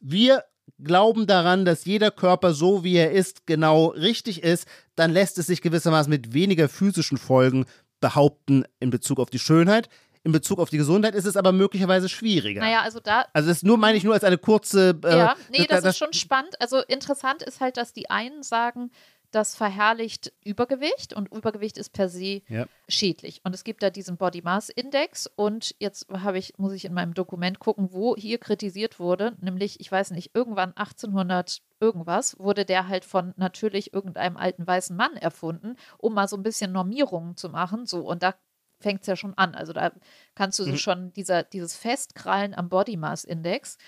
wir 0.00 0.44
glauben 0.78 1.26
daran, 1.26 1.64
dass 1.64 1.84
jeder 1.84 2.10
Körper 2.10 2.54
so 2.54 2.84
wie 2.84 2.96
er 2.96 3.12
ist 3.12 3.46
genau 3.46 3.88
richtig 3.88 4.42
ist, 4.42 4.66
dann 4.94 5.10
lässt 5.12 5.38
es 5.38 5.46
sich 5.46 5.62
gewissermaßen 5.62 6.10
mit 6.10 6.32
weniger 6.32 6.68
physischen 6.68 7.18
Folgen 7.18 7.66
behaupten 8.00 8.64
in 8.80 8.90
Bezug 8.90 9.20
auf 9.20 9.30
die 9.30 9.38
Schönheit. 9.38 9.88
In 10.24 10.30
Bezug 10.30 10.60
auf 10.60 10.70
die 10.70 10.78
Gesundheit 10.78 11.16
ist 11.16 11.24
es 11.24 11.36
aber 11.36 11.50
möglicherweise 11.50 12.08
schwieriger. 12.08 12.60
Naja, 12.60 12.82
also 12.82 13.00
da, 13.00 13.24
Also 13.32 13.48
das 13.48 13.64
nur 13.64 13.76
meine 13.76 13.98
ich 13.98 14.04
nur 14.04 14.14
als 14.14 14.22
eine 14.22 14.38
kurze. 14.38 14.96
Äh, 15.04 15.18
ja, 15.18 15.36
nee, 15.50 15.66
das, 15.66 15.84
ist 15.84 15.98
schon 15.98 16.12
spannend. 16.12 16.60
Also 16.60 16.78
interessant 16.78 17.42
ist 17.42 17.60
halt, 17.60 17.76
dass 17.76 17.92
die 17.92 18.08
einen 18.08 18.44
sagen, 18.44 18.90
das 19.32 19.56
verherrlicht 19.56 20.32
Übergewicht 20.44 21.14
und 21.14 21.32
Übergewicht 21.32 21.78
ist 21.78 21.92
per 21.92 22.08
se 22.08 22.42
Ja. 22.48 22.66
schädlich. 22.88 23.40
Und 23.44 23.54
es 23.54 23.64
gibt 23.64 23.82
da 23.82 23.90
diesen 23.90 24.16
Body 24.16 24.42
Mass 24.42 24.68
Index 24.68 25.26
und 25.34 25.74
jetzt 25.78 26.08
habe 26.10 26.38
ich, 26.38 26.58
muss 26.58 26.72
ich 26.72 26.84
in 26.84 26.94
meinem 26.94 27.14
Dokument 27.14 27.58
gucken, 27.58 27.92
wo 27.92 28.14
hier 28.16 28.38
kritisiert 28.38 29.00
wurde, 29.00 29.36
nämlich, 29.40 29.80
ich 29.80 29.90
weiß 29.90 30.12
nicht, 30.12 30.30
irgendwann 30.34 30.72
1800 30.76 31.62
irgendwas 31.80 32.38
wurde 32.38 32.64
der 32.64 32.86
halt 32.86 33.04
von 33.04 33.34
natürlich 33.36 33.92
irgendeinem 33.92 34.36
alten 34.36 34.64
weißen 34.66 34.96
Mann 34.96 35.16
erfunden, 35.16 35.76
um 35.98 36.14
mal 36.14 36.28
so 36.28 36.36
ein 36.36 36.44
bisschen 36.44 36.70
Normierungen 36.70 37.36
zu 37.36 37.48
machen. 37.48 37.86
So, 37.86 38.06
und 38.06 38.22
da 38.22 38.34
fängt 38.78 39.00
es 39.00 39.06
ja 39.06 39.16
schon 39.16 39.34
an. 39.38 39.54
Also 39.54 39.72
da 39.72 39.92
kannst 40.34 40.58
du 40.58 40.64
so 40.64 40.76
schon 40.76 41.12
dieser, 41.14 41.42
dieses 41.42 41.76
Festkrallen 41.76 42.54
am 42.54 42.68
Body 42.68 42.96
Mass 42.96 43.24
Index 43.24 43.78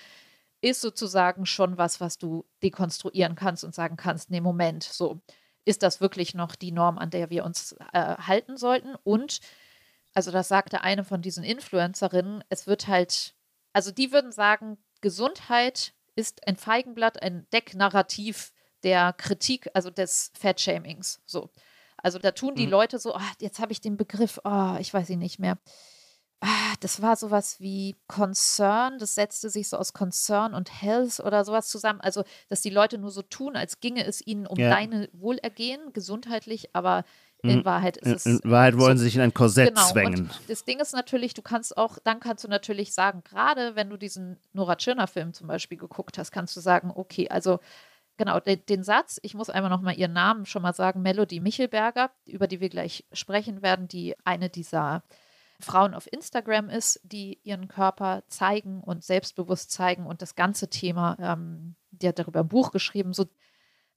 ist 0.65 0.81
sozusagen 0.81 1.45
schon 1.45 1.77
was, 1.77 2.01
was 2.01 2.17
du 2.17 2.43
dekonstruieren 2.63 3.35
kannst 3.35 3.63
und 3.63 3.75
sagen 3.75 3.97
kannst, 3.97 4.31
nee, 4.31 4.41
Moment, 4.41 4.83
so, 4.83 5.21
ist 5.63 5.83
das 5.83 6.01
wirklich 6.01 6.33
noch 6.33 6.55
die 6.55 6.71
Norm, 6.71 6.97
an 6.97 7.11
der 7.11 7.29
wir 7.29 7.45
uns 7.45 7.75
äh, 7.93 8.15
halten 8.17 8.57
sollten? 8.57 8.95
Und, 9.03 9.41
also 10.15 10.31
das 10.31 10.47
sagte 10.47 10.81
eine 10.81 11.03
von 11.03 11.21
diesen 11.21 11.43
Influencerinnen, 11.43 12.43
es 12.49 12.65
wird 12.65 12.87
halt, 12.87 13.35
also 13.73 13.91
die 13.91 14.11
würden 14.11 14.31
sagen, 14.31 14.79
Gesundheit 15.01 15.93
ist 16.15 16.47
ein 16.47 16.55
Feigenblatt, 16.55 17.21
ein 17.21 17.45
Decknarrativ 17.53 18.51
der 18.81 19.13
Kritik, 19.13 19.69
also 19.75 19.91
des 19.91 20.31
Fat-Shamings, 20.33 21.21
so. 21.27 21.51
Also 21.97 22.17
da 22.17 22.31
tun 22.31 22.55
die 22.55 22.65
Mhm. 22.65 22.71
Leute 22.71 22.97
so, 22.97 23.13
ah, 23.13 23.31
jetzt 23.39 23.59
habe 23.59 23.71
ich 23.71 23.81
den 23.81 23.97
Begriff, 23.97 24.39
oh, 24.43 24.77
ich 24.79 24.91
weiß 24.91 25.11
ihn 25.11 25.19
nicht 25.19 25.37
mehr. 25.37 25.59
Ah, 26.41 26.73
das 26.81 27.01
war 27.01 27.15
sowas 27.15 27.59
wie 27.59 27.95
Concern, 28.07 28.99
das 28.99 29.15
setzte 29.15 29.49
sich 29.49 29.69
so 29.69 29.77
aus 29.77 29.93
Concern 29.93 30.53
und 30.53 30.81
Health 30.81 31.19
oder 31.21 31.43
sowas 31.45 31.67
zusammen. 31.69 32.01
Also, 32.01 32.23
dass 32.49 32.61
die 32.61 32.69
Leute 32.69 32.97
nur 32.97 33.09
so 33.11 33.21
tun, 33.21 33.55
als 33.55 33.79
ginge 33.79 34.05
es 34.05 34.25
ihnen 34.25 34.45
um 34.45 34.57
Ja. 34.59 34.69
deine 34.69 35.09
Wohlergehen, 35.13 35.93
gesundheitlich, 35.93 36.75
aber 36.75 37.03
in. 37.41 37.63
Wahrheit 37.63 37.97
ist 37.97 38.07
In, 38.07 38.13
es. 38.15 38.25
in 38.43 38.51
Wahrheit 38.51 38.77
wollen 38.77 38.97
so- 38.97 39.01
sie 39.01 39.05
sich 39.05 39.15
in 39.15 39.21
ein 39.21 39.33
Korsett 39.33 39.69
Genau, 39.69 39.87
zwängen. 39.87 40.21
und 40.31 40.49
das 40.49 40.65
Ding 40.65 40.79
ist 40.79 40.93
natürlich, 40.93 41.33
du 41.35 41.41
kannst 41.43 41.77
auch, 41.77 41.99
dann 42.03 42.19
kannst 42.19 42.43
du 42.43 42.47
natürlich 42.47 42.93
sagen, 42.93 43.23
gerade 43.23 43.75
wenn 43.75 43.89
du 43.89 43.97
diesen 43.97 44.37
Nora 44.53 44.75
Tschirner-Film 44.75 45.33
zum 45.33 45.47
Beispiel 45.47 45.77
geguckt 45.77 46.17
hast, 46.17 46.31
kannst 46.31 46.55
du 46.57 46.59
sagen, 46.59 46.91
okay, 46.93 47.29
also 47.29 47.59
genau, 48.17 48.39
den, 48.39 48.65
den 48.65 48.83
Satz, 48.83 49.19
ich 49.21 49.35
muss 49.35 49.49
einmal 49.51 49.69
nochmal 49.69 49.95
ihren 49.97 50.13
Namen 50.13 50.45
schon 50.47 50.63
mal 50.63 50.73
sagen, 50.73 51.01
Melody 51.03 51.39
Michelberger, 51.39 52.09
über 52.25 52.47
die 52.47 52.59
wir 52.61 52.69
gleich 52.69 53.05
sprechen 53.13 53.61
werden, 53.61 53.87
die 53.87 54.15
eine 54.25 54.49
dieser 54.49 55.03
Frauen 55.59 55.93
auf 55.93 56.11
Instagram 56.11 56.69
ist, 56.69 56.99
die 57.03 57.39
ihren 57.43 57.67
Körper 57.67 58.23
zeigen 58.27 58.81
und 58.81 59.03
selbstbewusst 59.03 59.71
zeigen 59.71 60.05
und 60.05 60.21
das 60.21 60.35
ganze 60.35 60.69
Thema, 60.69 61.17
ähm, 61.19 61.75
die 61.91 62.07
hat 62.07 62.19
darüber 62.19 62.41
ein 62.41 62.47
Buch 62.47 62.71
geschrieben, 62.71 63.13
so 63.13 63.25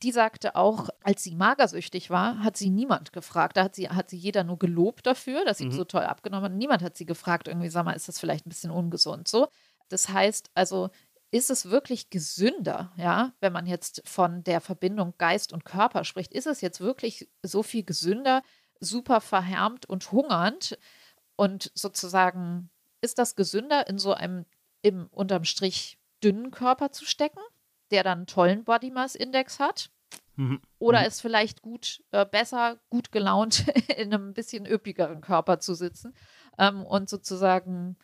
die 0.05 0.13
sagte 0.13 0.55
auch, 0.55 0.91
als 1.03 1.25
sie 1.25 1.35
magersüchtig 1.35 2.09
war, 2.09 2.45
hat 2.45 2.57
sie 2.57 2.71
niemand 2.71 3.13
gefragt. 3.13 3.57
Da 3.57 3.65
hat 3.65 3.75
sie, 3.75 3.89
hat 3.89 4.09
sie 4.09 4.17
jeder 4.17 4.45
nur 4.45 4.59
gelobt 4.59 5.07
dafür, 5.07 5.45
dass 5.45 5.59
sie 5.59 5.67
Mhm. 5.67 5.73
so 5.73 5.85
toll 5.85 6.05
abgenommen 6.05 6.45
hat. 6.53 6.57
Niemand 6.57 6.83
hat 6.83 6.97
sie 6.97 7.05
gefragt, 7.07 7.49
irgendwie, 7.49 7.69
sag 7.69 7.85
mal, 7.85 7.95
ist 7.95 8.07
das 8.07 8.21
vielleicht 8.21 8.47
ein 8.47 8.51
bisschen 8.51 8.71
ungesund 8.71 9.27
so? 9.27 9.49
Das 9.89 10.09
heißt, 10.09 10.51
also 10.55 10.91
ist 11.33 11.51
es 11.51 11.69
wirklich 11.69 12.11
gesünder, 12.11 12.93
ja, 12.97 13.33
wenn 13.41 13.53
man 13.53 13.67
jetzt 13.67 14.03
von 14.07 14.45
der 14.45 14.61
Verbindung 14.61 15.15
Geist 15.19 15.53
und 15.53 15.65
Körper 15.65 16.05
spricht, 16.05 16.33
ist 16.33 16.47
es 16.47 16.61
jetzt 16.61 16.81
wirklich 16.81 17.29
so 17.43 17.63
viel 17.65 17.83
gesünder, 17.83 18.43
super 18.81 19.21
verhärmt 19.21 19.85
und 19.87 20.13
hungernd 20.13 20.79
und 21.39 21.71
sozusagen 21.75 22.69
ist 23.01 23.19
das 23.19 23.37
gesünder 23.37 23.87
in 23.89 23.99
so 23.99 24.13
einem 24.13 24.45
im 24.83 25.07
unterm 25.13 25.45
Strich 25.45 25.99
dünnen 26.23 26.51
Körper 26.51 26.91
zu 26.91 27.05
stecken, 27.05 27.39
der 27.93 28.03
dann 28.03 28.19
einen 28.19 28.27
tollen 28.27 28.65
Body 28.65 28.91
Mass 28.91 29.15
Index 29.15 29.61
hat? 29.61 29.91
Mhm. 30.35 30.61
Oder 30.81 31.01
Mhm. 31.03 31.07
ist 31.07 31.21
vielleicht 31.21 31.63
gut, 31.63 32.03
äh, 32.11 32.27
besser, 32.27 32.79
gut 32.91 33.13
gelaunt 33.13 33.65
in 33.97 34.13
einem 34.13 34.35
bisschen 34.35 34.67
üppigeren 34.67 35.21
Körper 35.21 35.61
zu 35.61 35.75
sitzen 35.75 36.13
ähm, 36.59 36.83
und 36.85 37.09
sozusagen 37.09 37.97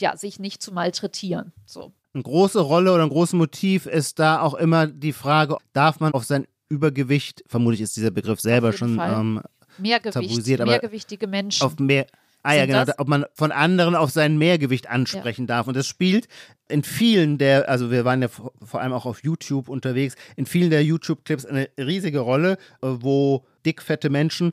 ja, 0.00 0.16
sich 0.16 0.40
nicht 0.40 0.62
zu 0.62 0.72
malträtieren. 0.72 1.52
So. 1.66 1.92
Eine 2.14 2.22
große 2.22 2.60
Rolle 2.60 2.94
oder 2.94 3.02
ein 3.02 3.10
großes 3.10 3.34
Motiv 3.34 3.84
ist 3.84 4.18
da 4.18 4.40
auch 4.40 4.54
immer 4.54 4.86
die 4.86 5.12
Frage, 5.12 5.58
darf 5.74 6.00
man 6.00 6.12
auf 6.14 6.24
sein 6.24 6.46
Übergewicht, 6.70 7.44
vermutlich 7.46 7.82
ist 7.82 7.96
dieser 7.96 8.10
Begriff 8.10 8.40
selber 8.40 8.72
schon 8.72 8.98
ähm, 8.98 9.42
Mehrgewicht, 9.76 10.14
tabuisiert, 10.14 10.62
aber 10.62 10.70
mehrgewichtige 10.70 11.26
Menschen. 11.26 11.62
auf 11.62 11.78
mehr. 11.78 12.06
Ah 12.42 12.54
ja, 12.54 12.66
genau, 12.66 12.84
das- 12.84 12.98
ob 12.98 13.08
man 13.08 13.24
von 13.34 13.52
anderen 13.52 13.94
auf 13.94 14.10
sein 14.10 14.38
Mehrgewicht 14.38 14.88
ansprechen 14.88 15.46
darf. 15.46 15.66
Und 15.66 15.76
das 15.76 15.86
spielt 15.86 16.26
in 16.68 16.82
vielen 16.82 17.36
der, 17.38 17.68
also 17.68 17.90
wir 17.90 18.04
waren 18.04 18.22
ja 18.22 18.28
vor 18.28 18.80
allem 18.80 18.92
auch 18.92 19.04
auf 19.06 19.22
YouTube 19.22 19.68
unterwegs, 19.68 20.14
in 20.36 20.46
vielen 20.46 20.70
der 20.70 20.84
YouTube-Clips 20.84 21.44
eine 21.44 21.68
riesige 21.78 22.20
Rolle, 22.20 22.52
äh, 22.82 22.86
wo 22.88 23.44
dickfette 23.66 24.08
Menschen, 24.08 24.52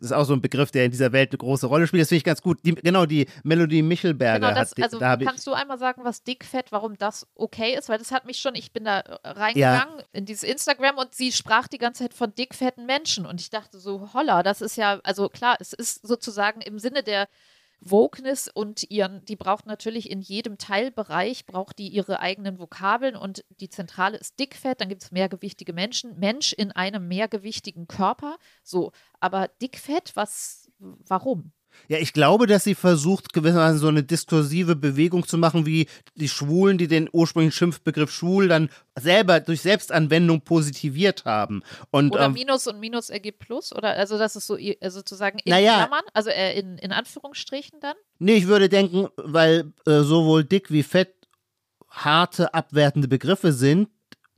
ist 0.00 0.12
auch 0.12 0.24
so 0.24 0.32
ein 0.32 0.40
Begriff, 0.40 0.70
der 0.70 0.84
in 0.84 0.90
dieser 0.90 1.12
Welt 1.12 1.32
eine 1.32 1.38
große 1.38 1.66
Rolle 1.66 1.86
spielt, 1.86 2.02
das 2.02 2.08
finde 2.08 2.18
ich 2.18 2.24
ganz 2.24 2.42
gut. 2.42 2.58
Die, 2.64 2.74
genau, 2.74 3.06
die 3.06 3.26
Melodie 3.42 3.82
Michelberger 3.82 4.48
Genau, 4.48 4.58
das, 4.58 4.70
hat, 4.70 4.82
also 4.82 4.98
da 4.98 5.16
kannst 5.16 5.46
du 5.46 5.52
einmal 5.52 5.78
sagen, 5.78 6.02
was 6.04 6.22
dickfett, 6.22 6.70
warum 6.70 6.96
das 6.98 7.26
okay 7.34 7.76
ist? 7.76 7.88
Weil 7.88 7.98
das 7.98 8.12
hat 8.12 8.26
mich 8.26 8.38
schon, 8.38 8.54
ich 8.54 8.72
bin 8.72 8.84
da 8.84 9.02
reingegangen 9.24 10.02
in 10.12 10.24
dieses 10.24 10.42
Instagram 10.42 10.98
und 10.98 11.14
sie 11.14 11.32
sprach 11.32 11.68
die 11.68 11.78
ganze 11.78 12.04
Zeit 12.04 12.14
von 12.14 12.34
dickfetten 12.34 12.86
Menschen 12.86 13.26
und 13.26 13.40
ich 13.40 13.50
dachte 13.50 13.78
so, 13.78 14.10
holla, 14.14 14.42
das 14.42 14.60
ist 14.60 14.76
ja, 14.76 15.00
also 15.02 15.28
klar, 15.28 15.56
es 15.60 15.72
ist 15.72 16.06
sozusagen 16.06 16.60
im 16.60 16.78
Sinne 16.78 17.02
der 17.02 17.28
Wokeness 17.80 18.48
und 18.48 18.90
ihren, 18.90 19.24
die 19.24 19.36
braucht 19.36 19.66
natürlich 19.66 20.10
in 20.10 20.20
jedem 20.20 20.58
Teilbereich, 20.58 21.46
braucht 21.46 21.78
die 21.78 21.88
ihre 21.88 22.20
eigenen 22.20 22.58
Vokabeln 22.58 23.16
und 23.16 23.44
die 23.60 23.70
Zentrale 23.70 24.18
ist 24.18 24.38
dickfett, 24.38 24.80
dann 24.80 24.88
gibt 24.88 25.02
es 25.02 25.12
mehrgewichtige 25.12 25.72
Menschen, 25.72 26.18
Mensch 26.18 26.52
in 26.52 26.72
einem 26.72 27.08
mehrgewichtigen 27.08 27.86
Körper, 27.86 28.38
so, 28.62 28.92
aber 29.20 29.48
dickfett, 29.60 30.16
was, 30.16 30.70
warum? 30.78 31.52
Ja, 31.86 31.98
ich 31.98 32.12
glaube, 32.12 32.46
dass 32.46 32.64
sie 32.64 32.74
versucht, 32.74 33.32
gewissermaßen 33.32 33.78
so 33.78 33.88
eine 33.88 34.02
diskursive 34.02 34.76
Bewegung 34.76 35.26
zu 35.26 35.38
machen, 35.38 35.64
wie 35.66 35.86
die 36.16 36.28
Schwulen, 36.28 36.78
die 36.78 36.88
den 36.88 37.08
ursprünglichen 37.12 37.56
Schimpfbegriff 37.56 38.10
schwul 38.10 38.48
dann 38.48 38.68
selber 38.98 39.40
durch 39.40 39.60
Selbstanwendung 39.62 40.40
positiviert 40.42 41.24
haben. 41.24 41.62
Und 41.90 42.12
Oder 42.12 42.26
ähm, 42.26 42.32
Minus 42.32 42.66
und 42.66 42.80
Minus 42.80 43.10
ergibt 43.10 43.38
Plus? 43.38 43.74
Oder 43.74 43.90
also 43.90 44.18
das 44.18 44.36
ist 44.36 44.46
so 44.46 44.58
sozusagen 44.88 45.38
in 45.44 45.50
Naja. 45.50 45.76
Klammern, 45.76 46.04
also 46.12 46.30
äh, 46.30 46.58
in, 46.58 46.78
in 46.78 46.92
Anführungsstrichen 46.92 47.80
dann? 47.80 47.94
nee, 48.18 48.34
ich 48.34 48.46
würde 48.46 48.68
denken, 48.68 49.08
weil 49.16 49.72
äh, 49.86 50.00
sowohl 50.00 50.44
dick 50.44 50.70
wie 50.70 50.82
fett 50.82 51.14
harte, 51.88 52.52
abwertende 52.54 53.08
Begriffe 53.08 53.52
sind, 53.52 53.88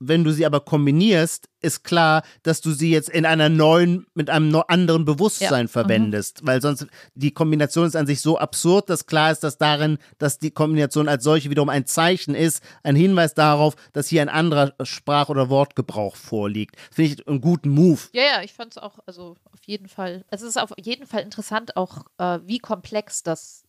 wenn 0.03 0.25
du 0.25 0.33
sie 0.33 0.47
aber 0.47 0.61
kombinierst, 0.61 1.49
ist 1.61 1.85
klar, 1.85 2.23
dass 2.43 2.63
du 2.63 2.73
sie 2.73 2.91
jetzt 2.91 3.11
in 3.11 3.27
einer 3.27 3.51
neuen, 3.51 4.07
mit 4.15 4.31
einem 4.31 4.63
anderen 4.67 5.05
Bewusstsein 5.05 5.67
Ja. 5.67 5.69
verwendest. 5.69 6.41
Weil 6.43 6.63
sonst 6.63 6.87
die 7.15 7.33
Kombination 7.33 7.87
ist 7.87 7.97
an 7.97 8.07
sich 8.07 8.23
so 8.23 8.39
absurd, 8.39 8.89
dass 8.89 9.05
klar 9.05 9.31
ist, 9.31 9.45
dass 9.45 9.59
darin, 9.59 9.99
dass 10.17 10.39
die 10.39 10.51
Kombination 10.53 11.07
als 11.07 11.23
solche 11.23 11.51
wiederum 11.51 11.69
ein 11.69 11.85
Zeichen 11.87 12.35
ist, 12.35 12.63
ein 12.83 12.97
Hinweis 12.97 13.35
darauf, 13.35 13.77
dass 13.93 14.09
hier 14.09 14.23
ein 14.23 14.31
anderer 14.31 14.73
Sprach- 14.85 15.29
oder 15.29 15.51
Wortgebrauch 15.51 16.17
vorliegt. 16.17 16.77
Finde 16.91 17.13
ich 17.13 17.29
einen 17.29 17.43
guten 17.43 17.69
Move. 17.69 18.01
Ja, 18.13 18.23
ja, 18.23 18.43
ich 18.43 18.55
fand 18.55 18.73
es 18.73 18.79
auch, 18.83 19.01
also 19.07 19.37
auf 19.53 19.61
jeden 19.67 19.89
Fall, 19.89 20.25
es 20.31 20.41
ist 20.41 20.59
auf 20.59 20.73
jeden 20.79 21.07
Fall 21.07 21.21
interessant 21.23 21.77
auch, 21.77 22.07
äh, 22.17 22.39
wie 22.47 22.59
komplex 22.59 23.23
das 23.23 23.65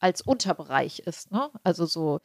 als 0.00 0.22
Unterbereich 0.22 1.00
ist, 1.00 1.30
ne? 1.30 1.50
Also 1.62 1.84
so 1.84 2.20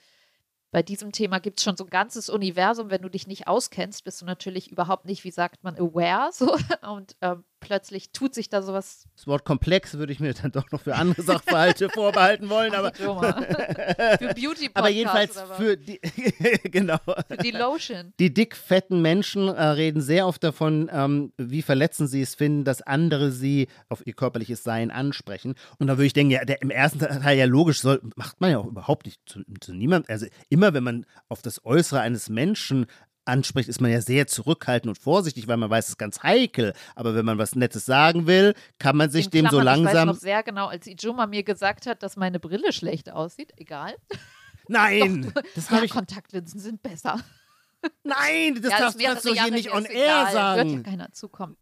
bei 0.73 0.81
diesem 0.81 1.11
Thema 1.11 1.39
gibt 1.39 1.59
es 1.59 1.63
schon 1.63 1.77
so 1.77 1.83
ein 1.83 1.89
ganzes 1.91 2.29
Universum. 2.29 2.89
Wenn 2.89 3.03
du 3.03 3.09
dich 3.09 3.27
nicht 3.27 3.47
auskennst, 3.47 4.03
bist 4.03 4.21
du 4.21 4.25
natürlich 4.25 4.71
überhaupt 4.71 5.05
nicht, 5.05 5.23
wie 5.23 5.29
sagt 5.29 5.63
man, 5.63 5.75
aware. 5.77 6.31
So. 6.33 6.57
Und 6.91 7.15
ähm, 7.21 7.43
plötzlich 7.63 8.11
tut 8.11 8.33
sich 8.33 8.49
da 8.49 8.61
sowas. 8.61 9.07
Das 9.15 9.27
Wort 9.27 9.45
komplex 9.45 9.95
würde 9.95 10.13
ich 10.13 10.19
mir 10.19 10.33
dann 10.33 10.51
doch 10.51 10.69
noch 10.71 10.81
für 10.81 10.95
andere 10.95 11.21
Sachverhalte 11.21 11.89
vorbehalten 11.93 12.49
wollen, 12.49 12.73
aber, 12.73 12.93
Für 12.93 14.33
Beauty 14.35 14.69
aber 14.73 14.89
jedenfalls 14.89 15.39
für 15.57 15.77
die, 15.77 15.99
genau. 16.63 16.97
für 17.27 17.37
die 17.37 17.51
Lotion. 17.51 18.13
Die 18.19 18.33
dickfetten 18.33 19.01
Menschen 19.01 19.47
äh, 19.47 19.63
reden 19.63 20.01
sehr 20.01 20.27
oft 20.27 20.43
davon, 20.43 20.89
ähm, 20.91 21.33
wie 21.37 21.61
verletzend 21.61 22.09
sie 22.09 22.21
es 22.21 22.35
finden, 22.35 22.63
dass 22.63 22.81
andere 22.81 23.31
sie 23.31 23.67
auf 23.89 24.05
ihr 24.05 24.13
körperliches 24.13 24.63
Sein 24.63 24.91
ansprechen. 24.91 25.55
Und 25.79 25.87
da 25.87 25.93
würde 25.97 26.05
ich 26.05 26.13
denken, 26.13 26.31
ja, 26.31 26.45
der, 26.45 26.61
im 26.61 26.69
ersten 26.69 26.99
Teil 26.99 27.37
ja 27.37 27.45
logisch 27.45 27.81
soll, 27.81 28.01
macht 28.15 28.41
man 28.41 28.51
ja 28.51 28.57
auch 28.57 28.67
überhaupt 28.67 29.05
nicht 29.05 29.21
zu, 29.25 29.41
zu 29.59 29.73
niemandem. 29.73 30.11
Also 30.11 30.27
immer, 30.49 30.73
wenn 30.73 30.83
man 30.83 31.05
auf 31.29 31.41
das 31.41 31.65
Äußere 31.65 32.01
eines 32.01 32.29
Menschen 32.29 32.85
anspricht, 33.25 33.69
ist 33.69 33.81
man 33.81 33.91
ja 33.91 34.01
sehr 34.01 34.27
zurückhaltend 34.27 34.89
und 34.89 35.01
vorsichtig, 35.01 35.47
weil 35.47 35.57
man 35.57 35.69
weiß, 35.69 35.85
es 35.85 35.89
ist 35.91 35.97
ganz 35.97 36.23
heikel. 36.23 36.73
Aber 36.95 37.15
wenn 37.15 37.25
man 37.25 37.37
was 37.37 37.55
Nettes 37.55 37.85
sagen 37.85 38.27
will, 38.27 38.53
kann 38.79 38.97
man 38.97 39.09
sich 39.09 39.29
dem 39.29 39.47
so 39.47 39.59
Klammern, 39.59 39.79
Ich 39.81 39.85
weiß 39.85 39.93
langsam. 39.93 40.07
noch 40.09 40.15
sehr 40.15 40.43
genau, 40.43 40.67
als 40.67 40.87
Ijoma 40.87 41.27
mir 41.27 41.43
gesagt 41.43 41.85
hat, 41.87 42.03
dass 42.03 42.17
meine 42.17 42.39
Brille 42.39 42.73
schlecht 42.73 43.11
aussieht. 43.11 43.53
Egal. 43.57 43.95
Nein, 44.67 45.31
das 45.55 45.69
Ja, 45.69 45.77
habe 45.77 45.85
ich. 45.85 45.91
Kontaktlinsen 45.91 46.59
sind 46.59 46.81
besser. 46.81 47.19
Nein, 48.03 48.59
das 48.61 48.71
ja, 48.71 48.79
darfst, 48.79 48.97
mehrere 48.97 49.13
kannst 49.15 49.25
du 49.27 49.33
hier 49.33 49.51
nicht 49.51 49.73
on 49.73 49.85
air 49.85 49.91
egal. 49.91 50.23
Hört 50.23 50.33
sagen. 50.33 50.73
ja 50.73 50.79
keiner 50.81 51.11
zukommen. 51.11 51.57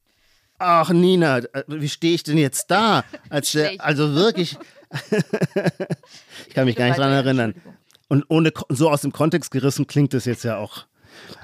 Ach, 0.60 0.90
Nina, 0.92 1.40
äh, 1.40 1.64
wie 1.68 1.90
stehe 1.90 2.14
ich 2.14 2.22
denn 2.22 2.38
jetzt 2.38 2.70
da? 2.70 3.04
Als 3.30 3.58
also 3.80 4.14
wirklich. 4.14 4.58
ich 6.48 6.54
kann 6.54 6.66
mich 6.66 6.76
gar 6.76 6.86
nicht 6.88 7.00
dran 7.00 7.12
erinnern. 7.12 7.56
Und 8.10 8.26
ohne 8.28 8.52
so 8.70 8.92
aus 8.92 9.02
dem 9.02 9.12
Kontext 9.12 9.50
gerissen 9.50 9.88
klingt 9.88 10.14
es 10.14 10.26
jetzt 10.26 10.44
ja 10.44 10.58
auch. 10.58 10.86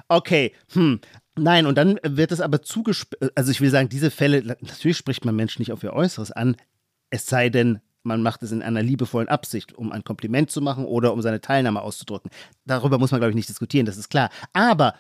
Okay, 0.08 0.54
hm. 0.74 1.00
Nein, 1.40 1.68
und 1.68 1.78
dann 1.78 2.00
wird 2.04 2.32
es 2.32 2.42
aber 2.42 2.64
zugespielt. 2.64 3.32
Also 3.36 3.52
ich 3.52 3.62
will 3.62 3.70
sagen, 3.70 3.90
diese 3.90 4.10
Fälle, 4.10 4.42
natürlich 4.44 4.98
spricht 4.98 5.24
man 5.24 5.36
Menschen 5.36 5.62
nicht 5.62 5.72
auf 5.72 5.84
ihr 5.84 5.94
Äußeres 5.94 6.32
an, 6.32 6.56
es 7.10 7.28
sei 7.28 7.50
denn, 7.50 7.80
man 8.04 8.22
macht 8.22 8.42
es 8.42 8.52
in 8.52 8.64
einer 8.64 8.82
liebevollen 8.82 9.28
Absicht, 9.28 9.74
um 9.74 9.92
ein 9.92 10.04
Kompliment 10.04 10.50
zu 10.50 10.62
machen 10.62 10.86
oder 10.86 11.14
um 11.14 11.22
seine 11.22 11.42
Teilnahme 11.42 11.82
auszudrücken. 11.82 12.32
Darüber 12.66 12.98
muss 12.98 13.12
man, 13.12 13.20
glaube 13.20 13.32
ich, 13.32 13.36
nicht 13.36 13.50
diskutieren, 13.50 13.86
das 13.86 13.98
ist 13.98 14.10
klar. 14.10 14.30
Aber 14.54 14.96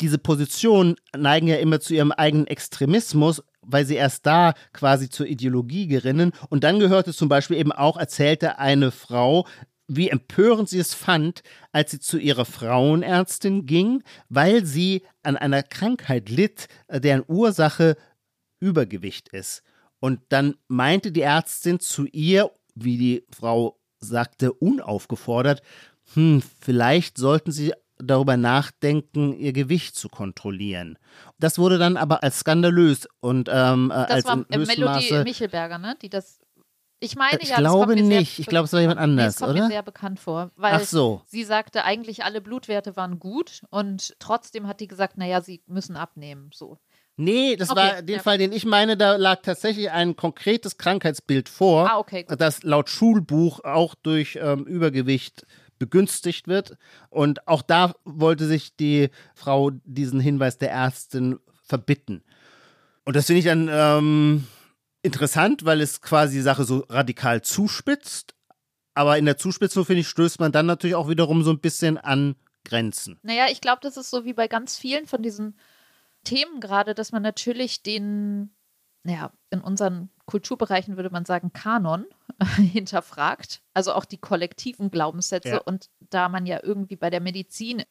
diese 0.00 0.18
Positionen 0.18 0.96
neigen 1.16 1.48
ja 1.48 1.56
immer 1.56 1.80
zu 1.80 1.94
ihrem 1.94 2.12
eigenen 2.12 2.46
Extremismus, 2.46 3.42
weil 3.62 3.84
sie 3.84 3.96
erst 3.96 4.26
da 4.26 4.54
quasi 4.72 5.10
zur 5.10 5.26
Ideologie 5.26 5.86
gerinnen. 5.86 6.32
Und 6.48 6.64
dann 6.64 6.78
gehörte 6.78 7.12
zum 7.12 7.28
Beispiel 7.28 7.56
eben 7.56 7.72
auch, 7.72 7.96
erzählte 7.96 8.58
eine 8.58 8.90
Frau, 8.90 9.46
wie 9.90 10.08
empörend 10.08 10.68
sie 10.68 10.78
es 10.78 10.94
fand, 10.94 11.42
als 11.72 11.90
sie 11.90 12.00
zu 12.00 12.18
ihrer 12.18 12.44
Frauenärztin 12.44 13.66
ging, 13.66 14.02
weil 14.28 14.64
sie 14.64 15.02
an 15.22 15.36
einer 15.36 15.62
Krankheit 15.62 16.28
litt, 16.28 16.68
äh, 16.88 17.00
deren 17.00 17.24
Ursache 17.26 17.96
Übergewicht 18.60 19.28
ist. 19.30 19.62
Und 19.98 20.20
dann 20.28 20.54
meinte 20.68 21.12
die 21.12 21.22
Ärztin 21.22 21.80
zu 21.80 22.06
ihr, 22.06 22.50
wie 22.74 22.96
die 22.96 23.26
Frau 23.30 23.78
sagte, 23.98 24.52
unaufgefordert, 24.52 25.62
hm, 26.14 26.42
vielleicht 26.60 27.18
sollten 27.18 27.52
Sie 27.52 27.72
darüber 27.98 28.36
nachdenken, 28.36 29.34
Ihr 29.38 29.52
Gewicht 29.52 29.94
zu 29.94 30.08
kontrollieren. 30.08 30.98
Das 31.38 31.58
wurde 31.58 31.78
dann 31.78 31.96
aber 31.96 32.22
als 32.22 32.40
skandalös 32.40 33.08
und 33.20 33.48
ähm, 33.52 33.90
äh, 33.90 33.94
Das 33.94 34.10
als 34.10 34.24
war 34.24 34.46
äh, 34.50 34.58
Melodie 34.58 35.24
Michelberger, 35.24 35.78
ne? 35.78 35.96
Die 36.00 36.08
das. 36.08 36.40
Ich 37.02 37.16
meine, 37.16 37.38
Ich 37.40 37.48
ja, 37.48 37.56
glaube 37.56 37.96
nicht. 37.96 38.36
Sehr 38.36 38.42
Ich 38.42 38.46
glaube, 38.46 38.66
es 38.66 38.72
war 38.72 38.80
jemand 38.80 38.98
nee, 38.98 39.04
anders, 39.04 39.34
das 39.36 39.40
kommt 39.40 39.52
oder? 39.52 39.62
mir 39.62 39.68
sehr 39.70 39.82
bekannt 39.82 40.20
vor. 40.20 40.50
Weil 40.56 40.74
Ach 40.74 40.80
so. 40.80 41.22
sie 41.26 41.44
sagte, 41.44 41.84
eigentlich 41.84 42.24
alle 42.24 42.40
Blutwerte 42.42 42.94
waren 42.96 43.18
gut 43.18 43.62
und 43.70 44.14
trotzdem 44.18 44.66
hat 44.66 44.80
die 44.80 44.86
gesagt, 44.86 45.16
naja, 45.16 45.40
sie 45.40 45.62
müssen 45.66 45.96
abnehmen. 45.96 46.50
So. 46.52 46.78
Nee, 47.16 47.56
das 47.56 47.70
Okay, 47.70 47.78
war 47.80 48.02
den 48.02 48.16
ja. 48.16 48.22
Fall, 48.22 48.38
den 48.38 48.52
ich 48.52 48.66
meine, 48.66 48.96
da 48.96 49.16
lag 49.16 49.40
tatsächlich 49.42 49.90
ein 49.90 50.14
konkretes 50.14 50.76
Krankheitsbild 50.76 51.48
vor, 51.48 51.90
Ah, 51.90 51.98
okay, 51.98 52.26
das 52.28 52.62
laut 52.62 52.88
Schulbuch 52.90 53.60
auch 53.64 53.94
durch 53.94 54.38
ähm, 54.40 54.64
Übergewicht 54.64 55.46
begünstigt 55.78 56.48
wird. 56.48 56.76
Und 57.08 57.48
auch 57.48 57.62
da 57.62 57.94
wollte 58.04 58.46
sich 58.46 58.76
die 58.76 59.08
Frau 59.34 59.70
diesen 59.84 60.20
Hinweis 60.20 60.58
der 60.58 60.70
Ärztin 60.70 61.38
verbitten. 61.64 62.22
Und 63.04 63.16
das 63.16 63.26
finde 63.26 63.38
ich 63.40 63.46
dann 63.46 63.68
ähm, 63.72 64.46
interessant, 65.02 65.64
weil 65.64 65.80
es 65.80 66.00
quasi 66.00 66.36
die 66.36 66.42
Sache 66.42 66.64
so 66.64 66.84
radikal 66.88 67.42
zuspitzt. 67.42 68.34
Aber 68.94 69.18
in 69.18 69.24
der 69.24 69.36
Zuspitzung, 69.36 69.84
finde 69.84 70.00
ich, 70.00 70.08
stößt 70.08 70.40
man 70.40 70.52
dann 70.52 70.66
natürlich 70.66 70.96
auch 70.96 71.08
wiederum 71.08 71.42
so 71.42 71.50
ein 71.50 71.60
bisschen 71.60 71.96
an 71.96 72.36
Grenzen. 72.64 73.18
Naja, 73.22 73.46
ich 73.50 73.60
glaube, 73.60 73.80
das 73.82 73.96
ist 73.96 74.10
so 74.10 74.24
wie 74.24 74.32
bei 74.32 74.48
ganz 74.48 74.76
vielen 74.76 75.06
von 75.06 75.22
diesen 75.22 75.56
Themen 76.24 76.60
gerade, 76.60 76.94
dass 76.94 77.12
man 77.12 77.22
natürlich 77.22 77.82
den, 77.82 78.54
naja, 79.02 79.32
in 79.50 79.60
unseren 79.60 80.10
Kulturbereichen 80.26 80.96
würde 80.96 81.10
man 81.10 81.24
sagen, 81.24 81.52
Kanon 81.52 82.04
hinterfragt. 82.56 83.62
Also 83.74 83.94
auch 83.94 84.04
die 84.04 84.18
kollektiven 84.18 84.90
Glaubenssätze. 84.90 85.48
Ja. 85.48 85.58
Und 85.58 85.88
da 86.10 86.28
man 86.28 86.46
ja 86.46 86.60
irgendwie 86.62 86.96
bei 86.96 87.10
der 87.10 87.20
Medizin 87.20 87.82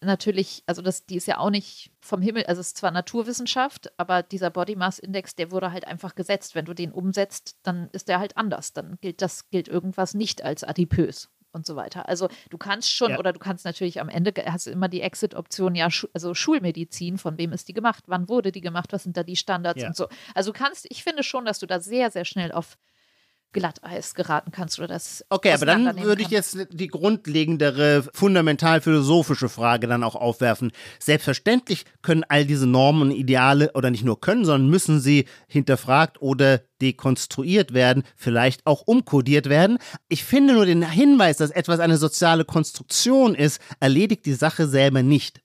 natürlich, 0.00 0.62
also 0.66 0.82
das, 0.82 1.06
die 1.06 1.16
ist 1.16 1.26
ja 1.26 1.38
auch 1.38 1.50
nicht 1.50 1.90
vom 2.00 2.22
Himmel, 2.22 2.44
also 2.46 2.60
es 2.60 2.68
ist 2.68 2.76
zwar 2.78 2.90
Naturwissenschaft, 2.90 3.92
aber 3.98 4.22
dieser 4.22 4.50
Body 4.50 4.76
Mass 4.76 4.98
Index, 4.98 5.34
der 5.34 5.50
wurde 5.50 5.72
halt 5.72 5.86
einfach 5.86 6.14
gesetzt. 6.14 6.54
Wenn 6.54 6.64
du 6.64 6.74
den 6.74 6.92
umsetzt, 6.92 7.56
dann 7.62 7.88
ist 7.92 8.08
der 8.08 8.18
halt 8.20 8.36
anders. 8.36 8.72
Dann 8.72 8.98
gilt 9.00 9.22
das, 9.22 9.50
gilt 9.50 9.68
irgendwas 9.68 10.14
nicht 10.14 10.42
als 10.42 10.64
adipös 10.64 11.30
und 11.52 11.66
so 11.66 11.76
weiter. 11.76 12.08
Also 12.08 12.28
du 12.50 12.58
kannst 12.58 12.90
schon 12.92 13.12
Ja. 13.12 13.18
oder 13.18 13.32
du 13.32 13.38
kannst 13.38 13.64
natürlich 13.64 14.00
am 14.00 14.08
Ende 14.08 14.32
hast 14.46 14.66
du 14.66 14.70
immer 14.70 14.88
die 14.88 15.00
Exit-Option, 15.00 15.74
ja, 15.74 15.88
also 16.12 16.34
Schulmedizin, 16.34 17.18
von 17.18 17.38
wem 17.38 17.52
ist 17.52 17.68
die 17.68 17.72
gemacht, 17.72 18.04
wann 18.06 18.28
wurde 18.28 18.52
die 18.52 18.60
gemacht, 18.60 18.92
was 18.92 19.02
sind 19.04 19.16
da 19.16 19.22
die 19.22 19.36
Standards 19.36 19.80
Ja. 19.82 19.88
und 19.88 19.96
so. 19.96 20.08
Also 20.34 20.52
du 20.52 20.58
kannst, 20.58 20.86
ich 20.90 21.02
finde 21.02 21.22
schon, 21.22 21.44
dass 21.44 21.58
du 21.58 21.66
da 21.66 21.80
sehr, 21.80 22.10
sehr 22.10 22.24
schnell 22.24 22.52
auf 22.52 22.76
Glatteis 23.52 24.14
geraten 24.14 24.50
kannst 24.50 24.78
oder 24.78 24.88
das. 24.88 25.24
Okay, 25.30 25.52
aber 25.52 25.66
dann 25.66 26.02
würde 26.02 26.22
ich 26.22 26.28
jetzt 26.28 26.58
die 26.70 26.88
grundlegendere, 26.88 28.04
fundamental 28.12 28.80
philosophische 28.80 29.48
Frage 29.48 29.86
dann 29.86 30.04
auch 30.04 30.14
aufwerfen. 30.14 30.72
Selbstverständlich 30.98 31.84
können 32.02 32.24
all 32.28 32.44
diese 32.44 32.66
Normen 32.66 33.02
und 33.02 33.10
Ideale 33.10 33.72
oder 33.72 33.90
nicht 33.90 34.04
nur 34.04 34.20
können, 34.20 34.44
sondern 34.44 34.68
müssen 34.68 35.00
sie 35.00 35.26
hinterfragt 35.46 36.20
oder 36.20 36.60
dekonstruiert 36.82 37.72
werden, 37.72 38.04
vielleicht 38.16 38.66
auch 38.66 38.82
umkodiert 38.82 39.48
werden. 39.48 39.78
Ich 40.08 40.24
finde 40.24 40.54
nur 40.54 40.66
den 40.66 40.88
Hinweis, 40.88 41.38
dass 41.38 41.50
etwas 41.50 41.80
eine 41.80 41.96
soziale 41.96 42.44
Konstruktion 42.44 43.34
ist, 43.34 43.60
erledigt 43.80 44.26
die 44.26 44.34
Sache 44.34 44.68
selber 44.68 45.02
nicht. 45.02 45.40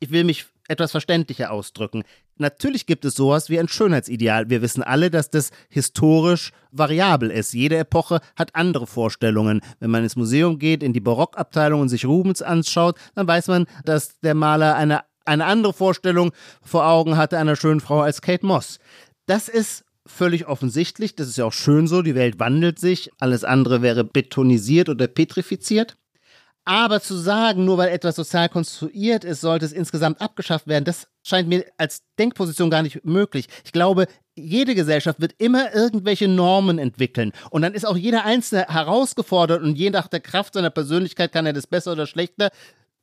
Ich 0.00 0.10
will 0.10 0.24
mich 0.24 0.46
etwas 0.68 0.92
verständlicher 0.92 1.50
ausdrücken. 1.50 2.04
Natürlich 2.36 2.86
gibt 2.86 3.04
es 3.04 3.14
sowas 3.14 3.50
wie 3.50 3.58
ein 3.58 3.68
Schönheitsideal. 3.68 4.48
Wir 4.48 4.62
wissen 4.62 4.82
alle, 4.82 5.10
dass 5.10 5.30
das 5.30 5.50
historisch 5.68 6.52
variabel 6.70 7.30
ist. 7.30 7.52
Jede 7.52 7.78
Epoche 7.78 8.20
hat 8.36 8.54
andere 8.54 8.86
Vorstellungen. 8.86 9.60
Wenn 9.80 9.90
man 9.90 10.04
ins 10.04 10.16
Museum 10.16 10.58
geht, 10.58 10.82
in 10.82 10.92
die 10.92 11.00
Barockabteilung 11.00 11.80
und 11.80 11.88
sich 11.88 12.04
Rubens 12.04 12.42
anschaut, 12.42 12.98
dann 13.14 13.26
weiß 13.26 13.48
man, 13.48 13.66
dass 13.84 14.20
der 14.20 14.34
Maler 14.34 14.76
eine, 14.76 15.02
eine 15.24 15.46
andere 15.46 15.72
Vorstellung 15.72 16.32
vor 16.62 16.86
Augen 16.86 17.16
hatte 17.16 17.38
einer 17.38 17.56
schönen 17.56 17.80
Frau 17.80 18.00
als 18.00 18.22
Kate 18.22 18.46
Moss. 18.46 18.78
Das 19.26 19.48
ist 19.48 19.84
völlig 20.06 20.46
offensichtlich. 20.46 21.14
Das 21.14 21.28
ist 21.28 21.38
ja 21.38 21.44
auch 21.44 21.52
schön 21.52 21.86
so. 21.86 22.02
Die 22.02 22.14
Welt 22.14 22.38
wandelt 22.38 22.78
sich. 22.78 23.10
Alles 23.18 23.44
andere 23.44 23.82
wäre 23.82 24.04
betonisiert 24.04 24.88
oder 24.88 25.06
petrifiziert. 25.06 25.96
Aber 26.68 27.00
zu 27.00 27.16
sagen, 27.16 27.64
nur 27.64 27.78
weil 27.78 27.88
etwas 27.88 28.16
sozial 28.16 28.50
konstruiert 28.50 29.24
ist, 29.24 29.40
sollte 29.40 29.64
es 29.64 29.72
insgesamt 29.72 30.20
abgeschafft 30.20 30.66
werden, 30.66 30.84
das 30.84 31.08
scheint 31.22 31.48
mir 31.48 31.64
als 31.78 32.02
Denkposition 32.18 32.68
gar 32.68 32.82
nicht 32.82 33.06
möglich. 33.06 33.48
Ich 33.64 33.72
glaube, 33.72 34.06
jede 34.34 34.74
Gesellschaft 34.74 35.18
wird 35.18 35.34
immer 35.38 35.74
irgendwelche 35.74 36.28
Normen 36.28 36.78
entwickeln. 36.78 37.32
Und 37.48 37.62
dann 37.62 37.72
ist 37.72 37.86
auch 37.86 37.96
jeder 37.96 38.26
Einzelne 38.26 38.66
herausgefordert 38.68 39.62
und 39.62 39.76
je 39.76 39.88
nach 39.88 40.08
der 40.08 40.20
Kraft 40.20 40.52
seiner 40.52 40.68
Persönlichkeit 40.68 41.32
kann 41.32 41.46
er 41.46 41.54
das 41.54 41.66
besser 41.66 41.92
oder 41.92 42.06
schlechter 42.06 42.50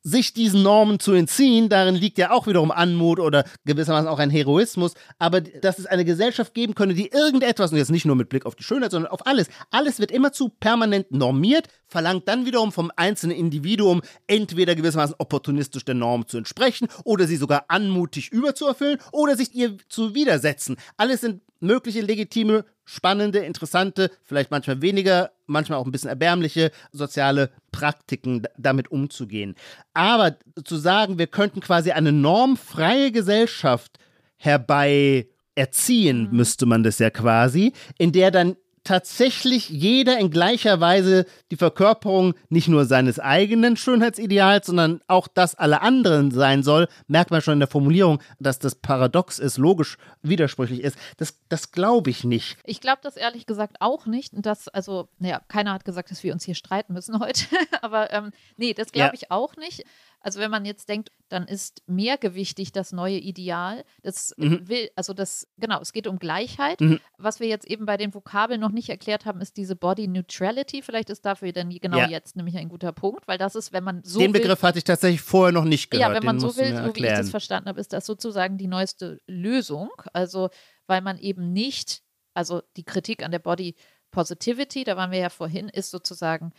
sich 0.06 0.34
diesen 0.34 0.62
Normen 0.62 1.00
zu 1.00 1.14
entziehen, 1.14 1.68
darin 1.68 1.96
liegt 1.96 2.20
ja 2.20 2.30
auch 2.30 2.46
wiederum 2.46 2.70
Anmut 2.70 3.20
oder 3.20 3.44
gewissermaßen 3.66 4.08
auch 4.08 4.20
ein 4.20 4.30
Heroismus, 4.30 4.94
aber 5.18 5.42
dass 5.42 5.80
es 5.80 5.88
eine 5.88 6.06
Gesellschaft 6.06 6.54
geben 6.54 6.76
könnte, 6.76 6.94
die 6.94 7.08
irgendetwas, 7.08 7.72
und 7.72 7.80
jetzt 7.80 7.90
nicht 7.90 8.06
nur 8.06 8.16
mit 8.16 8.30
Blick 8.30 8.46
auf 8.46 8.56
die 8.56 8.64
Schönheit, 8.64 8.92
sondern 8.92 9.12
auf 9.12 9.26
alles, 9.26 9.48
alles 9.72 10.00
wird 10.00 10.12
immerzu 10.12 10.50
permanent 10.50 11.12
normiert, 11.12 11.70
verlangt 11.88 12.28
dann 12.28 12.46
wiederum 12.46 12.72
vom 12.72 12.92
einzelnen 12.96 13.36
Individuum 13.36 14.04
entweder 14.28 14.76
gewissermaßen 14.76 15.16
opportunistisch 15.18 15.86
der 15.86 15.96
Norm 15.96 16.28
zu 16.28 16.38
entsprechen 16.38 16.88
oder 17.04 17.26
sie 17.26 17.38
sogar 17.38 17.66
anmutig 17.70 18.32
überzuerfüllen 18.32 19.00
oder 19.12 19.36
sich 19.36 19.56
ihr 19.56 19.76
zu 19.90 20.14
widersetzen. 20.14 20.78
Alles 20.98 21.22
sind 21.22 21.42
mögliche 21.60 22.02
legitime 22.02 22.64
spannende, 22.86 23.40
interessante, 23.40 24.12
vielleicht 24.24 24.52
manchmal 24.52 24.82
weniger, 24.82 25.32
manchmal 25.48 25.80
auch 25.80 25.86
ein 25.86 25.92
bisschen 25.92 26.10
erbärmliche 26.10 26.72
soziale 26.92 27.50
Praktiken 27.72 28.44
damit 28.58 28.92
umzugehen. 28.92 29.56
Aber 29.94 30.38
zu 30.64 30.78
sagen, 30.78 31.18
wir 31.18 31.28
könnten 31.28 31.60
quasi 31.60 31.92
eine 31.92 32.12
normfreie 32.12 33.12
Gesellschaft 33.12 33.98
herbei 34.38 35.28
erziehen, 35.56 36.30
mhm. 36.30 36.38
müsste 36.38 36.66
man 36.66 36.84
das 36.84 37.00
ja 37.00 37.10
quasi, 37.10 37.74
in 37.98 38.12
der 38.12 38.32
dann 38.32 38.56
tatsächlich 38.86 39.70
jeder 39.70 40.18
in 40.18 40.32
gleicher 40.32 40.80
Weise 40.80 41.26
die 41.52 41.58
Verkörperung 41.58 42.36
nicht 42.50 42.70
nur 42.70 42.86
seines 42.86 43.20
eigenen 43.20 43.76
Schönheitsideals, 43.76 44.68
sondern 44.68 45.02
auch 45.08 45.28
das 45.28 45.56
aller 45.56 45.82
anderen 45.82 46.32
sein 46.32 46.64
soll, 46.64 46.88
merkt 47.08 47.32
man 47.32 47.42
schon 47.42 47.54
in 47.54 47.60
der 47.60 47.68
Formulierung, 47.68 48.22
dass 48.40 48.60
das 48.60 48.76
paradox 48.76 49.40
ist, 49.40 49.58
logisch 49.58 49.98
widersprüchlich 50.22 50.82
ist. 50.82 50.98
Das, 51.18 51.38
das 51.50 51.72
glaube 51.72 52.10
ich 52.10 52.24
nicht. 52.24 52.58
Ich 52.64 52.80
glaube 52.80 53.00
das 53.04 53.18
ehrlich 53.18 53.46
gesagt 53.46 53.78
auch 53.80 54.06
nicht. 54.06 54.34
Und 54.34 54.46
das, 54.46 54.68
also, 54.70 55.10
naja, 55.20 55.42
keiner 55.48 55.74
hat 55.74 55.84
gesagt, 55.84 56.12
dass 56.12 56.24
wir 56.24 56.32
uns 56.32 56.46
hier 56.46 56.56
streiten 56.56 56.94
müssen 56.94 57.20
heute. 57.20 57.46
Aber 57.82 58.14
ähm, 58.14 58.32
nee, 58.56 58.74
das 58.74 58.92
glaube 58.92 59.10
ja. 59.10 59.14
ich 59.14 59.32
auch 59.32 59.58
nicht. 59.58 59.84
Also 60.26 60.40
wenn 60.40 60.50
man 60.50 60.66
jetzt 60.66 60.90
denkt, 60.90 61.12
dann 61.30 61.48
ist 61.48 61.84
mehrgewichtig 61.86 62.72
das 62.72 62.92
neue 62.92 63.20
Ideal. 63.20 63.86
Das 64.02 64.34
mhm. 64.38 64.68
will, 64.68 64.90
also 64.96 65.14
das, 65.14 65.48
genau, 65.60 65.80
es 65.80 65.94
geht 65.94 66.08
um 66.08 66.18
Gleichheit. 66.18 66.82
Mhm. 66.82 67.00
Was 67.20 67.40
wir 67.40 67.48
jetzt 67.48 67.68
eben 67.68 67.86
bei 67.86 67.96
den 67.96 68.12
Vokabeln 68.12 68.60
noch 68.60 68.72
nicht 68.72 68.90
erklärt 68.90 69.26
haben, 69.26 69.40
ist 69.40 69.56
diese 69.56 69.76
Body 69.76 70.08
Neutrality. 70.08 70.82
Vielleicht 70.82 71.12
ist 71.12 71.26
dafür 71.28 71.54
dann 71.54 71.70
genau 71.70 72.00
ja. 72.00 72.08
jetzt 72.08 72.36
nämlich 72.36 72.58
ein 72.58 72.70
guter 72.70 72.92
Punkt, 72.92 73.28
weil 73.28 73.38
das 73.38 73.54
ist, 73.54 73.72
wenn 73.72 73.84
man 73.84 74.02
so. 74.04 74.18
Den 74.18 74.34
will, 74.34 74.42
Begriff 74.42 74.64
hatte 74.64 74.80
ich 74.80 74.84
tatsächlich 74.84 75.22
vorher 75.22 75.52
noch 75.52 75.64
nicht 75.64 75.92
gehört. 75.92 76.10
Ja, 76.10 76.16
wenn 76.16 76.26
man 76.26 76.40
so 76.40 76.58
will, 76.58 76.76
so 76.76 76.96
wie 76.96 77.06
ich 77.06 77.14
das 77.14 77.30
verstanden 77.30 77.70
habe, 77.70 77.80
ist 77.80 77.94
das 77.94 78.08
sozusagen 78.08 78.58
die 78.58 78.68
neueste 78.68 79.22
Lösung. 79.28 79.92
Also, 80.12 80.50
weil 80.88 81.02
man 81.02 81.20
eben 81.20 81.54
nicht, 81.54 82.02
also 82.34 82.64
die 82.78 82.84
Kritik 82.84 83.24
an 83.24 83.30
der 83.30 83.38
Body 83.38 83.76
Positivity, 84.10 84.86
da 84.86 84.98
waren 84.98 85.12
wir 85.12 85.20
ja 85.20 85.30
vorhin, 85.30 85.70
ist 85.70 85.92
sozusagen, 85.92 86.52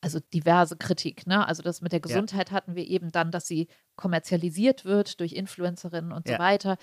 also 0.00 0.20
diverse 0.32 0.76
Kritik. 0.76 1.26
Ne? 1.26 1.46
Also 1.46 1.62
das 1.62 1.80
mit 1.80 1.92
der 1.92 2.00
Gesundheit 2.00 2.50
ja. 2.50 2.56
hatten 2.56 2.74
wir 2.74 2.86
eben 2.86 3.10
dann, 3.10 3.30
dass 3.30 3.46
sie 3.46 3.68
kommerzialisiert 3.96 4.84
wird 4.84 5.20
durch 5.20 5.32
Influencerinnen 5.32 6.12
und 6.12 6.28
ja. 6.28 6.36
so 6.36 6.38
weiter. 6.38 6.76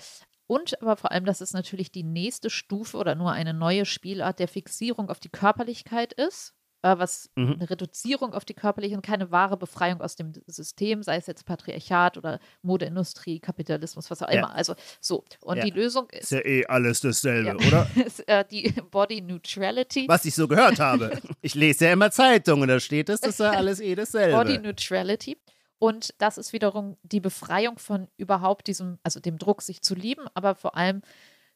Und 0.46 0.80
aber 0.80 0.96
vor 0.96 1.10
allem, 1.10 1.24
dass 1.24 1.40
es 1.40 1.52
natürlich 1.52 1.90
die 1.90 2.04
nächste 2.04 2.50
Stufe 2.50 2.96
oder 2.98 3.14
nur 3.14 3.32
eine 3.32 3.54
neue 3.54 3.84
Spielart 3.84 4.38
der 4.38 4.48
Fixierung 4.48 5.10
auf 5.10 5.18
die 5.18 5.28
Körperlichkeit 5.28 6.12
ist 6.12 6.55
äh, 6.86 6.98
was 6.98 7.30
mhm. 7.34 7.54
eine 7.54 7.70
Reduzierung 7.70 8.32
auf 8.32 8.44
die 8.44 8.54
körperliche 8.54 8.94
und 8.94 9.04
keine 9.04 9.30
wahre 9.30 9.56
Befreiung 9.56 10.00
aus 10.00 10.14
dem 10.16 10.32
System, 10.46 11.02
sei 11.02 11.16
es 11.16 11.26
jetzt 11.26 11.44
Patriarchat 11.44 12.16
oder 12.16 12.38
Modeindustrie, 12.62 13.40
Kapitalismus, 13.40 14.10
was 14.10 14.22
auch 14.22 14.28
immer. 14.28 14.54
Also 14.54 14.74
so. 15.00 15.24
Und 15.40 15.56
ja. 15.56 15.64
die 15.64 15.70
Lösung 15.70 16.08
ist. 16.10 16.24
Ist 16.24 16.30
ja 16.32 16.44
eh 16.44 16.66
alles 16.66 17.00
dasselbe, 17.00 17.48
ja. 17.60 17.66
oder? 17.66 17.90
ist, 18.06 18.26
äh, 18.28 18.44
die 18.48 18.72
Body 18.90 19.20
Neutrality. 19.20 20.06
Was 20.08 20.24
ich 20.24 20.34
so 20.34 20.46
gehört 20.46 20.78
habe. 20.78 21.18
ich 21.42 21.54
lese 21.54 21.86
ja 21.86 21.92
immer 21.92 22.10
Zeitungen, 22.10 22.68
da 22.68 22.78
steht 22.78 23.08
es, 23.08 23.20
das 23.20 23.30
ist 23.30 23.40
ja 23.40 23.50
alles 23.50 23.80
eh 23.80 23.94
dasselbe. 23.94 24.36
Body 24.36 24.58
Neutrality. 24.58 25.36
Und 25.78 26.14
das 26.18 26.38
ist 26.38 26.52
wiederum 26.52 26.96
die 27.02 27.20
Befreiung 27.20 27.78
von 27.78 28.08
überhaupt 28.16 28.66
diesem, 28.66 28.98
also 29.02 29.20
dem 29.20 29.38
Druck, 29.38 29.60
sich 29.60 29.82
zu 29.82 29.94
lieben, 29.94 30.26
aber 30.34 30.54
vor 30.54 30.76
allem 30.76 31.02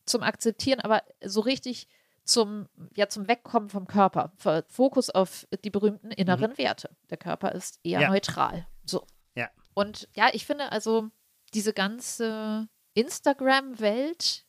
zum 0.04 0.22
Akzeptieren, 0.22 0.80
aber 0.80 1.02
so 1.24 1.40
richtig 1.40 1.88
zum, 2.24 2.68
ja, 2.94 3.08
zum 3.08 3.28
Wegkommen 3.28 3.68
vom 3.68 3.86
Körper. 3.86 4.32
Fokus 4.68 5.10
auf 5.10 5.46
die 5.64 5.70
berühmten 5.70 6.10
inneren 6.10 6.52
mhm. 6.52 6.58
Werte. 6.58 6.96
Der 7.10 7.16
Körper 7.16 7.52
ist 7.52 7.80
eher 7.82 8.00
ja. 8.00 8.08
neutral. 8.10 8.66
So. 8.84 9.06
Ja. 9.34 9.50
Und 9.74 10.08
ja, 10.14 10.28
ich 10.32 10.46
finde 10.46 10.72
also 10.72 11.10
diese 11.54 11.72
ganze 11.72 12.68
Instagram-Welt, 12.94 14.46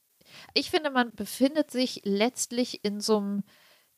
ich 0.54 0.70
finde, 0.70 0.92
man 0.92 1.12
befindet 1.14 1.72
sich 1.72 2.02
letztlich 2.04 2.84
in 2.84 3.02
so 3.02 3.18
einem 3.18 3.44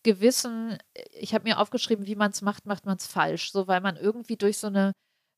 gewissen, 0.04 0.78
ich 1.12 1.34
habe 1.34 1.46
mir 1.46 1.60
aufgeschrieben, 1.60 2.08
wie 2.08 2.16
man 2.16 2.32
es 2.32 2.42
macht, 2.42 2.66
macht 2.66 2.86
man 2.86 2.98
es 2.98 3.08
falsch. 3.08 3.52
So, 3.52 3.68
weil 3.68 3.82
man 3.82 3.96
irgendwie 3.96 4.38
durch 4.38 4.58
so 4.58 4.68
eine 4.68 4.94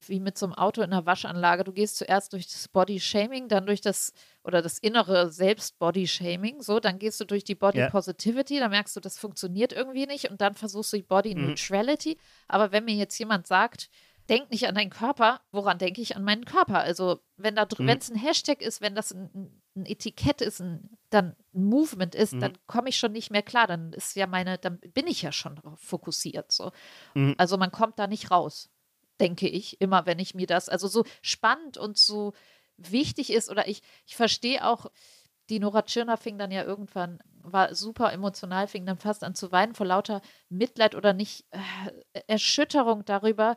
wie 0.10 0.20
mit 0.20 0.38
so 0.38 0.46
einem 0.46 0.54
Auto 0.56 0.82
in 0.82 0.92
einer 0.92 1.06
Waschanlage. 1.06 1.64
Du 1.64 1.72
gehst 1.72 1.98
zuerst 1.98 2.34
durch 2.34 2.48
das 2.48 2.68
Body 2.68 3.00
Shaming, 3.00 3.48
dann 3.48 3.66
durch 3.66 3.82
das 3.82 4.14
oder 4.44 4.62
das 4.62 4.78
innere 4.78 5.32
Selbst 5.32 5.80
Body 5.80 6.08
Shaming, 6.08 6.62
so, 6.62 6.80
dann 6.80 7.00
gehst 7.00 7.20
du 7.20 7.26
durch 7.26 7.44
die 7.44 7.56
Body 7.56 7.80
ja. 7.80 7.90
Positivity, 7.90 8.60
dann 8.60 8.72
merkst 8.72 8.96
du, 8.96 9.00
das 9.00 9.18
funktioniert 9.18 9.74
irgendwie 9.74 10.06
nicht 10.06 10.30
und 10.30 10.42
dann 10.42 10.54
versuchst 10.54 10.94
du 10.94 10.98
die 10.98 11.04
Body 11.04 11.36
mhm. 11.36 11.48
Neutrality. 11.48 12.18
Aber 12.48 12.72
wenn 12.72 12.86
mir 12.86 12.96
jetzt 12.96 13.18
jemand 13.18 13.48
sagt, 13.48 13.90
denk 14.30 14.52
nicht 14.52 14.68
an 14.68 14.76
deinen 14.76 14.90
Körper, 14.90 15.42
woran 15.52 15.78
denke 15.78 16.02
ich 16.02 16.16
an 16.16 16.24
meinen 16.24 16.46
Körper? 16.46 16.80
Also, 16.80 17.20
wenn 17.38 17.56
da 17.56 17.66
mhm. 17.66 17.88
wenn 17.88 17.98
es 17.98 18.10
ein 18.10 18.18
Hashtag 18.18 18.62
ist, 18.62 18.82
wenn 18.82 18.96
das 18.96 19.12
ein, 19.12 19.62
ein 19.76 19.86
Etikett 19.86 20.42
ist, 20.42 20.62
ein, 20.62 20.98
dann 21.10 21.36
ein 21.54 21.66
Movement 21.66 22.16
ist, 22.16 22.34
mhm. 22.34 22.40
dann 22.42 22.54
komme 22.68 22.90
ich 22.90 22.98
schon 22.98 23.12
nicht 23.12 23.32
mehr 23.32 23.44
klar. 23.44 23.68
Dann 23.68 23.94
ist 23.94 24.16
ja 24.16 24.28
meine, 24.28 24.58
dann 24.58 24.80
bin 24.80 25.08
ich 25.08 25.22
ja 25.22 25.32
schon 25.32 25.60
fokussiert. 25.76 26.52
So. 26.52 26.72
Mhm. 27.14 27.36
Also 27.38 27.58
man 27.58 27.72
kommt 27.72 28.00
da 28.00 28.08
nicht 28.08 28.32
raus 28.32 28.70
denke 29.20 29.48
ich, 29.48 29.82
immer 29.82 30.06
wenn 30.06 30.20
ich 30.20 30.36
mir 30.36 30.48
das, 30.48 30.70
also 30.70 30.88
so 30.88 31.06
spannend 31.22 31.78
und 31.78 31.98
so 31.98 32.34
wichtig 32.78 33.32
ist 33.32 33.50
oder 33.50 33.68
ich, 33.68 33.82
ich 34.06 34.16
verstehe 34.16 34.66
auch, 34.66 34.88
die 35.50 35.60
Nora 35.60 35.84
Tschirner 35.84 36.18
fing 36.18 36.38
dann 36.38 36.52
ja 36.52 36.64
irgendwann, 36.64 37.20
war 37.42 37.76
super 37.76 38.12
emotional, 38.12 38.68
fing 38.68 38.86
dann 38.86 38.98
fast 38.98 39.24
an 39.24 39.36
zu 39.36 39.52
weinen 39.52 39.76
vor 39.76 39.86
lauter 39.86 40.22
Mitleid 40.50 40.96
oder 40.96 41.14
nicht 41.14 41.46
äh, 41.52 42.22
Erschütterung 42.28 43.06
darüber, 43.06 43.56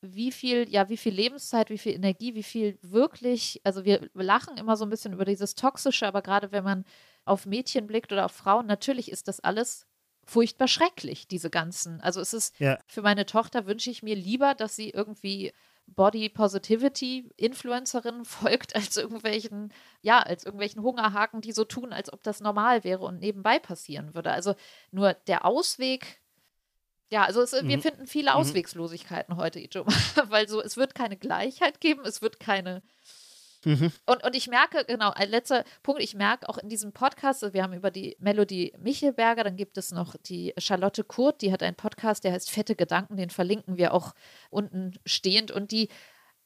wie 0.00 0.30
viel, 0.30 0.68
ja, 0.68 0.88
wie 0.88 0.96
viel 0.96 1.14
Lebenszeit, 1.14 1.70
wie 1.70 1.78
viel 1.78 1.94
Energie, 1.94 2.34
wie 2.34 2.42
viel 2.42 2.78
wirklich, 2.82 3.60
also 3.64 3.84
wir 3.84 4.08
lachen 4.14 4.56
immer 4.56 4.76
so 4.76 4.84
ein 4.84 4.90
bisschen 4.90 5.12
über 5.12 5.24
dieses 5.24 5.54
Toxische, 5.54 6.06
aber 6.06 6.22
gerade 6.22 6.52
wenn 6.52 6.64
man 6.64 6.84
auf 7.24 7.46
Mädchen 7.46 7.86
blickt 7.86 8.12
oder 8.12 8.26
auf 8.26 8.32
Frauen, 8.32 8.66
natürlich 8.66 9.10
ist 9.10 9.26
das 9.26 9.40
alles 9.40 9.86
furchtbar 10.26 10.68
schrecklich, 10.68 11.28
diese 11.28 11.50
ganzen. 11.50 12.00
Also 12.00 12.20
es 12.20 12.32
ist 12.34 12.58
ja. 12.58 12.78
für 12.86 13.02
meine 13.02 13.26
Tochter 13.26 13.66
wünsche 13.66 13.90
ich 13.90 14.02
mir 14.02 14.16
lieber, 14.16 14.54
dass 14.54 14.76
sie 14.76 14.90
irgendwie 14.90 15.52
Body 15.86 16.28
Positivity 16.28 17.30
Influencerinnen 17.36 18.24
folgt 18.24 18.74
als 18.74 18.96
irgendwelchen, 18.96 19.72
ja, 20.02 20.20
als 20.20 20.44
irgendwelchen 20.44 20.82
Hungerhaken, 20.82 21.40
die 21.40 21.52
so 21.52 21.64
tun, 21.64 21.92
als 21.92 22.12
ob 22.12 22.22
das 22.24 22.40
normal 22.40 22.84
wäre 22.84 23.04
und 23.04 23.20
nebenbei 23.20 23.58
passieren 23.58 24.14
würde. 24.14 24.32
Also 24.32 24.54
nur 24.90 25.14
der 25.14 25.44
Ausweg, 25.44 26.20
ja, 27.10 27.24
also 27.24 27.40
es, 27.40 27.52
mhm. 27.52 27.68
wir 27.68 27.80
finden 27.80 28.06
viele 28.08 28.32
mhm. 28.32 28.36
Auswegslosigkeiten 28.36 29.34
mhm. 29.34 29.38
heute, 29.38 29.60
Ijoma, 29.60 29.92
weil 30.28 30.48
so, 30.48 30.60
es 30.60 30.76
wird 30.76 30.96
keine 30.96 31.16
Gleichheit 31.16 31.80
geben, 31.80 32.04
es 32.04 32.20
wird 32.20 32.40
keine 32.40 32.82
Mhm. 33.66 33.90
Und, 34.06 34.22
und 34.22 34.36
ich 34.36 34.46
merke, 34.46 34.84
genau, 34.86 35.10
ein 35.10 35.28
letzter 35.28 35.64
Punkt, 35.82 36.00
ich 36.00 36.14
merke 36.14 36.48
auch 36.48 36.56
in 36.56 36.68
diesem 36.68 36.92
Podcast, 36.92 37.42
also 37.42 37.52
wir 37.52 37.64
haben 37.64 37.72
über 37.72 37.90
die 37.90 38.16
Melodie 38.20 38.72
Michelberger, 38.78 39.42
dann 39.42 39.56
gibt 39.56 39.76
es 39.76 39.90
noch 39.90 40.14
die 40.16 40.54
Charlotte 40.56 41.02
Kurt, 41.02 41.42
die 41.42 41.52
hat 41.52 41.64
einen 41.64 41.74
Podcast, 41.74 42.22
der 42.22 42.32
heißt 42.32 42.48
Fette 42.48 42.76
Gedanken, 42.76 43.16
den 43.16 43.28
verlinken 43.28 43.76
wir 43.76 43.92
auch 43.92 44.14
unten 44.50 44.92
stehend 45.04 45.50
und 45.50 45.72
die 45.72 45.88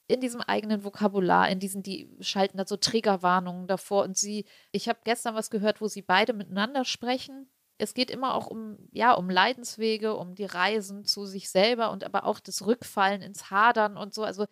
in 0.08 0.22
diesem 0.22 0.40
eigenen 0.40 0.82
Vokabular, 0.82 1.50
in 1.50 1.60
diesen, 1.60 1.82
die 1.82 2.10
schalten 2.20 2.56
da 2.56 2.64
so 2.66 2.78
Triggerwarnungen 2.78 3.66
davor 3.66 4.02
und 4.04 4.16
sie, 4.16 4.46
ich 4.72 4.88
habe 4.88 5.00
gestern 5.04 5.34
was 5.34 5.50
gehört, 5.50 5.82
wo 5.82 5.88
sie 5.88 6.02
beide 6.02 6.32
miteinander 6.32 6.86
sprechen. 6.86 7.50
Es 7.76 7.92
geht 7.92 8.10
immer 8.10 8.34
auch 8.34 8.46
um, 8.46 8.78
ja, 8.92 9.12
um 9.12 9.28
Leidenswege, 9.28 10.16
um 10.16 10.34
die 10.34 10.46
Reisen 10.46 11.04
zu 11.04 11.26
sich 11.26 11.50
selber 11.50 11.90
und 11.90 12.02
aber 12.02 12.24
auch 12.24 12.40
das 12.40 12.64
Rückfallen 12.66 13.20
ins 13.20 13.50
Hadern 13.50 13.98
und 13.98 14.14
so. 14.14 14.24
Also 14.24 14.46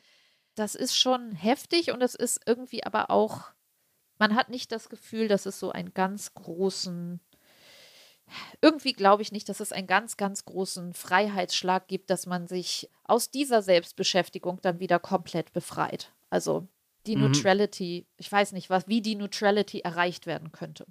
das 0.59 0.74
ist 0.74 0.96
schon 0.96 1.32
heftig 1.32 1.92
und 1.92 2.02
es 2.02 2.14
ist 2.14 2.40
irgendwie 2.46 2.84
aber 2.84 3.11
auch, 3.11 3.50
man 4.18 4.34
hat 4.34 4.48
nicht 4.48 4.72
das 4.72 4.88
Gefühl, 4.88 5.28
dass 5.28 5.46
es 5.46 5.59
so 5.59 5.70
einen 5.70 5.94
ganz 5.94 6.34
großen 6.34 7.20
irgendwie 8.61 8.92
glaube 8.92 9.22
ich 9.22 9.32
nicht, 9.32 9.48
dass 9.48 9.61
es 9.61 9.72
einen 9.72 9.86
ganz, 9.86 10.16
ganz 10.16 10.44
großen 10.44 10.92
Freiheitsschlag 10.92 11.88
gibt, 11.88 12.11
dass 12.11 12.26
man 12.26 12.46
sich 12.46 12.90
aus 13.04 13.30
dieser 13.30 13.62
Selbstbeschäftigung 13.62 14.61
dann 14.61 14.80
wieder 14.80 14.98
komplett 14.98 15.52
befreit. 15.52 16.12
Also 16.30 16.68
die 17.06 17.16
mhm. 17.16 17.22
Neutrality, 17.22 18.06
ich 18.16 18.30
weiß 18.30 18.52
nicht, 18.52 18.70
was, 18.70 18.86
wie 18.88 19.00
die 19.00 19.14
Neutrality 19.14 19.80
erreicht 19.80 20.26
werden 20.26 20.52
könnte. 20.52 20.86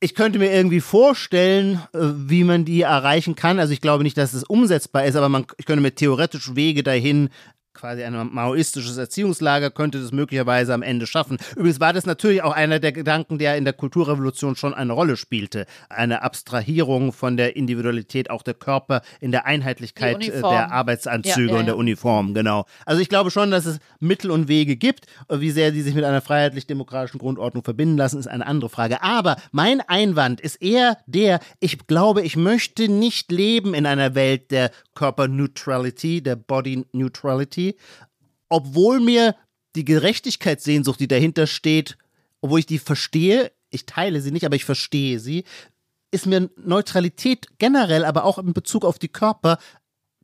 Ich 0.00 0.14
könnte 0.14 0.38
mir 0.38 0.52
irgendwie 0.52 0.80
vorstellen, 0.80 1.82
äh, 1.92 1.98
wie 2.00 2.44
man 2.44 2.64
die 2.64 2.82
erreichen 2.82 3.34
kann. 3.34 3.58
Also 3.58 3.72
ich 3.72 3.80
glaube 3.80 4.04
nicht, 4.04 4.16
dass 4.16 4.32
es 4.32 4.44
umsetzbar 4.44 5.04
ist, 5.04 5.16
aber 5.16 5.28
man, 5.28 5.46
ich 5.56 5.66
könnte 5.66 5.82
mir 5.82 5.94
theoretisch 5.94 6.54
Wege 6.54 6.84
dahin 6.84 7.30
quasi 7.78 8.02
ein 8.02 8.14
maoistisches 8.32 8.96
Erziehungslager 8.96 9.70
könnte 9.70 10.00
das 10.00 10.10
möglicherweise 10.10 10.74
am 10.74 10.82
Ende 10.82 11.06
schaffen. 11.06 11.38
Übrigens 11.54 11.78
war 11.78 11.92
das 11.92 12.06
natürlich 12.06 12.42
auch 12.42 12.52
einer 12.52 12.80
der 12.80 12.92
Gedanken, 12.92 13.38
der 13.38 13.56
in 13.56 13.64
der 13.64 13.72
Kulturrevolution 13.72 14.56
schon 14.56 14.74
eine 14.74 14.92
Rolle 14.92 15.16
spielte. 15.16 15.66
Eine 15.88 16.22
Abstrahierung 16.22 17.12
von 17.12 17.36
der 17.36 17.54
Individualität 17.54 18.30
auch 18.30 18.42
der 18.42 18.54
Körper 18.54 19.02
in 19.20 19.30
der 19.30 19.46
Einheitlichkeit 19.46 20.26
äh, 20.26 20.40
der 20.40 20.72
Arbeitsanzüge 20.72 21.40
ja, 21.40 21.46
ja, 21.46 21.52
ja. 21.52 21.60
und 21.60 21.66
der 21.66 21.76
Uniform, 21.76 22.34
genau. 22.34 22.66
Also 22.84 23.00
ich 23.00 23.08
glaube 23.08 23.30
schon, 23.30 23.50
dass 23.52 23.64
es 23.64 23.78
Mittel 24.00 24.32
und 24.32 24.48
Wege 24.48 24.76
gibt. 24.76 25.06
Wie 25.30 25.50
sehr 25.50 25.70
die 25.70 25.82
sich 25.82 25.94
mit 25.94 26.04
einer 26.04 26.20
freiheitlich-demokratischen 26.20 27.18
Grundordnung 27.18 27.62
verbinden 27.62 27.96
lassen, 27.96 28.18
ist 28.18 28.26
eine 28.26 28.46
andere 28.46 28.70
Frage. 28.70 29.02
Aber 29.02 29.36
mein 29.52 29.80
Einwand 29.82 30.40
ist 30.40 30.56
eher 30.56 30.98
der, 31.06 31.38
ich 31.60 31.86
glaube, 31.86 32.22
ich 32.22 32.36
möchte 32.36 32.88
nicht 32.88 33.30
leben 33.30 33.74
in 33.74 33.86
einer 33.86 34.16
Welt 34.16 34.50
der 34.50 34.72
Körperneutrality, 34.94 36.22
der 36.22 36.34
Body 36.34 36.84
Obwohl 38.48 39.00
mir 39.00 39.34
die 39.76 39.84
Gerechtigkeitssehnsucht, 39.84 41.00
die 41.00 41.08
dahinter 41.08 41.46
steht, 41.46 41.98
obwohl 42.40 42.60
ich 42.60 42.66
die 42.66 42.78
verstehe, 42.78 43.52
ich 43.70 43.86
teile 43.86 44.20
sie 44.20 44.30
nicht, 44.30 44.46
aber 44.46 44.56
ich 44.56 44.64
verstehe 44.64 45.20
sie, 45.20 45.44
ist 46.10 46.26
mir 46.26 46.48
Neutralität 46.56 47.48
generell, 47.58 48.04
aber 48.04 48.24
auch 48.24 48.38
in 48.38 48.54
Bezug 48.54 48.84
auf 48.84 48.98
die 48.98 49.08
Körper 49.08 49.58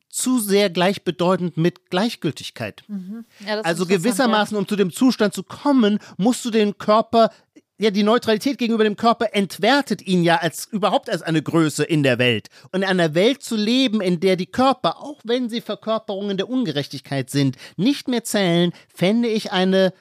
zu 0.08 0.38
sehr 0.38 0.70
gleichbedeutend 0.70 1.56
mit 1.56 1.90
Gleichgültigkeit. 1.90 2.84
Mhm. 2.86 3.24
Ja, 3.44 3.60
also 3.62 3.84
gewissermaßen, 3.84 4.56
um 4.56 4.68
zu 4.68 4.76
dem 4.76 4.92
Zustand 4.92 5.34
zu 5.34 5.42
kommen, 5.42 5.98
musst 6.16 6.44
du 6.44 6.50
den 6.50 6.78
Körper 6.78 7.30
ja, 7.78 7.90
die 7.90 8.04
Neutralität 8.04 8.58
gegenüber 8.58 8.84
dem 8.84 8.96
Körper 8.96 9.34
entwertet 9.34 10.00
ihn 10.02 10.22
ja 10.22 10.36
als 10.36 10.66
überhaupt 10.66 11.10
als 11.10 11.22
eine 11.22 11.42
Größe 11.42 11.82
in 11.82 12.04
der 12.04 12.18
Welt. 12.18 12.48
Und 12.70 12.82
in 12.82 12.88
einer 12.88 13.14
Welt 13.14 13.42
zu 13.42 13.56
leben, 13.56 14.00
in 14.00 14.20
der 14.20 14.36
die 14.36 14.46
Körper, 14.46 14.98
auch 14.98 15.20
wenn 15.24 15.48
sie 15.48 15.60
Verkörperungen 15.60 16.36
der 16.36 16.48
Ungerechtigkeit 16.48 17.30
sind, 17.30 17.56
nicht 17.76 18.06
mehr 18.06 18.22
zählen, 18.22 18.72
fände 18.94 19.28
ich 19.28 19.50
eine 19.50 19.92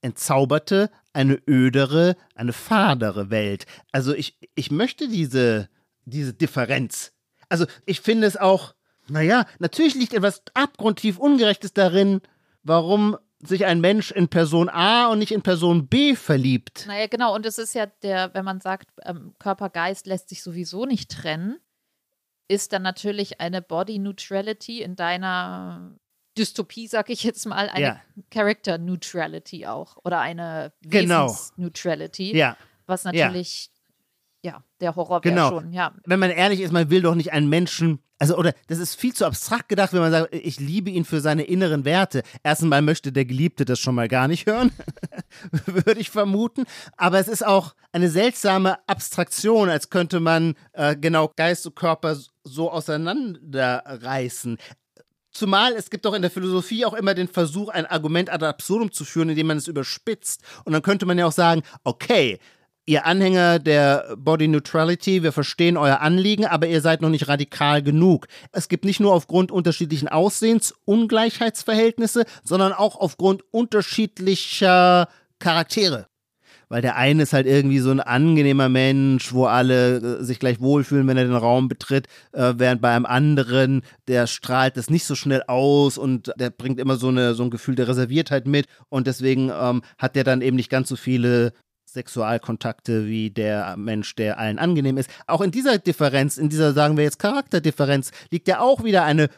entzauberte, 0.00 0.90
eine 1.12 1.40
ödere, 1.48 2.16
eine 2.36 2.52
fadere 2.52 3.30
Welt. 3.30 3.66
Also 3.90 4.14
ich, 4.14 4.38
ich 4.54 4.70
möchte 4.70 5.08
diese, 5.08 5.68
diese 6.04 6.32
Differenz. 6.32 7.12
Also 7.48 7.66
ich 7.84 8.00
finde 8.00 8.28
es 8.28 8.36
auch, 8.36 8.74
naja, 9.08 9.44
natürlich 9.58 9.96
liegt 9.96 10.14
etwas 10.14 10.42
abgrundtief 10.54 11.18
Ungerechtes 11.18 11.72
darin, 11.72 12.20
warum 12.62 13.16
sich 13.42 13.64
ein 13.64 13.80
Mensch 13.80 14.10
in 14.10 14.28
Person 14.28 14.68
A 14.68 15.08
und 15.08 15.18
nicht 15.18 15.32
in 15.32 15.42
Person 15.42 15.86
B 15.86 16.14
verliebt. 16.14 16.84
Naja, 16.86 17.06
genau. 17.06 17.34
Und 17.34 17.46
es 17.46 17.58
ist 17.58 17.74
ja 17.74 17.86
der, 17.86 18.34
wenn 18.34 18.44
man 18.44 18.60
sagt, 18.60 18.90
ähm, 19.04 19.34
Körper, 19.38 19.70
Geist 19.70 20.06
lässt 20.06 20.28
sich 20.28 20.42
sowieso 20.42 20.84
nicht 20.84 21.10
trennen, 21.10 21.58
ist 22.48 22.72
dann 22.72 22.82
natürlich 22.82 23.40
eine 23.40 23.62
Body 23.62 23.98
Neutrality 23.98 24.82
in 24.82 24.96
deiner 24.96 25.96
Dystopie, 26.36 26.86
sag 26.86 27.10
ich 27.10 27.22
jetzt 27.22 27.46
mal, 27.46 27.68
eine 27.68 27.84
ja. 27.84 28.00
Character 28.30 28.78
Neutrality 28.78 29.66
auch. 29.66 29.96
Oder 30.04 30.20
eine 30.20 30.72
genau. 30.82 31.26
Wesens 31.26 31.52
Neutrality. 31.56 32.36
Ja. 32.36 32.56
Was 32.86 33.04
natürlich, 33.04 33.69
ja, 34.42 34.64
der 34.80 34.96
Horror 34.96 35.22
wäre 35.24 35.34
genau. 35.34 35.48
schon, 35.50 35.72
ja. 35.72 35.92
Wenn 36.04 36.18
man 36.18 36.30
ehrlich 36.30 36.60
ist, 36.60 36.72
man 36.72 36.90
will 36.90 37.02
doch 37.02 37.14
nicht 37.14 37.32
einen 37.32 37.48
Menschen 37.48 38.00
also, 38.20 38.36
oder 38.36 38.52
das 38.66 38.78
ist 38.78 38.96
viel 38.96 39.14
zu 39.14 39.24
abstrakt 39.24 39.70
gedacht, 39.70 39.94
wenn 39.94 40.00
man 40.00 40.12
sagt, 40.12 40.34
ich 40.34 40.60
liebe 40.60 40.90
ihn 40.90 41.06
für 41.06 41.22
seine 41.22 41.44
inneren 41.44 41.86
Werte. 41.86 42.22
Erstens 42.42 42.68
mal 42.68 42.82
möchte 42.82 43.12
der 43.12 43.24
Geliebte 43.24 43.64
das 43.64 43.78
schon 43.78 43.94
mal 43.94 44.08
gar 44.08 44.28
nicht 44.28 44.44
hören, 44.44 44.72
würde 45.64 45.98
ich 45.98 46.10
vermuten. 46.10 46.64
Aber 46.98 47.18
es 47.18 47.28
ist 47.28 47.44
auch 47.44 47.74
eine 47.92 48.10
seltsame 48.10 48.76
Abstraktion, 48.86 49.70
als 49.70 49.88
könnte 49.88 50.20
man 50.20 50.54
äh, 50.74 50.96
genau 50.96 51.32
Geist 51.34 51.66
und 51.66 51.76
Körper 51.76 52.14
so 52.44 52.70
auseinanderreißen. 52.70 54.58
Zumal 55.32 55.72
es 55.72 55.88
gibt 55.88 56.06
auch 56.06 56.12
in 56.12 56.20
der 56.20 56.30
Philosophie 56.30 56.84
auch 56.84 56.94
immer 56.94 57.14
den 57.14 57.28
Versuch, 57.28 57.70
ein 57.70 57.86
Argument 57.86 58.28
ad 58.28 58.44
absurdum 58.44 58.92
zu 58.92 59.06
führen, 59.06 59.30
indem 59.30 59.46
man 59.46 59.56
es 59.56 59.66
überspitzt. 59.66 60.42
Und 60.66 60.74
dann 60.74 60.82
könnte 60.82 61.06
man 61.06 61.16
ja 61.16 61.24
auch 61.24 61.32
sagen, 61.32 61.62
okay, 61.84 62.38
ihr 62.90 63.06
Anhänger 63.06 63.60
der 63.60 64.16
Body 64.16 64.48
Neutrality, 64.48 65.22
wir 65.22 65.30
verstehen 65.30 65.76
euer 65.76 66.00
Anliegen, 66.00 66.44
aber 66.44 66.66
ihr 66.66 66.80
seid 66.80 67.02
noch 67.02 67.08
nicht 67.08 67.28
radikal 67.28 67.84
genug. 67.84 68.26
Es 68.50 68.68
gibt 68.68 68.84
nicht 68.84 68.98
nur 68.98 69.14
aufgrund 69.14 69.52
unterschiedlichen 69.52 70.08
Aussehens 70.08 70.74
Ungleichheitsverhältnisse, 70.86 72.24
sondern 72.42 72.72
auch 72.72 72.96
aufgrund 72.96 73.42
unterschiedlicher 73.52 75.08
Charaktere. 75.38 76.08
Weil 76.68 76.82
der 76.82 76.96
eine 76.96 77.22
ist 77.22 77.32
halt 77.32 77.46
irgendwie 77.46 77.78
so 77.78 77.90
ein 77.92 78.00
angenehmer 78.00 78.68
Mensch, 78.68 79.32
wo 79.32 79.46
alle 79.46 79.96
äh, 79.96 80.24
sich 80.24 80.40
gleich 80.40 80.60
wohlfühlen, 80.60 81.06
wenn 81.06 81.16
er 81.16 81.24
den 81.24 81.34
Raum 81.34 81.68
betritt, 81.68 82.06
äh, 82.32 82.54
während 82.56 82.80
bei 82.80 82.94
einem 82.94 83.06
anderen, 83.06 83.82
der 84.08 84.26
strahlt 84.26 84.76
das 84.76 84.90
nicht 84.90 85.04
so 85.04 85.14
schnell 85.14 85.42
aus 85.46 85.96
und 85.96 86.32
der 86.38 86.50
bringt 86.50 86.80
immer 86.80 86.96
so, 86.96 87.08
eine, 87.08 87.34
so 87.34 87.44
ein 87.44 87.50
Gefühl 87.50 87.76
der 87.76 87.88
Reserviertheit 87.88 88.46
mit 88.46 88.66
und 88.88 89.06
deswegen 89.06 89.50
ähm, 89.52 89.82
hat 89.98 90.16
der 90.16 90.24
dann 90.24 90.42
eben 90.42 90.56
nicht 90.56 90.70
ganz 90.70 90.88
so 90.88 90.96
viele 90.96 91.52
Sexualkontakte 91.92 93.06
wie 93.06 93.30
der 93.30 93.76
Mensch, 93.76 94.14
der 94.14 94.38
allen 94.38 94.58
angenehm 94.58 94.96
ist. 94.96 95.10
Auch 95.26 95.40
in 95.40 95.50
dieser 95.50 95.78
Differenz, 95.78 96.38
in 96.38 96.48
dieser, 96.48 96.72
sagen 96.72 96.96
wir 96.96 97.04
jetzt, 97.04 97.18
Charakterdifferenz, 97.18 98.10
liegt 98.30 98.48
ja 98.48 98.60
auch 98.60 98.84
wieder 98.84 99.04
eine 99.04 99.28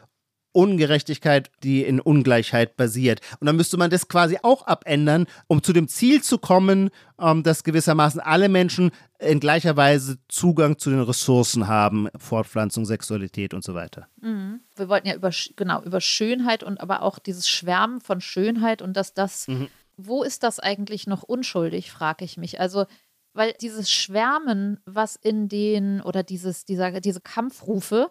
Ungerechtigkeit, 0.53 1.51
die 1.63 1.83
in 1.83 1.99
Ungleichheit 1.99 2.77
basiert. 2.77 3.21
Und 3.41 3.47
dann 3.47 3.57
müsste 3.57 3.79
man 3.79 3.91
das 3.91 4.09
quasi 4.09 4.39
auch 4.43 4.67
abändern, 4.67 5.27
um 5.47 5.63
zu 5.63 5.73
dem 5.73 5.89
Ziel 5.89 6.23
zu 6.23 6.39
kommen, 6.39 6.91
ähm, 7.19 7.43
dass 7.43 7.65
gewissermaßen 7.65 8.21
alle 8.21 8.49
Menschen 8.49 8.91
in 9.19 9.41
gleicher 9.41 9.77
Weise 9.77 10.19
Zugang 10.29 10.79
zu 10.79 10.91
den 10.91 11.01
Ressourcen 11.01 11.69
haben, 11.69 12.09
Fortpflanzung, 12.19 12.85
Sexualität 12.85 13.55
und 13.55 13.65
so 13.65 13.75
weiter. 13.75 14.09
Mhm. 14.21 14.61
Wir 14.77 14.89
wollten 14.89 15.09
ja 15.09 15.15
über, 15.15 15.31
genau, 15.57 15.83
über 15.83 16.01
Schönheit 16.01 16.63
und 16.63 16.81
aber 16.81 17.03
auch 17.03 17.19
dieses 17.19 17.49
Schwärmen 17.49 18.01
von 18.01 18.21
Schönheit 18.21 18.83
und 18.83 18.97
dass 18.97 19.15
das 19.15 19.49
mhm 19.49 19.69
wo 20.07 20.23
ist 20.23 20.43
das 20.43 20.61
eigentlich 20.61 21.07
noch 21.07 21.23
unschuldig, 21.23 21.91
frage 21.91 22.25
ich 22.25 22.37
mich. 22.37 22.61
Also, 22.61 22.87
weil 23.35 23.55
dieses 23.61 23.91
Schwärmen, 23.91 24.81
was 24.85 25.17
in 25.17 25.49
den, 25.49 26.01
oder 26.03 26.23
dieses, 26.23 26.65
dieser, 26.65 27.01
diese 27.01 27.21
Kampfrufe, 27.21 28.11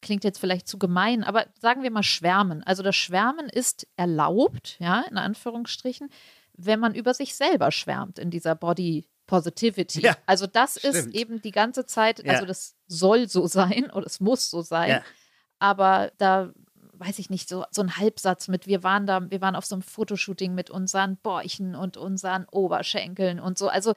klingt 0.00 0.24
jetzt 0.24 0.38
vielleicht 0.38 0.68
zu 0.68 0.78
gemein, 0.78 1.24
aber 1.24 1.46
sagen 1.60 1.82
wir 1.82 1.90
mal 1.90 2.02
Schwärmen. 2.02 2.62
Also 2.64 2.82
das 2.82 2.96
Schwärmen 2.96 3.48
ist 3.48 3.86
erlaubt, 3.96 4.76
ja, 4.80 5.02
in 5.02 5.16
Anführungsstrichen, 5.16 6.10
wenn 6.54 6.80
man 6.80 6.94
über 6.94 7.14
sich 7.14 7.34
selber 7.34 7.70
schwärmt 7.70 8.18
in 8.18 8.30
dieser 8.30 8.54
Body 8.54 9.06
Positivity. 9.26 10.02
Ja, 10.02 10.16
also 10.26 10.46
das 10.46 10.78
stimmt. 10.78 10.94
ist 10.94 11.14
eben 11.14 11.40
die 11.40 11.52
ganze 11.52 11.86
Zeit, 11.86 12.20
also 12.28 12.42
ja. 12.42 12.46
das 12.46 12.76
soll 12.86 13.28
so 13.28 13.46
sein 13.46 13.90
oder 13.90 14.06
es 14.06 14.20
muss 14.20 14.50
so 14.50 14.60
sein. 14.60 14.90
Ja. 14.90 15.02
Aber 15.58 16.12
da 16.18 16.52
weiß 16.92 17.18
ich 17.18 17.30
nicht, 17.30 17.48
so, 17.48 17.64
so 17.70 17.82
ein 17.82 17.96
Halbsatz 17.96 18.48
mit, 18.48 18.66
wir 18.66 18.82
waren 18.82 19.06
da, 19.06 19.30
wir 19.30 19.40
waren 19.40 19.56
auf 19.56 19.64
so 19.64 19.74
einem 19.74 19.82
Fotoshooting 19.82 20.54
mit 20.54 20.70
unseren 20.70 21.16
Bäuchen 21.16 21.74
und 21.74 21.96
unseren 21.96 22.46
Oberschenkeln 22.50 23.40
und 23.40 23.58
so. 23.58 23.68
Also 23.68 23.94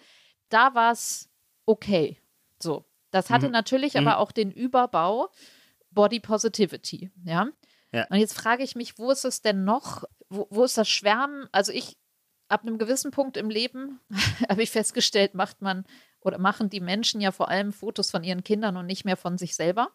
da 0.49 0.73
war 0.75 0.91
es 0.91 1.29
okay. 1.65 2.19
So. 2.59 2.85
Das 3.11 3.29
hatte 3.29 3.47
mhm. 3.47 3.53
natürlich 3.53 3.93
mhm. 3.93 4.07
aber 4.07 4.19
auch 4.19 4.31
den 4.31 4.51
Überbau 4.51 5.29
Body 5.91 6.19
Positivity, 6.19 7.11
ja? 7.23 7.47
ja. 7.91 8.05
Und 8.09 8.17
jetzt 8.17 8.33
frage 8.33 8.63
ich 8.63 8.75
mich, 8.75 8.97
wo 8.97 9.11
ist 9.11 9.25
es 9.25 9.41
denn 9.41 9.63
noch, 9.63 10.03
wo, 10.29 10.47
wo 10.49 10.63
ist 10.63 10.77
das 10.77 10.89
Schwärmen? 10.89 11.47
Also 11.51 11.71
ich, 11.71 11.97
ab 12.47 12.61
einem 12.61 12.77
gewissen 12.77 13.11
Punkt 13.11 13.37
im 13.37 13.49
Leben 13.49 13.99
habe 14.49 14.63
ich 14.63 14.71
festgestellt, 14.71 15.33
macht 15.35 15.61
man 15.61 15.85
oder 16.19 16.37
machen 16.37 16.69
die 16.69 16.81
Menschen 16.81 17.21
ja 17.21 17.31
vor 17.31 17.49
allem 17.49 17.71
Fotos 17.71 18.11
von 18.11 18.23
ihren 18.23 18.43
Kindern 18.43 18.77
und 18.77 18.85
nicht 18.85 19.05
mehr 19.05 19.17
von 19.17 19.37
sich 19.37 19.55
selber. 19.55 19.91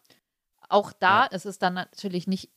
Auch 0.69 0.93
da 0.93 1.25
ja. 1.25 1.27
ist 1.27 1.45
es 1.45 1.59
dann 1.59 1.75
natürlich 1.75 2.27
nicht 2.27 2.51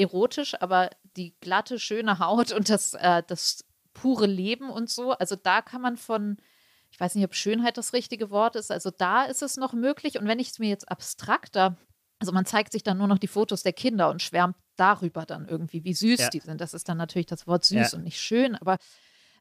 erotisch, 0.00 0.54
aber 0.60 0.90
die 1.16 1.34
glatte, 1.40 1.78
schöne 1.78 2.18
Haut 2.18 2.52
und 2.52 2.68
das, 2.68 2.94
äh, 2.94 3.22
das 3.26 3.64
pure 3.92 4.26
Leben 4.26 4.70
und 4.70 4.88
so. 4.90 5.12
Also 5.12 5.36
da 5.36 5.62
kann 5.62 5.82
man 5.82 5.96
von, 5.96 6.36
ich 6.90 6.98
weiß 6.98 7.14
nicht, 7.14 7.24
ob 7.24 7.34
Schönheit 7.34 7.76
das 7.76 7.92
richtige 7.92 8.30
Wort 8.30 8.56
ist, 8.56 8.70
also 8.70 8.90
da 8.90 9.24
ist 9.24 9.42
es 9.42 9.56
noch 9.56 9.72
möglich. 9.72 10.18
Und 10.18 10.26
wenn 10.26 10.38
ich 10.38 10.48
es 10.50 10.58
mir 10.58 10.68
jetzt 10.68 10.90
abstrakter, 10.90 11.76
also 12.18 12.32
man 12.32 12.46
zeigt 12.46 12.72
sich 12.72 12.82
dann 12.82 12.98
nur 12.98 13.06
noch 13.08 13.18
die 13.18 13.28
Fotos 13.28 13.62
der 13.62 13.72
Kinder 13.72 14.10
und 14.10 14.22
schwärmt 14.22 14.56
darüber 14.76 15.26
dann 15.26 15.46
irgendwie, 15.48 15.84
wie 15.84 15.94
süß 15.94 16.20
Ja. 16.20 16.28
die 16.30 16.40
sind. 16.40 16.60
Das 16.60 16.74
ist 16.74 16.88
dann 16.88 16.96
natürlich 16.98 17.26
das 17.26 17.46
Wort 17.46 17.64
süß 17.64 17.92
Ja. 17.92 17.98
und 17.98 18.04
nicht 18.04 18.20
schön, 18.20 18.56
aber 18.56 18.78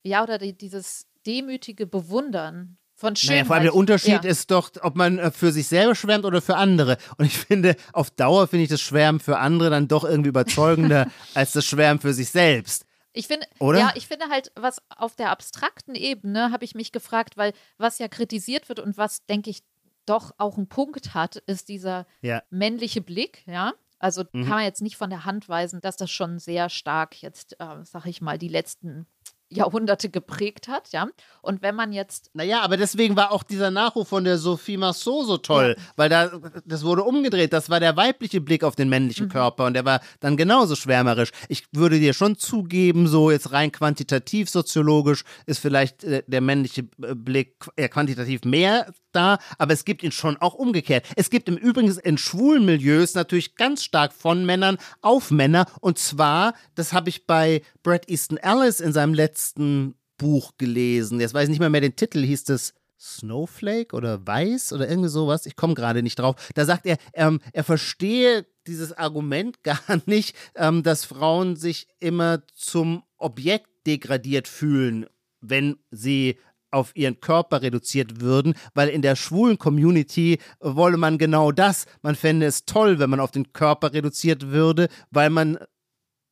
ja, 0.03 0.23
oder 0.23 0.37
die, 0.37 0.57
dieses 0.57 1.07
demütige 1.25 1.85
Bewundern 1.85 2.77
von 2.99 3.15
Schönheit. 3.15 3.35
Naja, 3.37 3.45
vor 3.45 3.55
allem 3.55 3.63
der 3.63 3.75
Unterschied 3.75 4.23
ja. 4.23 4.29
ist 4.29 4.51
doch, 4.51 4.71
ob 4.81 4.95
man 4.95 5.17
äh, 5.19 5.31
für 5.31 5.51
sich 5.51 5.67
selber 5.67 5.95
schwärmt 5.95 6.25
oder 6.25 6.41
für 6.41 6.55
andere. 6.57 6.97
Und 7.17 7.25
ich 7.25 7.37
finde, 7.37 7.75
auf 7.93 8.11
Dauer 8.11 8.47
finde 8.47 8.63
ich 8.63 8.69
das 8.69 8.81
Schwärmen 8.81 9.19
für 9.19 9.39
andere 9.39 9.69
dann 9.69 9.87
doch 9.87 10.03
irgendwie 10.03 10.29
überzeugender 10.29 11.07
als 11.33 11.53
das 11.53 11.65
Schwärmen 11.65 11.99
für 12.01 12.13
sich 12.13 12.29
selbst. 12.29 12.85
Ich 13.13 13.27
finde, 13.27 13.47
Oder? 13.59 13.79
ja, 13.79 13.91
ich 13.95 14.07
finde 14.07 14.27
halt, 14.29 14.51
was 14.55 14.81
auf 14.95 15.15
der 15.15 15.31
abstrakten 15.31 15.95
Ebene 15.95 16.51
habe 16.51 16.63
ich 16.65 16.75
mich 16.75 16.91
gefragt, 16.91 17.37
weil 17.37 17.53
was 17.77 17.97
ja 17.99 18.07
kritisiert 18.07 18.69
wird 18.69 18.79
und 18.79 18.97
was, 18.97 19.25
denke 19.25 19.49
ich, 19.49 19.59
doch 20.05 20.31
auch 20.37 20.57
einen 20.57 20.67
Punkt 20.67 21.13
hat, 21.13 21.37
ist 21.47 21.69
dieser 21.69 22.05
Ja. 22.21 22.41
männliche 22.49 23.01
Blick, 23.01 23.43
ja. 23.47 23.73
Also 23.97 24.23
Mhm. 24.31 24.41
kann 24.43 24.49
man 24.49 24.63
jetzt 24.63 24.81
nicht 24.81 24.95
von 24.95 25.09
der 25.09 25.25
Hand 25.25 25.49
weisen, 25.49 25.81
dass 25.81 25.97
das 25.97 26.09
schon 26.11 26.39
sehr 26.39 26.69
stark 26.69 27.21
jetzt, 27.21 27.59
äh, 27.59 27.83
sag 27.83 28.05
ich 28.05 28.21
mal, 28.21 28.37
die 28.37 28.47
letzten 28.47 29.07
Jahrhunderte 29.49 30.09
geprägt 30.09 30.67
hat, 30.67 30.91
ja. 30.91 31.07
Und 31.41 31.61
wenn 31.61 31.75
man 31.75 31.91
jetzt 31.91 32.29
Naja, 32.33 32.61
aber 32.61 32.77
deswegen 32.77 33.15
war 33.15 33.31
auch 33.31 33.43
dieser 33.43 33.71
Nachruf 33.71 34.07
von 34.09 34.23
der 34.23 34.37
Sophie 34.37 34.77
Marceau 34.77 35.23
so 35.23 35.37
toll, 35.37 35.75
weil 35.95 36.09
da, 36.09 36.31
das 36.65 36.83
wurde 36.83 37.03
umgedreht. 37.03 37.51
Das 37.53 37.69
war 37.69 37.79
der 37.79 37.95
weibliche 37.97 38.41
Blick 38.41 38.63
auf 38.63 38.75
den 38.75 38.89
männlichen 38.89 39.25
Mhm. 39.25 39.31
Körper 39.31 39.65
und 39.65 39.73
der 39.73 39.85
war 39.85 40.01
dann 40.19 40.37
genauso 40.37 40.75
schwärmerisch. 40.75 41.31
Ich 41.47 41.65
würde 41.71 41.99
dir 41.99 42.13
schon 42.13 42.37
zugeben, 42.37 43.07
so 43.07 43.31
jetzt 43.31 43.51
rein 43.51 43.71
quantitativ 43.71 44.49
soziologisch 44.49 45.23
ist 45.45 45.59
vielleicht 45.59 46.03
äh, 46.03 46.23
der 46.27 46.41
männliche 46.41 46.81
äh, 47.01 47.15
Blick 47.15 47.55
eher 47.75 47.89
quantitativ 47.89 48.43
mehr 48.43 48.93
da, 49.11 49.39
aber 49.57 49.73
es 49.73 49.85
gibt 49.85 50.03
ihn 50.03 50.11
schon 50.11 50.37
auch 50.37 50.53
umgekehrt. 50.53 51.05
Es 51.15 51.29
gibt 51.29 51.47
im 51.47 51.57
Übrigen 51.57 51.95
in 52.03 52.17
schwulen 52.17 52.65
Milieus 52.65 53.13
natürlich 53.13 53.55
ganz 53.55 53.83
stark 53.83 54.13
von 54.13 54.45
Männern 54.45 54.77
auf 55.01 55.31
Männer 55.31 55.65
und 55.81 55.97
zwar, 55.97 56.53
das 56.75 56.93
habe 56.93 57.09
ich 57.09 57.25
bei 57.25 57.61
Brad 57.83 58.09
Easton 58.09 58.37
Ellis 58.37 58.79
in 58.79 58.93
seinem 58.93 59.13
letzten 59.13 59.95
Buch 60.17 60.51
gelesen. 60.57 61.19
Jetzt 61.19 61.33
weiß 61.33 61.45
ich 61.45 61.49
nicht 61.49 61.59
mehr 61.59 61.69
mehr 61.69 61.81
den 61.81 61.95
Titel, 61.95 62.23
hieß 62.23 62.43
das 62.43 62.73
Snowflake 62.99 63.95
oder 63.95 64.25
Weiß 64.27 64.73
oder 64.73 64.87
irgendwie 64.87 65.09
sowas. 65.09 65.45
Ich 65.45 65.55
komme 65.55 65.73
gerade 65.73 66.03
nicht 66.03 66.19
drauf. 66.19 66.35
Da 66.53 66.65
sagt 66.65 66.85
er, 66.85 66.97
ähm, 67.13 67.39
er 67.53 67.63
verstehe 67.63 68.45
dieses 68.67 68.93
Argument 68.93 69.63
gar 69.63 69.79
nicht, 70.05 70.35
ähm, 70.55 70.83
dass 70.83 71.05
Frauen 71.05 71.55
sich 71.55 71.87
immer 71.99 72.43
zum 72.53 73.03
Objekt 73.17 73.69
degradiert 73.87 74.47
fühlen, 74.47 75.05
wenn 75.41 75.77
sie 75.89 76.37
auf 76.71 76.95
ihren 76.95 77.19
Körper 77.19 77.61
reduziert 77.61 78.21
würden, 78.21 78.53
weil 78.73 78.89
in 78.89 79.01
der 79.01 79.15
schwulen 79.15 79.57
Community 79.57 80.39
wolle 80.59 80.97
man 80.97 81.17
genau 81.17 81.51
das. 81.51 81.85
Man 82.01 82.15
fände 82.15 82.45
es 82.45 82.65
toll, 82.65 82.99
wenn 82.99 83.09
man 83.09 83.19
auf 83.19 83.31
den 83.31 83.53
Körper 83.53 83.93
reduziert 83.93 84.47
würde, 84.47 84.87
weil 85.11 85.29
man 85.29 85.57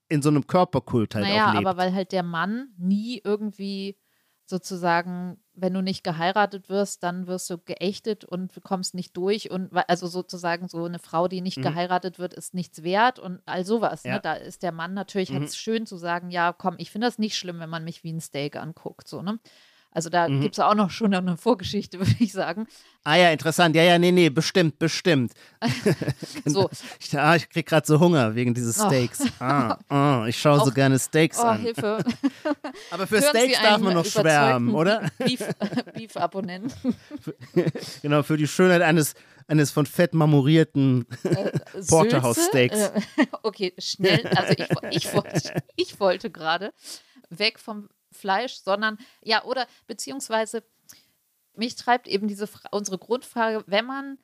in 0.09 0.21
so 0.21 0.29
einem 0.29 0.47
Körperkult 0.47 1.15
halt 1.15 1.25
naja, 1.27 1.49
auch 1.49 1.53
lebt. 1.53 1.67
aber 1.67 1.77
weil 1.77 1.93
halt 1.93 2.11
der 2.11 2.23
Mann 2.23 2.69
nie 2.77 3.21
irgendwie 3.23 3.97
sozusagen, 4.49 5.37
wenn 5.53 5.73
du 5.73 5.81
nicht 5.81 6.03
geheiratet 6.05 6.69
wirst, 6.69 7.03
dann 7.03 7.27
wirst 7.27 7.49
du 7.49 7.57
geächtet 7.57 8.23
und 8.23 8.55
du 8.55 8.61
kommst 8.61 8.93
nicht 8.95 9.15
durch 9.17 9.51
und 9.51 9.71
also 9.89 10.07
sozusagen 10.07 10.69
so 10.69 10.85
eine 10.85 10.99
Frau, 10.99 11.27
die 11.27 11.41
nicht 11.41 11.57
Mhm. 11.57 11.63
geheiratet 11.63 12.17
wird, 12.17 12.33
ist 12.33 12.53
nichts 12.53 12.81
wert 12.81 13.19
und 13.19 13.41
all 13.45 13.65
sowas. 13.65 14.05
Ja. 14.05 14.15
Ne? 14.15 14.21
Da 14.21 14.33
ist 14.33 14.63
der 14.63 14.71
Mann 14.71 14.93
natürlich 14.93 15.31
Mhm. 15.31 15.47
schön 15.49 15.85
zu 15.85 15.97
sagen, 15.97 16.31
ja, 16.31 16.53
komm, 16.53 16.75
ich 16.77 16.91
finde 16.91 17.07
das 17.07 17.19
nicht 17.19 17.37
schlimm, 17.37 17.59
wenn 17.59 17.69
man 17.69 17.83
mich 17.83 18.05
wie 18.05 18.13
ein 18.13 18.21
Steak 18.21 18.55
anguckt, 18.55 19.07
so, 19.09 19.21
ne? 19.21 19.39
Also 19.97 20.09
da 20.11 20.29
Mhm. 20.29 20.41
gibt 20.41 20.53
es 20.53 20.59
auch 20.59 20.75
noch 20.75 20.91
schon 20.91 21.11
eine 21.15 21.37
Vorgeschichte, 21.37 21.97
würde 21.99 22.13
ich 22.19 22.31
sagen. 22.31 22.67
Ah 23.03 23.15
ja, 23.15 23.31
interessant. 23.31 23.75
Ja, 23.75 23.81
ja, 23.81 23.97
nee, 23.97 24.11
nee, 24.11 24.29
bestimmt, 24.29 24.77
bestimmt. 24.77 25.31
So, 26.45 26.69
Ich, 26.99 27.17
ah, 27.17 27.35
ich 27.35 27.49
krieg 27.49 27.65
gerade 27.65 27.87
so 27.87 27.99
Hunger 27.99 28.35
wegen 28.35 28.53
dieses 28.53 28.79
Oh. 28.79 28.85
Steaks. 28.87 29.23
Ah, 29.39 29.75
ah, 29.89 30.25
ich 30.27 30.39
schaue 30.39 30.63
so 30.63 30.71
gerne 30.71 30.99
Steaks 30.99 31.39
oh, 31.39 31.45
an. 31.45 31.61
Hilfe. 31.61 32.03
Aber 32.91 33.07
für 33.07 33.19
Hören 33.21 33.29
Steaks 33.29 33.59
darf 33.59 33.81
man 33.81 33.95
noch 33.95 34.05
schwärmen, 34.05 34.75
oder? 34.75 35.09
Beef- 35.17 35.49
Beef-Abonnenten. 35.95 36.93
Genau, 38.03 38.21
für 38.21 38.37
die 38.37 38.47
Schönheit 38.47 38.83
eines, 38.83 39.15
eines 39.47 39.71
von 39.71 39.87
Fett 39.87 40.13
marmorierten 40.13 41.07
Porterhouse-Steaks. 41.89 42.75
Sülze? 42.77 42.93
Äh, 43.17 43.25
okay, 43.41 43.73
schnell. 43.79 44.27
Also 44.27 44.53
ich, 44.91 44.97
ich 45.05 45.13
wollte, 45.15 45.63
ich 45.75 45.99
wollte 45.99 46.29
gerade 46.29 46.71
weg 47.29 47.57
vom 47.57 47.89
Fleisch, 48.17 48.55
sondern 48.55 48.97
ja, 49.23 49.43
oder 49.43 49.67
beziehungsweise 49.87 50.63
mich 51.55 51.75
treibt 51.75 52.07
eben 52.07 52.27
diese 52.27 52.47
unsere 52.71 52.97
Grundfrage, 52.97 53.63
wenn 53.67 53.85
man 53.85 54.19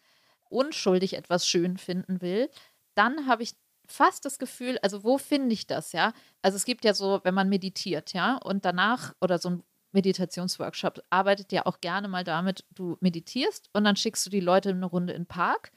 unschuldig 0.50 1.14
etwas 1.16 1.48
schön 1.48 1.78
finden 1.78 2.22
will, 2.22 2.50
dann 2.96 3.28
habe 3.28 3.44
ich 3.44 3.56
fast 3.88 4.26
das 4.26 4.40
Gefühl, 4.40 4.78
also 4.82 5.04
wo 5.04 5.18
finde 5.18 5.54
ich 5.54 5.68
das, 5.68 5.92
ja? 5.94 6.14
Also 6.42 6.56
es 6.58 6.66
gibt 6.66 6.86
ja 6.86 6.94
so, 6.94 7.22
wenn 7.24 7.34
man 7.34 7.50
meditiert, 7.50 8.14
ja, 8.14 8.38
und 8.38 8.66
danach 8.66 9.14
oder 9.22 9.40
so 9.40 9.50
ein 9.50 9.64
Meditationsworkshop 9.94 11.04
arbeitet 11.10 11.52
ja 11.52 11.66
auch 11.66 11.82
gerne 11.82 12.08
mal 12.08 12.24
damit, 12.24 12.66
du 12.72 12.98
meditierst 13.02 13.70
und 13.74 13.84
dann 13.84 13.96
schickst 13.96 14.26
du 14.26 14.30
die 14.30 14.40
Leute 14.40 14.70
eine 14.70 14.86
Runde 14.86 15.14
in 15.14 15.24
den 15.24 15.28
Park 15.28 15.72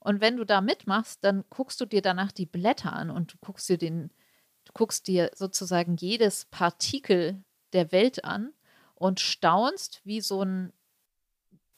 und 0.00 0.20
wenn 0.20 0.36
du 0.36 0.44
da 0.44 0.60
mitmachst, 0.60 1.22
dann 1.24 1.44
guckst 1.50 1.80
du 1.80 1.86
dir 1.86 2.02
danach 2.02 2.32
die 2.32 2.46
Blätter 2.46 2.92
an 2.92 3.10
und 3.10 3.34
du 3.34 3.36
guckst 3.40 3.68
dir 3.68 3.78
den, 3.78 4.10
du 4.64 4.72
guckst 4.72 5.06
dir 5.08 5.30
sozusagen 5.34 5.96
jedes 5.96 6.46
Partikel 6.46 7.44
der 7.72 7.92
Welt 7.92 8.24
an 8.24 8.52
und 8.94 9.20
staunst, 9.20 10.00
wie 10.04 10.20
so 10.20 10.42
ein 10.42 10.72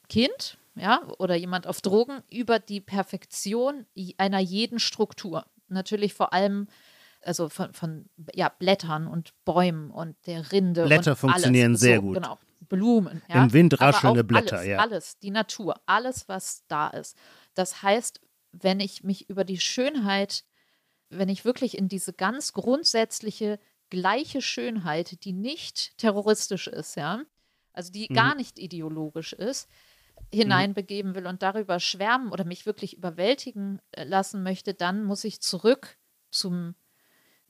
Kind, 0.08 0.58
ja, 0.74 1.02
oder 1.18 1.36
jemand 1.36 1.66
auf 1.66 1.80
Drogen 1.80 2.22
über 2.30 2.58
die 2.58 2.80
Perfektion 2.80 3.86
einer 4.16 4.40
jeden 4.40 4.78
Struktur. 4.78 5.46
Natürlich 5.68 6.14
vor 6.14 6.32
allem, 6.32 6.68
also 7.22 7.48
von, 7.48 7.72
von 7.72 8.06
ja, 8.34 8.48
Blättern 8.48 9.06
und 9.06 9.32
Bäumen 9.44 9.90
und 9.90 10.16
der 10.26 10.52
Rinde. 10.52 10.84
Blätter 10.86 11.16
funktionieren 11.16 11.72
alles. 11.72 11.80
sehr 11.80 11.96
so, 11.96 12.02
gut. 12.02 12.14
Genau. 12.14 12.38
Blumen. 12.68 13.22
Ja. 13.28 13.44
Im 13.44 13.52
Wind 13.52 13.78
raschelnde 13.80 14.24
Blätter, 14.24 14.58
alles, 14.58 14.68
ja. 14.68 14.78
Alles, 14.78 15.18
die 15.18 15.30
Natur, 15.30 15.80
alles, 15.84 16.28
was 16.28 16.64
da 16.68 16.88
ist. 16.88 17.16
Das 17.54 17.82
heißt, 17.82 18.20
wenn 18.52 18.80
ich 18.80 19.02
mich 19.02 19.28
über 19.28 19.44
die 19.44 19.60
Schönheit, 19.60 20.44
wenn 21.10 21.28
ich 21.28 21.44
wirklich 21.44 21.76
in 21.76 21.88
diese 21.88 22.12
ganz 22.12 22.52
grundsätzliche 22.52 23.58
gleiche 23.92 24.40
Schönheit, 24.42 25.24
die 25.24 25.32
nicht 25.32 25.96
terroristisch 25.98 26.66
ist, 26.68 26.96
ja, 26.96 27.22
also 27.74 27.92
die 27.92 28.08
Mhm. 28.08 28.14
gar 28.14 28.34
nicht 28.34 28.58
ideologisch 28.58 29.32
ist, 29.34 29.68
hineinbegeben 30.32 31.14
will 31.14 31.26
und 31.26 31.42
darüber 31.42 31.78
schwärmen 31.80 32.32
oder 32.32 32.44
mich 32.44 32.66
wirklich 32.66 32.96
überwältigen 32.96 33.80
äh, 33.92 34.04
lassen 34.04 34.42
möchte, 34.42 34.74
dann 34.74 35.04
muss 35.04 35.24
ich 35.24 35.42
zurück 35.42 35.98
zum 36.30 36.74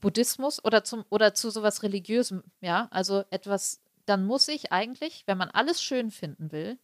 Buddhismus 0.01 0.63
oder 0.63 0.83
zum 0.83 1.05
oder 1.09 1.33
zu 1.33 1.49
sowas 1.49 1.83
religiösem, 1.83 2.43
ja, 2.61 2.87
also 2.91 3.23
etwas, 3.31 3.81
dann 4.05 4.25
muss 4.25 4.47
ich 4.49 4.71
eigentlich, 4.73 5.23
wenn 5.27 5.37
man 5.37 5.49
alles 5.49 5.81
schön 5.81 6.11
finden 6.11 6.51
will, 6.51 6.77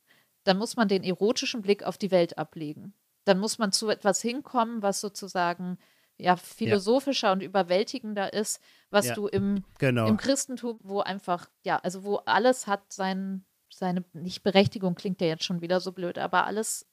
dann 0.46 0.58
muss 0.58 0.78
man 0.78 0.88
den 0.88 1.04
erotischen 1.04 1.62
Blick 1.62 1.84
auf 1.84 1.98
die 1.98 2.12
Welt 2.12 2.38
ablegen. 2.38 2.94
Dann 3.26 3.40
muss 3.40 3.58
man 3.58 3.72
zu 3.74 3.90
etwas 3.90 4.22
hinkommen, 4.22 4.82
was 4.82 5.02
sozusagen 5.02 5.78
ja 6.20 6.36
philosophischer 6.36 7.32
und 7.32 7.42
überwältigender 7.42 8.34
ist, 8.34 8.60
was 8.92 9.08
Ja, 9.08 9.14
du 9.16 9.28
im, 9.28 9.64
Genau. 9.80 10.08
im 10.08 10.18
Christentum, 10.18 10.80
wo 10.84 11.00
einfach, 11.00 11.50
ja, 11.64 11.78
also 11.78 12.04
wo 12.04 12.18
alles 12.26 12.68
hat 12.68 12.92
sein, 12.92 13.46
seine, 13.72 14.04
nicht 14.14 14.44
Berechtigung 14.44 14.96
klingt 14.96 15.22
ja 15.22 15.28
jetzt 15.28 15.44
schon 15.46 15.62
wieder 15.62 15.80
so 15.80 15.92
blöd, 15.92 16.18
aber 16.18 16.46
alles 16.46 16.86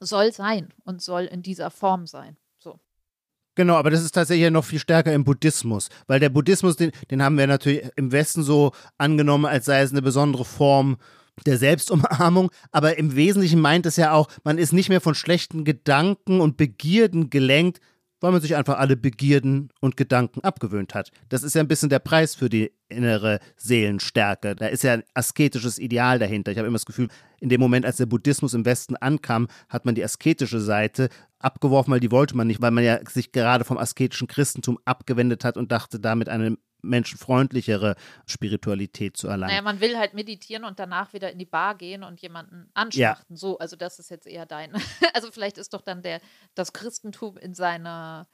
soll 0.00 0.32
sein 0.32 0.72
und 0.84 1.00
soll 1.00 1.24
in 1.24 1.42
dieser 1.42 1.70
Form 1.70 2.06
sein. 2.06 2.36
So. 2.58 2.78
Genau, 3.54 3.74
aber 3.76 3.90
das 3.90 4.02
ist 4.02 4.12
tatsächlich 4.12 4.50
noch 4.50 4.64
viel 4.64 4.78
stärker 4.78 5.14
im 5.14 5.24
Buddhismus, 5.24 5.88
weil 6.06 6.20
der 6.20 6.28
Buddhismus, 6.28 6.76
den, 6.76 6.92
den 7.10 7.22
haben 7.22 7.38
wir 7.38 7.46
natürlich 7.46 7.88
im 7.96 8.12
Westen 8.12 8.42
so 8.42 8.72
angenommen, 8.98 9.46
als 9.46 9.64
sei 9.64 9.80
es 9.80 9.92
eine 9.92 10.02
besondere 10.02 10.44
Form 10.44 10.98
der 11.46 11.56
Selbstumarmung, 11.58 12.50
aber 12.72 12.98
im 12.98 13.14
Wesentlichen 13.14 13.60
meint 13.60 13.86
es 13.86 13.96
ja 13.96 14.12
auch, 14.12 14.28
man 14.44 14.58
ist 14.58 14.72
nicht 14.72 14.88
mehr 14.88 15.00
von 15.00 15.14
schlechten 15.14 15.64
Gedanken 15.64 16.40
und 16.40 16.56
Begierden 16.56 17.30
gelenkt, 17.30 17.80
weil 18.20 18.32
man 18.32 18.40
sich 18.40 18.56
einfach 18.56 18.78
alle 18.78 18.96
Begierden 18.96 19.70
und 19.80 19.96
Gedanken 19.96 20.40
abgewöhnt 20.40 20.94
hat. 20.94 21.10
Das 21.28 21.42
ist 21.42 21.54
ja 21.54 21.60
ein 21.60 21.68
bisschen 21.68 21.90
der 21.90 21.98
Preis 21.98 22.34
für 22.34 22.48
die 22.48 22.72
innere 22.88 23.40
Seelenstärke. 23.56 24.54
Da 24.54 24.66
ist 24.66 24.84
ja 24.84 24.94
ein 24.94 25.04
asketisches 25.14 25.78
Ideal 25.78 26.18
dahinter. 26.18 26.52
Ich 26.52 26.58
habe 26.58 26.68
immer 26.68 26.76
das 26.76 26.86
Gefühl, 26.86 27.08
in 27.40 27.48
dem 27.48 27.60
Moment, 27.60 27.84
als 27.84 27.96
der 27.96 28.06
Buddhismus 28.06 28.54
im 28.54 28.64
Westen 28.64 28.96
ankam, 28.96 29.48
hat 29.68 29.84
man 29.84 29.94
die 29.94 30.04
asketische 30.04 30.60
Seite 30.60 31.08
abgeworfen, 31.38 31.92
weil 31.92 32.00
die 32.00 32.10
wollte 32.10 32.36
man 32.36 32.46
nicht, 32.46 32.62
weil 32.62 32.70
man 32.70 32.84
ja 32.84 32.98
sich 33.08 33.32
gerade 33.32 33.64
vom 33.64 33.78
asketischen 33.78 34.28
Christentum 34.28 34.78
abgewendet 34.84 35.44
hat 35.44 35.56
und 35.56 35.70
dachte, 35.72 36.00
damit 36.00 36.28
eine 36.28 36.56
menschenfreundlichere 36.86 37.96
Spiritualität 38.26 39.16
zu 39.16 39.28
erlangen. 39.28 39.50
Naja, 39.50 39.62
man 39.62 39.80
will 39.80 39.96
halt 39.98 40.14
meditieren 40.14 40.64
und 40.64 40.78
danach 40.78 41.12
wieder 41.12 41.30
in 41.30 41.38
die 41.38 41.46
Bar 41.46 41.74
gehen 41.76 42.02
und 42.02 42.20
jemanden 42.20 42.70
anschlachten. 42.74 43.36
So, 43.36 43.58
also 43.58 43.76
das 43.76 43.98
ist 43.98 44.10
jetzt 44.10 44.26
eher 44.26 44.46
dein. 44.46 44.72
Also 45.14 45.30
vielleicht 45.30 45.56
ist 45.56 45.72
doch 45.72 45.80
dann 45.80 46.02
der, 46.02 46.20
das 46.54 46.74
Christentum 46.74 47.38
in 47.38 47.54
seiner, 47.54 48.26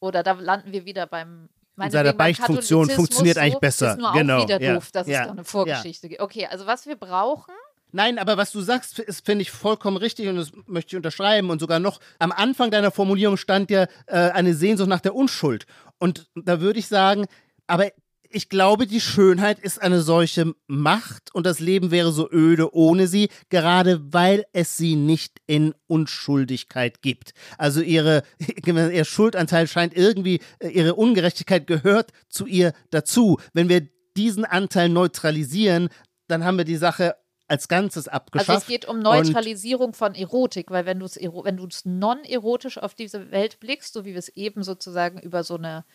oder 0.00 0.22
da 0.22 0.32
landen 0.32 0.72
wir 0.72 0.86
wieder 0.86 1.06
beim 1.06 1.48
in 1.80 1.90
seiner 1.90 2.12
Beichtfunktion 2.12 2.90
funktioniert 2.90 3.38
eigentlich 3.38 3.60
besser. 3.60 3.92
Ist 3.92 3.98
nur 3.98 4.12
genau. 4.12 4.38
auch 4.38 4.44
wieder 4.44 4.60
ja. 4.60 4.74
doof, 4.74 4.90
dass 4.90 5.06
ja. 5.06 5.20
es 5.20 5.26
da 5.26 5.32
eine 5.32 5.44
Vorgeschichte 5.44 6.08
gibt. 6.08 6.20
Okay, 6.20 6.46
also 6.46 6.66
was 6.66 6.86
wir 6.86 6.96
brauchen, 6.96 7.54
Nein, 7.90 8.18
aber 8.18 8.36
was 8.36 8.52
du 8.52 8.60
sagst, 8.60 8.98
ist, 8.98 9.24
finde 9.24 9.42
ich 9.42 9.50
vollkommen 9.50 9.96
richtig 9.96 10.28
und 10.28 10.36
das 10.36 10.52
möchte 10.66 10.90
ich 10.90 10.96
unterschreiben. 10.96 11.48
Und 11.48 11.58
sogar 11.58 11.78
noch 11.78 12.00
am 12.18 12.32
Anfang 12.32 12.70
deiner 12.70 12.90
Formulierung 12.90 13.36
stand 13.36 13.70
ja 13.70 13.84
äh, 14.06 14.30
eine 14.30 14.54
Sehnsucht 14.54 14.88
nach 14.88 15.00
der 15.00 15.14
Unschuld. 15.14 15.66
Und 15.98 16.28
da 16.34 16.60
würde 16.60 16.78
ich 16.78 16.86
sagen, 16.86 17.26
aber 17.68 17.92
ich 18.30 18.48
glaube, 18.48 18.86
die 18.86 19.00
Schönheit 19.00 19.58
ist 19.58 19.80
eine 19.80 20.02
solche 20.02 20.54
Macht 20.66 21.34
und 21.34 21.46
das 21.46 21.60
Leben 21.60 21.90
wäre 21.90 22.12
so 22.12 22.30
öde 22.30 22.74
ohne 22.74 23.06
sie, 23.06 23.30
gerade 23.48 24.00
weil 24.12 24.44
es 24.52 24.76
sie 24.76 24.96
nicht 24.96 25.40
in 25.46 25.74
Unschuldigkeit 25.86 27.00
gibt. 27.00 27.32
Also 27.56 27.80
ihre, 27.80 28.22
ihr 28.66 29.04
Schuldanteil 29.04 29.66
scheint 29.66 29.96
irgendwie, 29.96 30.40
äh, 30.58 30.68
ihre 30.68 30.94
Ungerechtigkeit 30.94 31.66
gehört 31.66 32.12
zu 32.28 32.46
ihr 32.46 32.74
dazu. 32.90 33.38
Wenn 33.54 33.68
wir 33.68 33.88
diesen 34.16 34.44
Anteil 34.44 34.88
neutralisieren, 34.88 35.88
dann 36.26 36.44
haben 36.44 36.58
wir 36.58 36.64
die 36.64 36.76
Sache 36.76 37.14
als 37.46 37.68
Ganzes 37.68 38.08
abgeschafft. 38.08 38.50
Also 38.50 38.60
es 38.60 38.66
geht 38.66 38.84
um 38.84 38.98
Neutralisierung 38.98 39.94
von 39.94 40.14
Erotik, 40.14 40.70
weil 40.70 40.84
wenn 40.84 40.98
du 40.98 41.06
es 41.06 41.16
wenn 41.16 41.56
du 41.56 41.66
es 41.66 41.86
non-erotisch 41.86 42.76
auf 42.76 42.94
diese 42.94 43.30
Welt 43.30 43.58
blickst, 43.58 43.94
so 43.94 44.04
wie 44.04 44.10
wir 44.12 44.18
es 44.18 44.28
eben 44.28 44.62
sozusagen 44.62 45.18
über 45.18 45.42
so 45.44 45.56
eine 45.56 45.86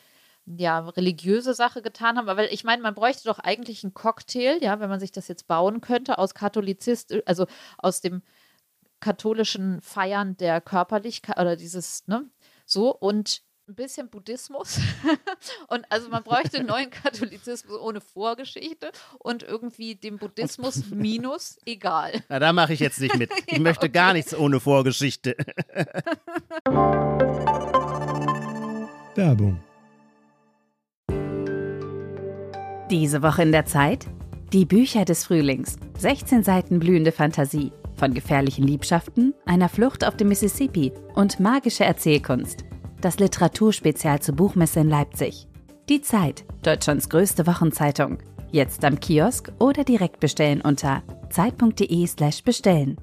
ja, 0.45 0.79
religiöse 0.79 1.53
Sache 1.53 1.81
getan 1.81 2.17
haben. 2.17 2.29
Aber 2.29 2.51
ich 2.51 2.63
meine, 2.63 2.81
man 2.81 2.95
bräuchte 2.95 3.23
doch 3.25 3.39
eigentlich 3.39 3.83
einen 3.83 3.93
Cocktail, 3.93 4.57
ja, 4.61 4.79
wenn 4.79 4.89
man 4.89 4.99
sich 4.99 5.11
das 5.11 5.27
jetzt 5.27 5.47
bauen 5.47 5.81
könnte, 5.81 6.17
aus 6.17 6.33
Katholizist, 6.33 7.15
also 7.25 7.47
aus 7.77 8.01
dem 8.01 8.21
katholischen 8.99 9.81
Feiern 9.81 10.37
der 10.37 10.61
Körperlichkeit 10.61 11.37
oder 11.37 11.55
dieses, 11.55 12.07
ne, 12.07 12.29
so 12.65 12.95
und 12.95 13.41
ein 13.67 13.75
bisschen 13.75 14.09
Buddhismus. 14.09 14.79
und 15.67 15.85
also 15.89 16.09
man 16.09 16.23
bräuchte 16.23 16.57
einen 16.57 16.67
neuen 16.67 16.89
Katholizismus 16.89 17.79
ohne 17.79 18.01
Vorgeschichte 18.01 18.91
und 19.19 19.43
irgendwie 19.43 19.95
dem 19.95 20.17
Buddhismus 20.17 20.85
minus 20.89 21.57
egal. 21.65 22.23
Na, 22.29 22.39
da 22.39 22.53
mache 22.53 22.73
ich 22.73 22.79
jetzt 22.79 22.99
nicht 22.99 23.17
mit. 23.17 23.31
Ich 23.45 23.57
ja, 23.57 23.63
möchte 23.63 23.87
okay. 23.87 23.93
gar 23.93 24.13
nichts 24.13 24.33
ohne 24.33 24.59
Vorgeschichte. 24.59 25.35
Werbung. 29.15 29.61
Diese 32.93 33.23
Woche 33.23 33.41
in 33.41 33.51
der 33.51 33.65
Zeit? 33.65 34.05
Die 34.53 34.65
Bücher 34.65 35.03
des 35.03 35.25
Frühlings. 35.25 35.77
16 35.97 36.43
Seiten 36.43 36.77
blühende 36.77 37.11
Fantasie. 37.11 37.71
Von 37.95 38.13
gefährlichen 38.13 38.67
Liebschaften, 38.67 39.33
einer 39.47 39.67
Flucht 39.67 40.05
auf 40.05 40.15
dem 40.15 40.27
Mississippi 40.27 40.93
und 41.15 41.39
magische 41.39 41.85
Erzählkunst. 41.85 42.65
Das 43.01 43.17
Literaturspezial 43.17 44.21
zur 44.21 44.35
Buchmesse 44.35 44.81
in 44.81 44.89
Leipzig. 44.89 45.47
Die 45.89 46.01
Zeit, 46.01 46.45
Deutschlands 46.61 47.09
größte 47.09 47.47
Wochenzeitung. 47.47 48.19
Jetzt 48.51 48.85
am 48.85 48.99
Kiosk 48.99 49.51
oder 49.57 49.83
direkt 49.83 50.19
bestellen 50.19 50.61
unter 50.61 51.01
zeit.de/slash 51.31 52.43
bestellen. 52.43 52.97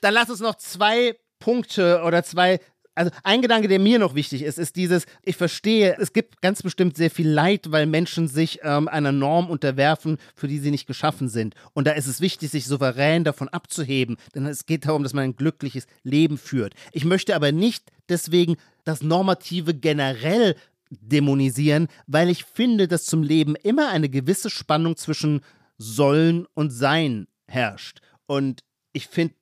Dann 0.00 0.14
lass 0.14 0.30
uns 0.30 0.40
noch 0.40 0.54
zwei 0.54 1.16
Punkte 1.38 2.02
oder 2.02 2.24
zwei 2.24 2.60
also 2.94 3.10
ein 3.22 3.40
Gedanke, 3.40 3.68
der 3.68 3.78
mir 3.78 3.98
noch 3.98 4.14
wichtig 4.14 4.42
ist, 4.42 4.58
ist 4.58 4.76
dieses, 4.76 5.06
ich 5.22 5.36
verstehe, 5.36 5.96
es 5.98 6.12
gibt 6.12 6.42
ganz 6.42 6.62
bestimmt 6.62 6.96
sehr 6.96 7.10
viel 7.10 7.28
Leid, 7.28 7.70
weil 7.70 7.86
Menschen 7.86 8.28
sich 8.28 8.60
ähm, 8.62 8.88
einer 8.88 9.12
Norm 9.12 9.48
unterwerfen, 9.48 10.18
für 10.34 10.48
die 10.48 10.58
sie 10.58 10.70
nicht 10.70 10.86
geschaffen 10.86 11.28
sind. 11.28 11.54
Und 11.72 11.86
da 11.86 11.92
ist 11.92 12.06
es 12.06 12.20
wichtig, 12.20 12.50
sich 12.50 12.66
souverän 12.66 13.24
davon 13.24 13.48
abzuheben, 13.48 14.16
denn 14.34 14.46
es 14.46 14.66
geht 14.66 14.86
darum, 14.86 15.02
dass 15.02 15.14
man 15.14 15.24
ein 15.24 15.36
glückliches 15.36 15.86
Leben 16.02 16.36
führt. 16.36 16.74
Ich 16.92 17.04
möchte 17.04 17.34
aber 17.34 17.52
nicht 17.52 17.84
deswegen 18.08 18.56
das 18.84 19.02
Normative 19.02 19.74
generell 19.74 20.56
dämonisieren, 20.90 21.88
weil 22.06 22.28
ich 22.28 22.44
finde, 22.44 22.88
dass 22.88 23.04
zum 23.04 23.22
Leben 23.22 23.54
immer 23.54 23.90
eine 23.90 24.08
gewisse 24.08 24.50
Spannung 24.50 24.96
zwischen 24.96 25.40
sollen 25.78 26.46
und 26.54 26.70
sein 26.70 27.28
herrscht. 27.46 28.00
Und 28.26 28.62
ich 28.92 29.06
finde, 29.06 29.34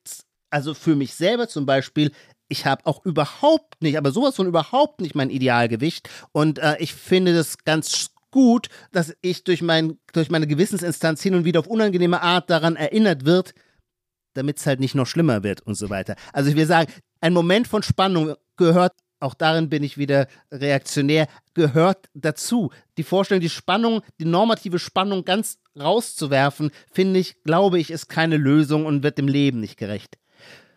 also 0.51 0.73
für 0.73 0.95
mich 0.95 1.13
selber 1.13 1.47
zum 1.47 1.65
Beispiel, 1.65 2.11
ich 2.49 2.65
habe 2.65 2.85
auch 2.85 3.05
überhaupt 3.05 3.81
nicht, 3.81 3.97
aber 3.97 4.11
sowas 4.11 4.35
von 4.35 4.47
überhaupt 4.47 5.01
nicht 5.01 5.15
mein 5.15 5.29
Idealgewicht. 5.29 6.09
Und 6.31 6.59
äh, 6.59 6.75
ich 6.79 6.93
finde 6.93 7.33
das 7.33 7.59
ganz 7.59 8.09
gut, 8.31 8.67
dass 8.91 9.15
ich 9.21 9.43
durch, 9.43 9.61
mein, 9.61 9.97
durch 10.13 10.29
meine 10.29 10.47
Gewissensinstanz 10.47 11.21
hin 11.21 11.35
und 11.35 11.45
wieder 11.45 11.61
auf 11.61 11.67
unangenehme 11.67 12.21
Art 12.21 12.49
daran 12.49 12.75
erinnert 12.75 13.25
wird, 13.25 13.53
damit 14.33 14.57
es 14.57 14.65
halt 14.65 14.79
nicht 14.79 14.95
noch 14.95 15.07
schlimmer 15.07 15.43
wird 15.43 15.61
und 15.61 15.75
so 15.75 15.89
weiter. 15.89 16.15
Also 16.33 16.49
ich 16.49 16.55
will 16.55 16.65
sagen, 16.65 16.91
ein 17.21 17.33
Moment 17.33 17.67
von 17.67 17.83
Spannung 17.83 18.35
gehört, 18.57 18.93
auch 19.19 19.33
darin 19.33 19.69
bin 19.69 19.83
ich 19.83 19.97
wieder 19.97 20.27
reaktionär, 20.51 21.27
gehört 21.53 22.09
dazu. 22.13 22.71
Die 22.97 23.03
Vorstellung, 23.03 23.41
die 23.41 23.49
Spannung, 23.49 24.01
die 24.19 24.25
normative 24.25 24.79
Spannung 24.79 25.25
ganz 25.25 25.59
rauszuwerfen, 25.77 26.71
finde 26.91 27.19
ich, 27.19 27.43
glaube 27.43 27.79
ich, 27.79 27.91
ist 27.91 28.07
keine 28.07 28.37
Lösung 28.37 28.85
und 28.85 29.03
wird 29.03 29.17
dem 29.17 29.27
Leben 29.27 29.59
nicht 29.59 29.77
gerecht 29.77 30.17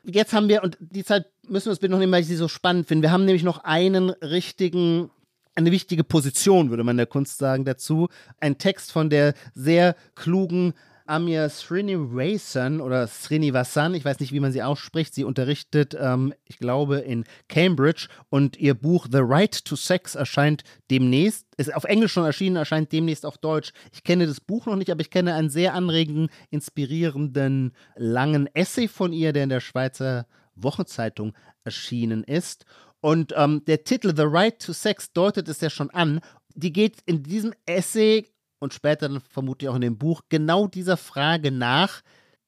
jetzt 0.03 0.33
haben 0.33 0.49
wir, 0.49 0.63
und 0.63 0.77
die 0.81 1.05
Zeit 1.05 1.27
müssen 1.49 1.67
wir 1.67 1.71
uns 1.71 1.81
bitte 1.81 1.93
noch 1.93 1.99
nehmen, 1.99 2.13
weil 2.13 2.23
ich 2.23 2.29
sie 2.29 2.37
so 2.37 2.49
spannend 2.49 2.89
finde. 2.89 3.03
Wir 3.03 3.13
haben 3.13 3.25
nämlich 3.25 3.43
noch 3.43 3.65
einen 3.65 4.11
richtigen, 4.11 5.11
eine 5.55 5.71
wichtige 5.71 6.05
Position, 6.05 6.71
würde 6.71 6.85
man 6.85 6.97
der 6.97 7.07
Kunst 7.07 7.39
sagen, 7.39 7.65
dazu. 7.65 8.09
Ein 8.41 8.59
Text 8.59 8.93
von 8.93 9.11
der 9.11 9.35
sehr 9.55 9.97
klugen 10.15 10.75
Amir 11.07 11.49
Srinivasan 11.49 12.81
oder 12.81 13.07
Srinivasan, 13.07 13.95
ich 13.95 14.05
weiß 14.05 14.21
nicht, 14.21 14.33
wie 14.33 14.41
man 14.41 14.53
sie 14.53 14.63
ausspricht. 14.63 15.15
Sie 15.15 15.25
unterrichtet, 15.25 15.97
ähm, 15.99 16.33
ich 16.45 16.59
glaube, 16.59 16.99
in 16.99 17.25
Cambridge 17.49 18.09
und 18.31 18.57
ihr 18.57 18.75
Buch 18.75 19.07
The 19.11 19.21
Right 19.21 19.65
to 19.65 19.77
Sex 19.77 20.15
erscheint 20.15 20.63
demnächst. 20.91 21.47
Ist 21.57 21.75
auf 21.75 21.85
Englisch 21.85 22.13
schon 22.13 22.25
erschienen, 22.25 22.57
erscheint 22.57 22.93
demnächst 22.93 23.27
auf 23.27 23.37
Deutsch. 23.37 23.73
Ich 23.93 24.05
kenne 24.05 24.27
das 24.27 24.41
Buch 24.41 24.67
noch 24.67 24.77
nicht, 24.77 24.91
aber 24.91 25.01
ich 25.01 25.11
kenne 25.11 25.35
einen 25.35 25.51
sehr 25.51 25.75
anregenden, 25.75 26.29
inspirierenden, 26.51 27.73
langen 27.97 28.49
Essay 28.55 28.89
von 28.89 29.13
ihr, 29.13 29.33
der 29.33 29.45
in 29.45 29.51
der 29.51 29.61
Schweizer 29.61 30.27
Wochenzeitung 30.55 31.35
erschienen 31.65 32.25
ist. 32.25 32.65
Und 33.01 33.35
ähm, 33.37 33.65
der 33.67 33.85
Titel 33.85 34.15
The 34.17 34.25
Right 34.25 34.59
to 34.61 34.73
Sex 34.73 35.13
deutet 35.13 35.49
es 35.49 35.61
ja 35.61 35.71
schon 35.71 35.91
an. 35.91 36.21
Die 36.55 36.73
geht 36.73 36.99
in 37.07 37.23
diesem 37.23 37.53
Essay 37.67 38.29
und 38.59 38.73
später 38.73 39.09
dann 39.09 39.21
vermutlich 39.21 39.69
auch 39.69 39.75
in 39.75 39.81
dem 39.81 39.99
Buch 39.99 40.23
genau 40.29 40.69
dieser 40.69 40.97
Frage 40.97 41.51
nach, 41.51 42.03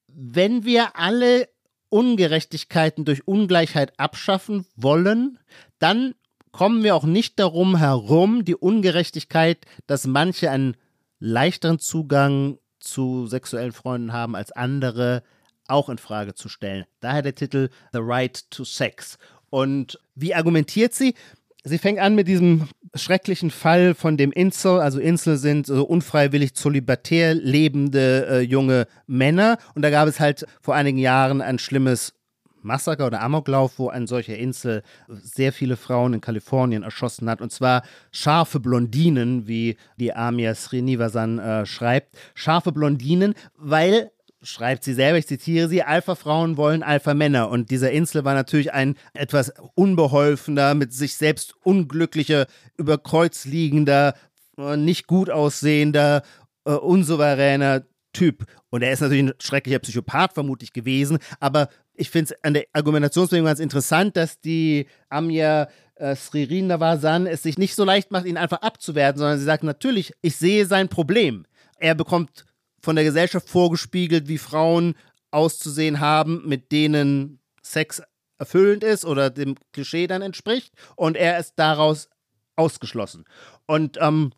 wenn 0.07 0.63
wir 0.63 0.95
alle 0.97 1.49
Ungerechtigkeiten 1.89 3.05
durch 3.05 3.27
Ungleichheit 3.27 3.99
abschaffen 3.99 4.65
wollen, 4.75 5.39
dann 5.79 6.15
kommen 6.51 6.83
wir 6.83 6.95
auch 6.95 7.03
nicht 7.03 7.37
darum 7.37 7.75
herum, 7.75 8.45
die 8.45 8.55
Ungerechtigkeit, 8.55 9.65
dass 9.87 10.07
manche 10.07 10.49
einen 10.51 10.77
leichteren 11.19 11.79
Zugang 11.79 12.57
zu 12.79 13.27
sexuellen 13.27 13.73
Freunden 13.73 14.13
haben 14.13 14.35
als 14.35 14.51
andere, 14.51 15.23
auch 15.67 15.89
in 15.89 15.97
Frage 15.97 16.33
zu 16.33 16.49
stellen. 16.49 16.85
Daher 16.99 17.21
der 17.21 17.35
Titel 17.35 17.69
The 17.93 17.99
Right 18.01 18.49
to 18.51 18.63
Sex. 18.63 19.17
Und 19.49 19.99
wie 20.15 20.35
argumentiert 20.35 20.93
sie? 20.93 21.15
Sie 21.63 21.79
fängt 21.79 21.99
an 21.99 22.13
mit 22.13 22.27
diesem 22.27 22.67
schrecklichen 22.93 23.49
Fall 23.49 23.95
von 23.95 24.17
dem 24.17 24.31
Insel. 24.31 24.79
Also 24.79 24.99
Insel 24.99 25.37
sind 25.37 25.65
so 25.65 25.83
unfreiwillig 25.83 26.53
zolibatär 26.53 27.33
lebende 27.33 28.27
äh, 28.29 28.39
junge 28.41 28.87
Männer. 29.07 29.57
Und 29.73 29.81
da 29.81 29.89
gab 29.89 30.07
es 30.07 30.19
halt 30.19 30.45
vor 30.61 30.75
einigen 30.75 30.99
Jahren 30.99 31.41
ein 31.41 31.57
schlimmes 31.57 32.13
Massaker 32.61 33.07
oder 33.07 33.21
Amoklauf, 33.21 33.79
wo 33.79 33.89
ein 33.89 34.07
solcher 34.07 34.37
Insel 34.37 34.83
sehr 35.07 35.53
viele 35.53 35.77
Frauen 35.77 36.13
in 36.13 36.21
Kalifornien 36.21 36.83
erschossen 36.83 37.29
hat. 37.29 37.41
Und 37.41 37.51
zwar 37.51 37.83
scharfe 38.11 38.59
Blondinen, 38.59 39.47
wie 39.47 39.77
die 39.97 40.13
Amia 40.13 40.53
Srinivasan 40.53 41.39
äh, 41.39 41.65
schreibt. 41.65 42.17
Scharfe 42.33 42.71
Blondinen, 42.71 43.35
weil 43.55 44.11
schreibt 44.45 44.83
sie 44.83 44.93
selber, 44.93 45.17
ich 45.17 45.27
zitiere 45.27 45.67
sie, 45.67 45.83
Alpha-Frauen 45.83 46.57
wollen 46.57 46.83
Alpha-Männer. 46.83 47.49
Und 47.49 47.71
dieser 47.71 47.91
Insel 47.91 48.23
war 48.23 48.33
natürlich 48.33 48.73
ein 48.73 48.95
etwas 49.13 49.53
unbeholfener, 49.73 50.75
mit 50.75 50.93
sich 50.93 51.15
selbst 51.15 51.55
unglücklicher, 51.63 52.45
über 52.77 52.97
Kreuz 52.97 53.45
liegender, 53.45 54.13
äh, 54.57 54.77
nicht 54.77 55.07
gut 55.07 55.29
aussehender, 55.29 56.23
äh, 56.65 56.71
unsouveräner 56.71 57.85
Typ. 58.13 58.45
Und 58.69 58.81
er 58.81 58.91
ist 58.91 59.01
natürlich 59.01 59.23
ein 59.23 59.33
schrecklicher 59.39 59.79
Psychopath 59.79 60.33
vermutlich 60.33 60.71
gewesen, 60.73 61.17
aber 61.39 61.69
ich 61.93 62.09
finde 62.09 62.33
es 62.33 62.43
an 62.43 62.53
der 62.53 62.65
Argumentationsbewegung 62.73 63.47
ganz 63.47 63.59
interessant, 63.59 64.15
dass 64.17 64.39
die 64.39 64.87
Amya 65.09 65.67
äh, 65.95 66.15
Sririndavasan 66.15 67.25
es 67.25 67.43
sich 67.43 67.57
nicht 67.57 67.75
so 67.75 67.83
leicht 67.83 68.11
macht, 68.11 68.25
ihn 68.25 68.37
einfach 68.37 68.61
abzuwerten, 68.61 69.19
sondern 69.19 69.39
sie 69.39 69.45
sagt 69.45 69.63
natürlich, 69.63 70.13
ich 70.21 70.35
sehe 70.35 70.65
sein 70.65 70.89
Problem. 70.89 71.45
Er 71.77 71.95
bekommt 71.95 72.45
von 72.85 72.95
der 72.95 73.03
Gesellschaft 73.03 73.49
vorgespiegelt, 73.49 74.27
wie 74.27 74.37
Frauen 74.37 74.95
auszusehen 75.31 75.99
haben, 75.99 76.47
mit 76.47 76.71
denen 76.71 77.39
Sex 77.61 78.01
erfüllend 78.37 78.83
ist 78.83 79.05
oder 79.05 79.29
dem 79.29 79.55
Klischee 79.73 80.07
dann 80.07 80.21
entspricht. 80.21 80.71
Und 80.95 81.17
er 81.17 81.39
ist 81.39 81.53
daraus 81.57 82.09
ausgeschlossen. 82.55 83.25
Und 83.65 83.97
ähm, 83.99 84.31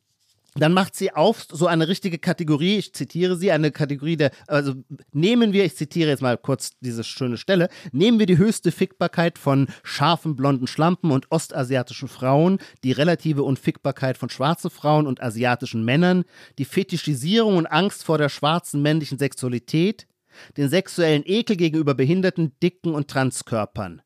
dann 0.60 0.74
macht 0.74 0.96
sie 0.96 1.12
auf 1.12 1.46
so 1.50 1.68
eine 1.68 1.88
richtige 1.88 2.18
Kategorie, 2.18 2.78
ich 2.78 2.94
zitiere 2.94 3.36
sie, 3.36 3.52
eine 3.52 3.72
Kategorie 3.72 4.18
der, 4.18 4.32
also 4.48 4.74
nehmen 5.12 5.54
wir, 5.54 5.66
ich 5.66 5.76
zitiere 5.76 6.10
jetzt 6.10 6.22
mal 6.22 6.38
kurz 6.38 6.72
diese 6.80 7.04
schöne 7.04 7.38
Stelle, 7.38 7.70
nehmen 7.92 8.20
wir 8.20 8.26
die 8.26 8.38
höchste 8.38 8.72
Fickbarkeit 8.72 9.38
von 9.38 9.68
scharfen 9.84 10.36
blonden 10.36 10.68
Schlampen 10.68 11.12
und 11.12 11.32
ostasiatischen 11.32 12.08
Frauen, 12.08 12.60
die 12.84 12.92
relative 12.92 13.44
Unfickbarkeit 13.44 14.18
von 14.18 14.30
schwarzen 14.30 14.70
Frauen 14.70 15.08
und 15.08 15.22
asiatischen 15.22 15.84
Männern, 15.86 16.24
die 16.58 16.66
Fetischisierung 16.66 17.58
und 17.58 17.68
Angst 17.68 18.04
vor 18.04 18.18
der 18.18 18.30
schwarzen 18.30 18.82
männlichen 18.82 19.18
Sexualität, 19.18 20.08
den 20.56 20.70
sexuellen 20.70 21.24
Ekel 21.26 21.56
gegenüber 21.56 21.96
behinderten, 21.96 22.54
dicken 22.62 22.94
und 22.94 23.08
Transkörpern. 23.08 24.02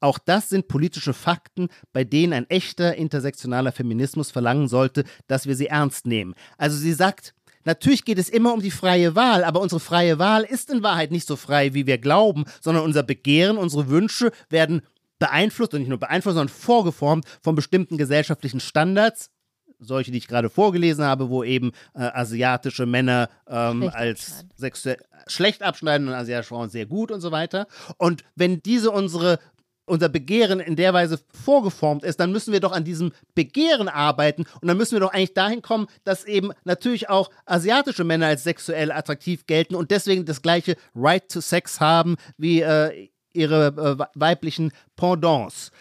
Auch 0.00 0.18
das 0.18 0.48
sind 0.48 0.68
politische 0.68 1.12
Fakten, 1.12 1.68
bei 1.92 2.04
denen 2.04 2.32
ein 2.32 2.50
echter 2.50 2.96
intersektionaler 2.96 3.72
Feminismus 3.72 4.30
verlangen 4.30 4.68
sollte, 4.68 5.04
dass 5.26 5.46
wir 5.46 5.56
sie 5.56 5.66
ernst 5.66 6.06
nehmen. 6.06 6.34
Also 6.58 6.76
sie 6.76 6.92
sagt, 6.92 7.34
Natürlich 7.64 8.04
geht 8.04 8.18
es 8.18 8.28
immer 8.28 8.52
um 8.52 8.60
die 8.60 8.72
freie 8.72 9.14
Wahl, 9.14 9.44
aber 9.44 9.60
unsere 9.60 9.78
freie 9.80 10.18
Wahl 10.18 10.42
ist 10.42 10.68
in 10.68 10.82
Wahrheit 10.82 11.12
nicht 11.12 11.28
so 11.28 11.36
frei, 11.36 11.74
wie 11.74 11.86
wir 11.86 11.98
glauben, 11.98 12.44
sondern 12.60 12.82
unser 12.82 13.04
Begehren, 13.04 13.56
unsere 13.56 13.88
Wünsche 13.88 14.32
werden 14.50 14.82
beeinflusst 15.20 15.72
und 15.72 15.80
nicht 15.80 15.88
nur 15.88 16.00
beeinflusst, 16.00 16.34
sondern 16.34 16.52
vorgeformt 16.52 17.24
von 17.40 17.54
bestimmten 17.54 17.98
gesellschaftlichen 17.98 18.58
Standards, 18.58 19.30
solche, 19.78 20.10
die 20.10 20.18
ich 20.18 20.28
gerade 20.28 20.50
vorgelesen 20.50 21.04
habe, 21.04 21.28
wo 21.28 21.44
eben 21.44 21.72
äh, 21.94 22.02
asiatische 22.02 22.86
Männer 22.86 23.28
ähm, 23.48 23.88
als 23.92 24.44
sexuell 24.56 24.98
schlecht 25.28 25.62
abschneiden 25.62 26.08
und 26.08 26.14
asiatische 26.14 26.48
Frauen 26.48 26.70
sehr 26.70 26.86
gut 26.86 27.12
und 27.12 27.20
so 27.20 27.30
weiter. 27.30 27.68
Und 27.96 28.24
wenn 28.34 28.60
diese 28.62 28.90
unsere 28.90 29.38
unser 29.84 30.08
Begehren 30.08 30.60
in 30.60 30.76
der 30.76 30.94
Weise 30.94 31.18
vorgeformt 31.44 32.04
ist, 32.04 32.20
dann 32.20 32.32
müssen 32.32 32.52
wir 32.52 32.60
doch 32.60 32.72
an 32.72 32.84
diesem 32.84 33.12
Begehren 33.34 33.88
arbeiten 33.88 34.44
und 34.60 34.68
dann 34.68 34.76
müssen 34.76 34.92
wir 34.92 35.00
doch 35.00 35.12
eigentlich 35.12 35.34
dahin 35.34 35.62
kommen, 35.62 35.86
dass 36.04 36.24
eben 36.24 36.52
natürlich 36.64 37.08
auch 37.08 37.30
asiatische 37.46 38.04
Männer 38.04 38.26
als 38.26 38.44
sexuell 38.44 38.92
attraktiv 38.92 39.46
gelten 39.46 39.74
und 39.74 39.90
deswegen 39.90 40.24
das 40.24 40.42
gleiche 40.42 40.76
Right 40.94 41.28
to 41.30 41.40
Sex 41.40 41.80
haben 41.80 42.16
wie 42.36 42.60
äh, 42.60 43.08
ihre 43.32 43.98
äh, 43.98 44.04
weiblichen 44.14 44.72
Pendants. 44.96 45.72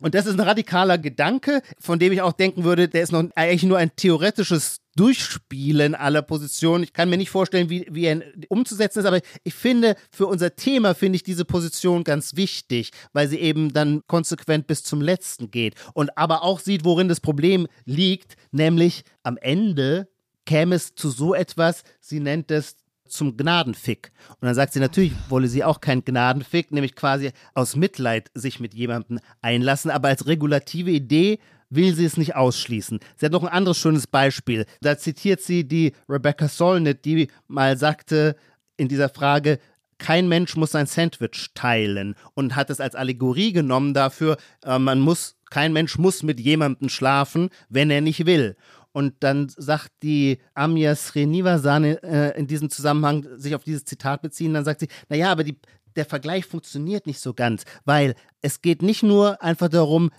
Und 0.00 0.14
das 0.14 0.26
ist 0.26 0.34
ein 0.34 0.40
radikaler 0.40 0.98
Gedanke, 0.98 1.62
von 1.78 1.98
dem 1.98 2.12
ich 2.12 2.22
auch 2.22 2.32
denken 2.32 2.64
würde, 2.64 2.88
der 2.88 3.02
ist 3.02 3.12
noch 3.12 3.24
eigentlich 3.34 3.64
nur 3.64 3.78
ein 3.78 3.94
theoretisches 3.96 4.80
Durchspielen 4.96 5.94
aller 5.94 6.22
Positionen. 6.22 6.82
Ich 6.82 6.92
kann 6.92 7.08
mir 7.08 7.18
nicht 7.18 7.30
vorstellen, 7.30 7.70
wie, 7.70 7.86
wie 7.88 8.06
er 8.06 8.22
umzusetzen 8.48 8.98
ist, 8.98 9.04
aber 9.04 9.20
ich 9.44 9.54
finde, 9.54 9.94
für 10.10 10.26
unser 10.26 10.56
Thema 10.56 10.94
finde 10.94 11.16
ich 11.16 11.22
diese 11.22 11.44
Position 11.44 12.02
ganz 12.02 12.34
wichtig, 12.34 12.90
weil 13.12 13.28
sie 13.28 13.38
eben 13.38 13.72
dann 13.72 14.02
konsequent 14.08 14.66
bis 14.66 14.82
zum 14.82 15.00
Letzten 15.00 15.52
geht 15.52 15.74
und 15.94 16.18
aber 16.18 16.42
auch 16.42 16.58
sieht, 16.58 16.84
worin 16.84 17.08
das 17.08 17.20
Problem 17.20 17.68
liegt, 17.84 18.34
nämlich 18.50 19.04
am 19.22 19.36
Ende 19.36 20.08
käme 20.46 20.74
es 20.74 20.94
zu 20.94 21.10
so 21.10 21.34
etwas, 21.34 21.84
sie 22.00 22.18
nennt 22.20 22.50
es 22.50 22.76
zum 23.08 23.36
Gnadenfick. 23.36 24.12
Und 24.28 24.46
dann 24.46 24.54
sagt 24.54 24.72
sie, 24.72 24.80
natürlich 24.80 25.12
wolle 25.28 25.48
sie 25.48 25.64
auch 25.64 25.80
keinen 25.80 26.04
Gnadenfick, 26.04 26.72
nämlich 26.72 26.94
quasi 26.94 27.30
aus 27.54 27.76
Mitleid 27.76 28.30
sich 28.34 28.60
mit 28.60 28.74
jemandem 28.74 29.20
einlassen, 29.42 29.90
aber 29.90 30.08
als 30.08 30.26
regulative 30.26 30.90
Idee 30.90 31.38
will 31.70 31.94
sie 31.94 32.04
es 32.04 32.16
nicht 32.16 32.34
ausschließen. 32.34 33.00
Sie 33.16 33.26
hat 33.26 33.32
noch 33.32 33.42
ein 33.42 33.52
anderes 33.52 33.78
schönes 33.78 34.06
Beispiel. 34.06 34.64
Da 34.80 34.96
zitiert 34.96 35.40
sie 35.40 35.66
die 35.66 35.92
Rebecca 36.08 36.48
Solnit, 36.48 37.04
die 37.04 37.28
mal 37.46 37.76
sagte 37.76 38.36
in 38.76 38.88
dieser 38.88 39.08
Frage, 39.08 39.58
kein 39.98 40.28
Mensch 40.28 40.56
muss 40.56 40.70
sein 40.72 40.86
Sandwich 40.86 41.50
teilen 41.54 42.14
und 42.34 42.56
hat 42.56 42.70
es 42.70 42.80
als 42.80 42.94
Allegorie 42.94 43.52
genommen 43.52 43.94
dafür, 43.94 44.36
äh, 44.64 44.78
man 44.78 45.00
muss, 45.00 45.36
kein 45.50 45.72
Mensch 45.72 45.98
muss 45.98 46.22
mit 46.22 46.40
jemandem 46.40 46.88
schlafen, 46.88 47.50
wenn 47.68 47.90
er 47.90 48.00
nicht 48.00 48.24
will. 48.24 48.56
Und 48.98 49.14
dann 49.20 49.48
sagt 49.48 49.92
die 50.02 50.38
Amya 50.54 50.96
Srinivasan 50.96 51.84
äh, 51.84 52.36
in 52.36 52.48
diesem 52.48 52.68
Zusammenhang, 52.68 53.24
sich 53.36 53.54
auf 53.54 53.62
dieses 53.62 53.84
Zitat 53.84 54.22
beziehen, 54.22 54.54
dann 54.54 54.64
sagt 54.64 54.80
sie, 54.80 54.88
naja, 55.08 55.30
aber 55.30 55.44
die, 55.44 55.56
der 55.94 56.04
Vergleich 56.04 56.46
funktioniert 56.46 57.06
nicht 57.06 57.20
so 57.20 57.32
ganz, 57.32 57.62
weil 57.84 58.16
es 58.42 58.60
geht 58.60 58.82
nicht 58.82 59.04
nur 59.04 59.40
einfach 59.40 59.68
darum, 59.68 60.10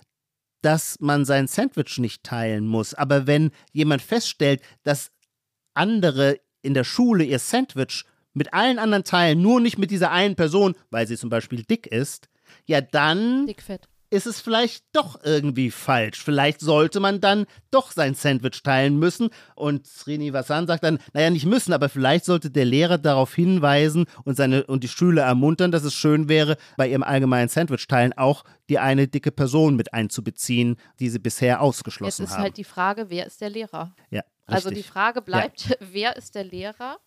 dass 0.62 0.96
man 0.98 1.26
sein 1.26 1.46
Sandwich 1.46 1.98
nicht 1.98 2.24
teilen 2.24 2.66
muss, 2.66 2.94
aber 2.94 3.26
wenn 3.26 3.50
jemand 3.70 4.00
feststellt, 4.00 4.62
dass 4.82 5.12
andere 5.74 6.40
in 6.62 6.72
der 6.72 6.84
Schule 6.84 7.24
ihr 7.24 7.38
Sandwich 7.38 8.06
mit 8.32 8.54
allen 8.54 8.78
anderen 8.78 9.04
teilen, 9.04 9.42
nur 9.42 9.60
nicht 9.60 9.76
mit 9.76 9.90
dieser 9.90 10.10
einen 10.10 10.36
Person, 10.36 10.74
weil 10.88 11.06
sie 11.06 11.18
zum 11.18 11.28
Beispiel 11.28 11.64
dick 11.64 11.86
ist, 11.86 12.30
ja 12.64 12.80
dann 12.80 13.46
Dickfett 13.46 13.89
ist 14.10 14.26
es 14.26 14.40
vielleicht 14.40 14.84
doch 14.92 15.20
irgendwie 15.24 15.70
falsch. 15.70 16.22
Vielleicht 16.22 16.60
sollte 16.60 17.00
man 17.00 17.20
dann 17.20 17.46
doch 17.70 17.92
sein 17.92 18.14
Sandwich 18.14 18.62
teilen 18.62 18.98
müssen. 18.98 19.30
Und 19.54 19.86
Srinivasan 19.86 20.66
sagt 20.66 20.84
dann, 20.84 20.98
naja, 21.12 21.30
nicht 21.30 21.46
müssen, 21.46 21.72
aber 21.72 21.88
vielleicht 21.88 22.24
sollte 22.24 22.50
der 22.50 22.64
Lehrer 22.64 22.98
darauf 22.98 23.34
hinweisen 23.34 24.06
und, 24.24 24.36
seine, 24.36 24.66
und 24.66 24.82
die 24.82 24.88
Schüler 24.88 25.22
ermuntern, 25.22 25.70
dass 25.70 25.84
es 25.84 25.94
schön 25.94 26.28
wäre, 26.28 26.56
bei 26.76 26.88
ihrem 26.88 27.04
allgemeinen 27.04 27.48
Sandwich 27.48 27.86
teilen 27.86 28.12
auch 28.12 28.44
die 28.68 28.78
eine 28.78 29.08
dicke 29.08 29.32
Person 29.32 29.76
mit 29.76 29.94
einzubeziehen, 29.94 30.76
die 30.98 31.08
sie 31.08 31.18
bisher 31.18 31.60
ausgeschlossen 31.60 32.24
haben. 32.24 32.30
Jetzt 32.30 32.36
ist 32.36 32.42
halt 32.42 32.56
die 32.56 32.64
Frage, 32.64 33.10
wer 33.10 33.26
ist 33.26 33.40
der 33.40 33.50
Lehrer? 33.50 33.94
Ja, 34.10 34.22
also 34.46 34.70
die 34.70 34.82
Frage 34.82 35.22
bleibt, 35.22 35.68
ja. 35.68 35.76
wer 35.92 36.16
ist 36.16 36.34
der 36.34 36.44
Lehrer? 36.44 36.98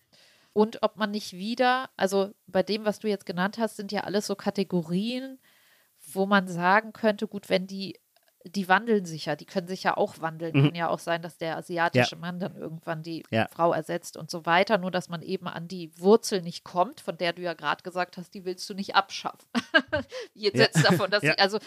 Und 0.53 0.83
ob 0.83 0.97
man 0.97 1.11
nicht 1.11 1.33
wieder, 1.33 1.89
also 1.97 2.31
bei 2.47 2.63
dem, 2.63 2.85
was 2.85 2.99
du 2.99 3.09
jetzt 3.09 3.25
genannt 3.25 3.57
hast, 3.57 3.75
sind 3.75 3.91
ja 3.91 4.01
alles 4.01 4.27
so 4.27 4.35
Kategorien, 4.35 5.39
wo 6.15 6.25
man 6.25 6.47
sagen 6.47 6.93
könnte, 6.93 7.27
gut, 7.27 7.49
wenn 7.49 7.67
die, 7.67 7.99
die 8.45 8.67
wandeln 8.67 9.05
sich 9.05 9.25
ja, 9.25 9.35
die 9.35 9.45
können 9.45 9.67
sich 9.67 9.83
ja 9.83 9.95
auch 9.95 10.19
wandeln. 10.19 10.55
Mhm. 10.55 10.63
Kann 10.65 10.75
ja 10.75 10.89
auch 10.89 10.99
sein, 10.99 11.21
dass 11.21 11.37
der 11.37 11.57
asiatische 11.57 12.15
ja. 12.15 12.21
Mann 12.21 12.39
dann 12.39 12.55
irgendwann 12.55 13.01
die 13.03 13.23
ja. 13.31 13.47
Frau 13.49 13.71
ersetzt 13.73 14.17
und 14.17 14.29
so 14.29 14.45
weiter, 14.45 14.77
nur 14.77 14.91
dass 14.91 15.09
man 15.09 15.21
eben 15.21 15.47
an 15.47 15.67
die 15.67 15.97
Wurzel 15.97 16.41
nicht 16.41 16.63
kommt, 16.63 16.99
von 16.99 17.17
der 17.17 17.33
du 17.33 17.41
ja 17.41 17.53
gerade 17.53 17.83
gesagt 17.83 18.17
hast, 18.17 18.33
die 18.33 18.45
willst 18.45 18.69
du 18.69 18.73
nicht 18.73 18.95
abschaffen. 18.95 19.47
Jetzt 20.33 20.75
ja. 20.75 20.81
davon, 20.81 21.09
dass 21.09 21.23
ja. 21.23 21.33
Sie, 21.33 21.39
also 21.39 21.59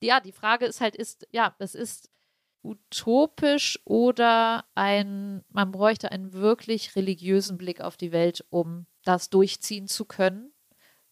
ja, 0.00 0.20
die 0.20 0.32
Frage 0.32 0.66
ist 0.66 0.80
halt, 0.80 0.96
ist, 0.96 1.26
ja, 1.30 1.54
das 1.58 1.74
ist 1.74 2.10
utopisch 2.62 3.78
oder 3.84 4.64
ein, 4.74 5.44
man 5.50 5.70
bräuchte 5.70 6.10
einen 6.10 6.32
wirklich 6.32 6.96
religiösen 6.96 7.58
Blick 7.58 7.80
auf 7.80 7.96
die 7.96 8.10
Welt, 8.10 8.44
um 8.48 8.86
das 9.04 9.28
durchziehen 9.28 9.86
zu 9.86 10.06
können 10.06 10.53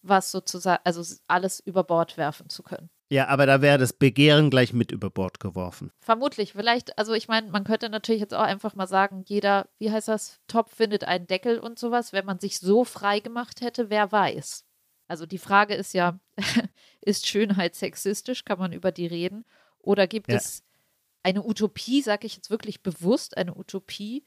was 0.03 0.31
sozusagen, 0.31 0.81
also 0.83 1.03
alles 1.27 1.59
über 1.59 1.83
Bord 1.83 2.17
werfen 2.17 2.49
zu 2.49 2.61
können. 2.61 2.89
Ja, 3.09 3.27
aber 3.27 3.45
da 3.45 3.61
wäre 3.61 3.77
das 3.77 3.93
Begehren 3.93 4.49
gleich 4.49 4.73
mit 4.73 4.91
über 4.91 5.09
Bord 5.09 5.39
geworfen. 5.39 5.91
Vermutlich. 5.99 6.53
Vielleicht, 6.53 6.97
also 6.97 7.13
ich 7.13 7.27
meine, 7.27 7.51
man 7.51 7.63
könnte 7.63 7.89
natürlich 7.89 8.21
jetzt 8.21 8.33
auch 8.33 8.41
einfach 8.41 8.75
mal 8.75 8.87
sagen, 8.87 9.23
jeder, 9.27 9.67
wie 9.77 9.91
heißt 9.91 10.07
das, 10.07 10.41
Topf 10.47 10.75
findet 10.75 11.03
einen 11.03 11.27
Deckel 11.27 11.59
und 11.59 11.77
sowas. 11.77 12.11
Wenn 12.11 12.25
man 12.25 12.39
sich 12.39 12.59
so 12.59 12.83
frei 12.85 13.19
gemacht 13.19 13.61
hätte, 13.61 13.89
wer 13.89 14.11
weiß. 14.11 14.65
Also 15.07 15.25
die 15.25 15.37
Frage 15.37 15.75
ist 15.75 15.93
ja, 15.93 16.19
ist 17.01 17.27
Schönheit 17.27 17.75
sexistisch? 17.75 18.45
Kann 18.45 18.57
man 18.57 18.73
über 18.73 18.91
die 18.91 19.07
reden? 19.07 19.45
Oder 19.77 20.07
gibt 20.07 20.31
ja. 20.31 20.37
es 20.37 20.63
eine 21.21 21.45
Utopie, 21.45 22.01
sage 22.01 22.25
ich 22.25 22.35
jetzt 22.35 22.49
wirklich 22.49 22.81
bewusst, 22.81 23.37
eine 23.37 23.55
Utopie, 23.55 24.25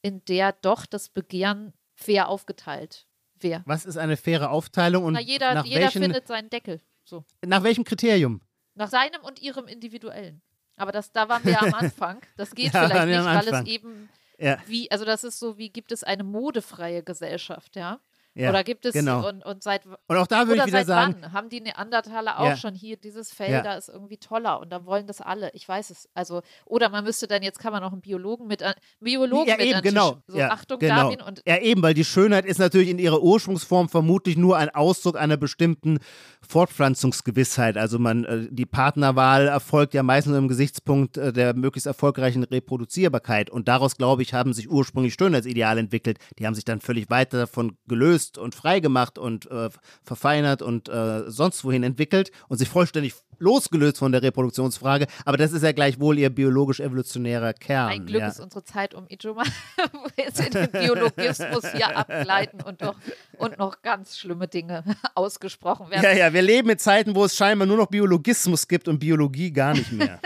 in 0.00 0.24
der 0.26 0.52
doch 0.52 0.86
das 0.86 1.08
Begehren 1.08 1.72
fair 1.96 2.28
aufgeteilt 2.28 3.08
Wer? 3.40 3.62
Was 3.66 3.84
ist 3.86 3.96
eine 3.96 4.16
faire 4.16 4.50
Aufteilung? 4.50 5.04
Und 5.04 5.14
Na, 5.14 5.20
jeder, 5.20 5.54
nach 5.54 5.64
jeder 5.64 5.82
welchen, 5.82 6.02
findet 6.02 6.26
seinen 6.26 6.50
Deckel. 6.50 6.80
So. 7.04 7.24
Nach 7.44 7.62
welchem 7.62 7.84
Kriterium? 7.84 8.40
Nach 8.74 8.88
seinem 8.88 9.22
und 9.22 9.40
ihrem 9.40 9.66
individuellen. 9.66 10.42
Aber 10.76 10.92
das, 10.92 11.10
da 11.12 11.28
waren 11.28 11.44
wir 11.44 11.52
ja 11.52 11.62
am 11.62 11.74
Anfang. 11.74 12.20
Das 12.36 12.54
geht 12.54 12.72
ja, 12.72 12.88
vielleicht 12.88 13.06
nicht, 13.06 13.24
weil 13.24 13.48
es 13.48 13.66
eben 13.66 14.08
ja. 14.38 14.58
wie, 14.66 14.90
also 14.90 15.04
das 15.04 15.24
ist 15.24 15.38
so, 15.38 15.58
wie 15.58 15.70
gibt 15.70 15.92
es 15.92 16.04
eine 16.04 16.24
modefreie 16.24 17.02
Gesellschaft, 17.02 17.76
ja? 17.76 18.00
Ja, 18.38 18.50
oder 18.50 18.62
gibt 18.62 18.86
es 18.86 18.92
genau. 18.92 19.28
und, 19.28 19.44
und 19.44 19.64
seit 19.64 19.84
und 19.84 20.16
auch 20.16 20.28
da 20.28 20.46
würde 20.46 20.60
ich 20.60 20.66
wieder 20.68 20.84
sagen, 20.84 21.16
wann 21.20 21.32
haben 21.32 21.48
die 21.48 21.60
Neandertaler 21.60 22.38
auch 22.38 22.46
ja. 22.46 22.56
schon 22.56 22.72
hier 22.72 22.96
dieses 22.96 23.32
Fell 23.32 23.50
ja. 23.50 23.62
da 23.62 23.74
ist 23.74 23.88
irgendwie 23.88 24.16
toller 24.16 24.60
und 24.60 24.70
da 24.70 24.84
wollen 24.84 25.08
das 25.08 25.20
alle. 25.20 25.50
Ich 25.54 25.68
weiß 25.68 25.90
es. 25.90 26.08
Also 26.14 26.42
oder 26.64 26.88
man 26.88 27.02
müsste 27.02 27.26
dann 27.26 27.42
jetzt 27.42 27.58
kann 27.58 27.72
man 27.72 27.82
noch 27.82 27.90
einen 27.90 28.00
Biologen 28.00 28.46
mit 28.46 28.62
einen 28.62 28.76
Biologen 29.00 29.48
ja, 29.48 29.56
mit 29.56 29.66
eben, 29.66 29.82
genau. 29.82 30.22
So, 30.28 30.38
ja, 30.38 30.52
Achtung 30.52 30.78
genau. 30.78 30.94
Darwin 30.94 31.20
und 31.20 31.42
ja 31.48 31.58
eben, 31.58 31.82
weil 31.82 31.94
die 31.94 32.04
Schönheit 32.04 32.44
ist 32.44 32.58
natürlich 32.58 32.90
in 32.90 33.00
ihrer 33.00 33.20
Ursprungsform 33.20 33.88
vermutlich 33.88 34.36
nur 34.36 34.56
ein 34.56 34.70
Ausdruck 34.70 35.18
einer 35.18 35.36
bestimmten 35.36 35.98
Fortpflanzungsgewissheit. 36.46 37.76
Also 37.76 37.98
man 37.98 38.24
äh, 38.24 38.46
die 38.50 38.66
Partnerwahl 38.66 39.48
erfolgt 39.48 39.94
ja 39.94 40.04
meistens 40.04 40.36
im 40.36 40.46
Gesichtspunkt 40.46 41.16
äh, 41.16 41.32
der 41.32 41.54
möglichst 41.54 41.88
erfolgreichen 41.88 42.44
Reproduzierbarkeit 42.44 43.50
und 43.50 43.66
daraus 43.66 43.96
glaube 43.96 44.22
ich 44.22 44.32
haben 44.32 44.52
sich 44.52 44.70
ursprünglich 44.70 45.14
Schönheitsideale 45.14 45.80
entwickelt. 45.80 46.18
Die 46.38 46.46
haben 46.46 46.54
sich 46.54 46.64
dann 46.64 46.80
völlig 46.80 47.10
weiter 47.10 47.38
davon 47.38 47.76
gelöst 47.88 48.27
und 48.36 48.54
freigemacht 48.54 48.98
gemacht 48.98 49.18
und 49.18 49.50
äh, 49.50 49.70
verfeinert 50.02 50.62
und 50.62 50.88
äh, 50.88 51.30
sonst 51.30 51.64
wohin 51.64 51.82
entwickelt 51.82 52.30
und 52.48 52.58
sich 52.58 52.68
vollständig 52.68 53.14
losgelöst 53.38 53.98
von 53.98 54.10
der 54.10 54.22
Reproduktionsfrage. 54.22 55.06
Aber 55.24 55.36
das 55.36 55.52
ist 55.52 55.62
ja 55.62 55.72
gleichwohl 55.72 56.18
ihr 56.18 56.30
biologisch-evolutionärer 56.30 57.52
Kern. 57.52 57.88
Ein 57.90 58.06
Glück 58.06 58.22
ja. 58.22 58.28
ist 58.28 58.40
unsere 58.40 58.64
Zeit 58.64 58.94
um 58.94 59.06
Ijoma, 59.08 59.44
wo 59.92 60.04
wir 60.16 60.24
jetzt 60.24 60.40
in 60.40 60.52
den 60.52 60.70
Biologismus 60.70 61.70
hier 61.72 61.96
abgleiten 61.96 62.62
und, 62.62 62.82
doch, 62.82 62.96
und 63.38 63.58
noch 63.58 63.82
ganz 63.82 64.18
schlimme 64.18 64.48
Dinge 64.48 64.82
ausgesprochen 65.14 65.90
werden. 65.90 66.02
Ja, 66.02 66.12
ja, 66.12 66.32
wir 66.32 66.42
leben 66.42 66.70
in 66.70 66.78
Zeiten, 66.78 67.14
wo 67.14 67.24
es 67.24 67.36
scheinbar 67.36 67.66
nur 67.66 67.76
noch 67.76 67.86
Biologismus 67.86 68.66
gibt 68.66 68.88
und 68.88 68.98
Biologie 68.98 69.52
gar 69.52 69.74
nicht 69.74 69.92
mehr. 69.92 70.18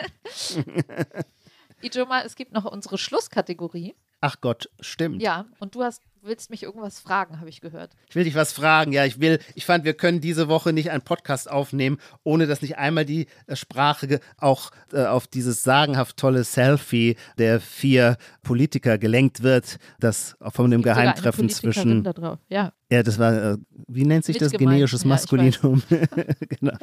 Ijoma, 1.82 2.22
es 2.22 2.36
gibt 2.36 2.52
noch 2.52 2.64
unsere 2.64 2.96
Schlusskategorie. 2.96 3.94
Ach 4.20 4.36
Gott, 4.40 4.70
stimmt. 4.78 5.20
Ja, 5.20 5.46
und 5.58 5.74
du 5.74 5.82
hast 5.82 6.00
willst 6.22 6.50
mich 6.50 6.62
irgendwas 6.62 7.00
fragen, 7.00 7.40
habe 7.40 7.48
ich 7.48 7.60
gehört. 7.60 7.92
Ich 8.08 8.14
will 8.14 8.24
dich 8.24 8.34
was 8.34 8.52
fragen. 8.52 8.92
Ja, 8.92 9.04
ich 9.04 9.20
will, 9.20 9.38
ich 9.54 9.64
fand, 9.64 9.84
wir 9.84 9.94
können 9.94 10.20
diese 10.20 10.48
Woche 10.48 10.72
nicht 10.72 10.90
einen 10.90 11.02
Podcast 11.02 11.50
aufnehmen, 11.50 11.98
ohne 12.22 12.46
dass 12.46 12.62
nicht 12.62 12.78
einmal 12.78 13.04
die 13.04 13.26
äh, 13.46 13.56
Sprache 13.56 14.20
auch 14.38 14.70
äh, 14.92 15.04
auf 15.04 15.26
dieses 15.26 15.62
sagenhaft 15.62 16.16
tolle 16.16 16.44
Selfie 16.44 17.16
der 17.38 17.60
vier 17.60 18.16
Politiker 18.42 18.98
gelenkt 18.98 19.42
wird, 19.42 19.78
das 20.00 20.36
von 20.40 20.70
dem 20.70 20.82
Geheimtreffen 20.82 21.48
zwischen. 21.48 22.04
Da 22.04 22.12
drauf. 22.12 22.38
Ja. 22.48 22.72
Ja, 22.92 23.02
das 23.02 23.18
war, 23.18 23.52
äh, 23.52 23.56
wie 23.88 24.04
nennt 24.04 24.26
sich 24.26 24.36
das? 24.36 24.52
Generisches 24.52 25.06
Maskulinum. 25.06 25.82
genau. 26.60 26.76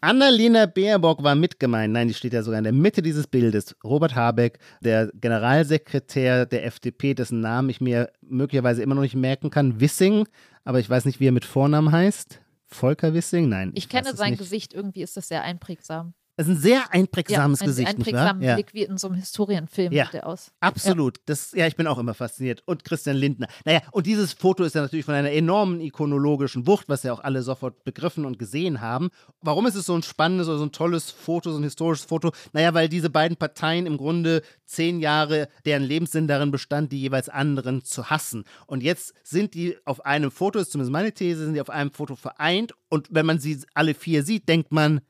Annalena 0.00 0.66
Baerbock 0.66 1.22
war 1.22 1.36
mitgemeint. 1.36 1.92
Nein, 1.92 2.08
die 2.08 2.14
steht 2.14 2.32
ja 2.32 2.42
sogar 2.42 2.58
in 2.58 2.64
der 2.64 2.72
Mitte 2.72 3.00
dieses 3.00 3.28
Bildes. 3.28 3.76
Robert 3.84 4.16
Habeck, 4.16 4.58
der 4.80 5.12
Generalsekretär 5.14 6.46
der 6.46 6.66
FDP, 6.66 7.14
dessen 7.14 7.38
Namen 7.38 7.68
ich 7.68 7.80
mir 7.80 8.10
möglicherweise 8.22 8.82
immer 8.82 8.96
noch 8.96 9.02
nicht 9.02 9.14
merken 9.14 9.50
kann. 9.50 9.80
Wissing, 9.80 10.26
aber 10.64 10.80
ich 10.80 10.90
weiß 10.90 11.04
nicht, 11.04 11.20
wie 11.20 11.28
er 11.28 11.32
mit 11.32 11.44
Vornamen 11.44 11.92
heißt. 11.92 12.40
Volker 12.66 13.14
Wissing? 13.14 13.48
Nein. 13.48 13.70
Ich, 13.76 13.84
ich 13.84 13.88
kenne 13.88 14.16
sein 14.16 14.36
Gesicht, 14.36 14.74
irgendwie 14.74 15.02
ist 15.02 15.16
das 15.16 15.28
sehr 15.28 15.44
einprägsam. 15.44 16.12
Das 16.36 16.48
ist 16.48 16.54
ein 16.54 16.60
sehr 16.60 16.92
einprägsames 16.92 17.60
ja, 17.60 17.64
ein, 17.64 17.68
Gesicht, 17.68 17.88
einprägsamen 17.88 18.38
nicht 18.38 18.48
wahr? 18.48 18.56
Blick 18.56 18.72
wie 18.72 18.84
in 18.84 18.96
so 18.96 19.08
einem 19.08 19.16
Historienfilm 19.16 19.92
ja, 19.92 20.06
der 20.06 20.26
aus. 20.26 20.50
Absolut. 20.60 21.18
Ja. 21.18 21.22
Das, 21.26 21.52
ja, 21.52 21.66
ich 21.66 21.76
bin 21.76 21.86
auch 21.86 21.98
immer 21.98 22.14
fasziniert. 22.14 22.62
Und 22.64 22.84
Christian 22.84 23.16
Lindner. 23.16 23.48
Naja, 23.66 23.82
und 23.90 24.06
dieses 24.06 24.32
Foto 24.32 24.64
ist 24.64 24.74
ja 24.74 24.80
natürlich 24.80 25.04
von 25.04 25.14
einer 25.14 25.30
enormen 25.30 25.82
ikonologischen 25.82 26.66
Wucht, 26.66 26.88
was 26.88 27.02
ja 27.02 27.12
auch 27.12 27.20
alle 27.20 27.42
sofort 27.42 27.84
begriffen 27.84 28.24
und 28.24 28.38
gesehen 28.38 28.80
haben. 28.80 29.10
Warum 29.42 29.66
ist 29.66 29.74
es 29.74 29.84
so 29.84 29.94
ein 29.94 30.02
spannendes 30.02 30.48
oder 30.48 30.56
so 30.56 30.64
ein 30.64 30.72
tolles 30.72 31.10
Foto, 31.10 31.52
so 31.52 31.58
ein 31.58 31.64
historisches 31.64 32.06
Foto? 32.06 32.32
Naja, 32.54 32.72
weil 32.72 32.88
diese 32.88 33.10
beiden 33.10 33.36
Parteien 33.36 33.84
im 33.84 33.98
Grunde 33.98 34.42
zehn 34.64 35.00
Jahre 35.00 35.48
deren 35.66 35.82
Lebenssinn 35.82 36.28
darin 36.28 36.50
bestand, 36.50 36.92
die 36.92 37.00
jeweils 37.00 37.28
anderen 37.28 37.84
zu 37.84 38.08
hassen. 38.08 38.44
Und 38.66 38.82
jetzt 38.82 39.12
sind 39.22 39.52
die 39.52 39.76
auf 39.84 40.06
einem 40.06 40.30
Foto, 40.30 40.58
ist 40.58 40.72
zumindest 40.72 40.92
meine 40.92 41.12
These, 41.12 41.44
sind 41.44 41.54
die 41.54 41.60
auf 41.60 41.70
einem 41.70 41.92
Foto 41.92 42.16
vereint. 42.16 42.72
Und 42.88 43.08
wenn 43.10 43.26
man 43.26 43.38
sie 43.38 43.58
alle 43.74 43.92
vier 43.92 44.22
sieht, 44.22 44.48
denkt 44.48 44.72
man, 44.72 45.02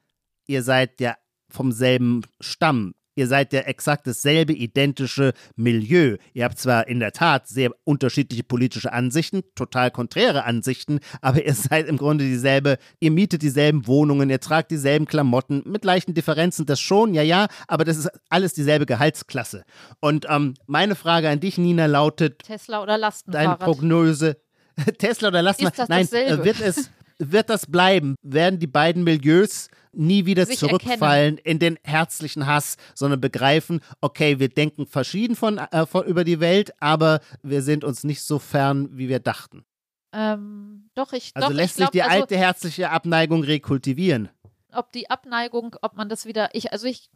ihr 0.52 0.62
seid 0.62 1.00
ja 1.00 1.16
vom 1.48 1.72
selben 1.72 2.22
Stamm. 2.40 2.94
Ihr 3.14 3.26
seid 3.26 3.52
ja 3.52 3.60
exakt 3.60 4.06
dasselbe 4.06 4.54
identische 4.54 5.34
Milieu. 5.54 6.16
Ihr 6.32 6.44
habt 6.44 6.58
zwar 6.58 6.88
in 6.88 6.98
der 6.98 7.12
Tat 7.12 7.46
sehr 7.46 7.70
unterschiedliche 7.84 8.42
politische 8.42 8.90
Ansichten, 8.90 9.42
total 9.54 9.90
konträre 9.90 10.44
Ansichten, 10.44 11.00
aber 11.20 11.44
ihr 11.44 11.54
seid 11.54 11.88
im 11.88 11.98
Grunde 11.98 12.24
dieselbe, 12.24 12.78
ihr 13.00 13.10
mietet 13.10 13.42
dieselben 13.42 13.86
Wohnungen, 13.86 14.30
ihr 14.30 14.40
tragt 14.40 14.70
dieselben 14.70 15.04
Klamotten, 15.04 15.62
mit 15.66 15.84
leichten 15.84 16.14
Differenzen, 16.14 16.64
das 16.64 16.80
schon, 16.80 17.12
ja, 17.12 17.22
ja, 17.22 17.48
aber 17.68 17.84
das 17.84 17.98
ist 17.98 18.08
alles 18.30 18.54
dieselbe 18.54 18.86
Gehaltsklasse. 18.86 19.64
Und 20.00 20.26
ähm, 20.30 20.54
meine 20.66 20.94
Frage 20.94 21.28
an 21.28 21.40
dich, 21.40 21.58
Nina, 21.58 21.84
lautet: 21.86 22.38
Tesla 22.38 22.82
oder 22.82 22.96
Lastenfahrrad? 22.96 23.60
Deine 23.60 23.72
Prognose. 23.72 24.38
Tesla 24.98 25.28
oder 25.28 25.42
Lastenfahrrad? 25.42 25.90
Nein, 25.90 26.08
dasselbe? 26.10 26.44
wird 26.46 26.60
es, 26.62 26.90
wird 27.18 27.50
das 27.50 27.66
bleiben? 27.66 28.14
Werden 28.22 28.58
die 28.58 28.66
beiden 28.66 29.04
Milieus 29.04 29.68
nie 29.92 30.26
wieder 30.26 30.46
Sich 30.46 30.58
zurückfallen 30.58 31.38
erkennen. 31.38 31.52
in 31.52 31.58
den 31.58 31.78
herzlichen 31.82 32.46
Hass, 32.46 32.76
sondern 32.94 33.20
begreifen, 33.20 33.80
okay, 34.00 34.38
wir 34.38 34.48
denken 34.48 34.86
verschieden 34.86 35.36
von, 35.36 35.58
äh, 35.58 35.86
von 35.86 36.04
über 36.04 36.24
die 36.24 36.40
Welt, 36.40 36.72
aber 36.80 37.20
wir 37.42 37.62
sind 37.62 37.84
uns 37.84 38.04
nicht 38.04 38.22
so 38.22 38.38
fern, 38.38 38.88
wie 38.92 39.08
wir 39.08 39.20
dachten. 39.20 39.64
Ähm, 40.12 40.90
doch, 40.94 41.12
ich 41.12 41.32
Also 41.34 41.48
doch, 41.48 41.54
lässt 41.54 41.72
ich 41.72 41.76
glaub, 41.76 41.92
sich 41.92 42.00
die 42.00 42.02
also, 42.02 42.20
alte 42.22 42.36
herzliche 42.36 42.90
Abneigung 42.90 43.42
rekultivieren. 43.44 44.28
Ob 44.72 44.92
die 44.92 45.10
Abneigung, 45.10 45.76
ob 45.82 45.96
man 45.96 46.08
das 46.08 46.26
wieder. 46.26 46.50
Ich, 46.54 46.72
also 46.72 46.86
ich. 46.86 47.10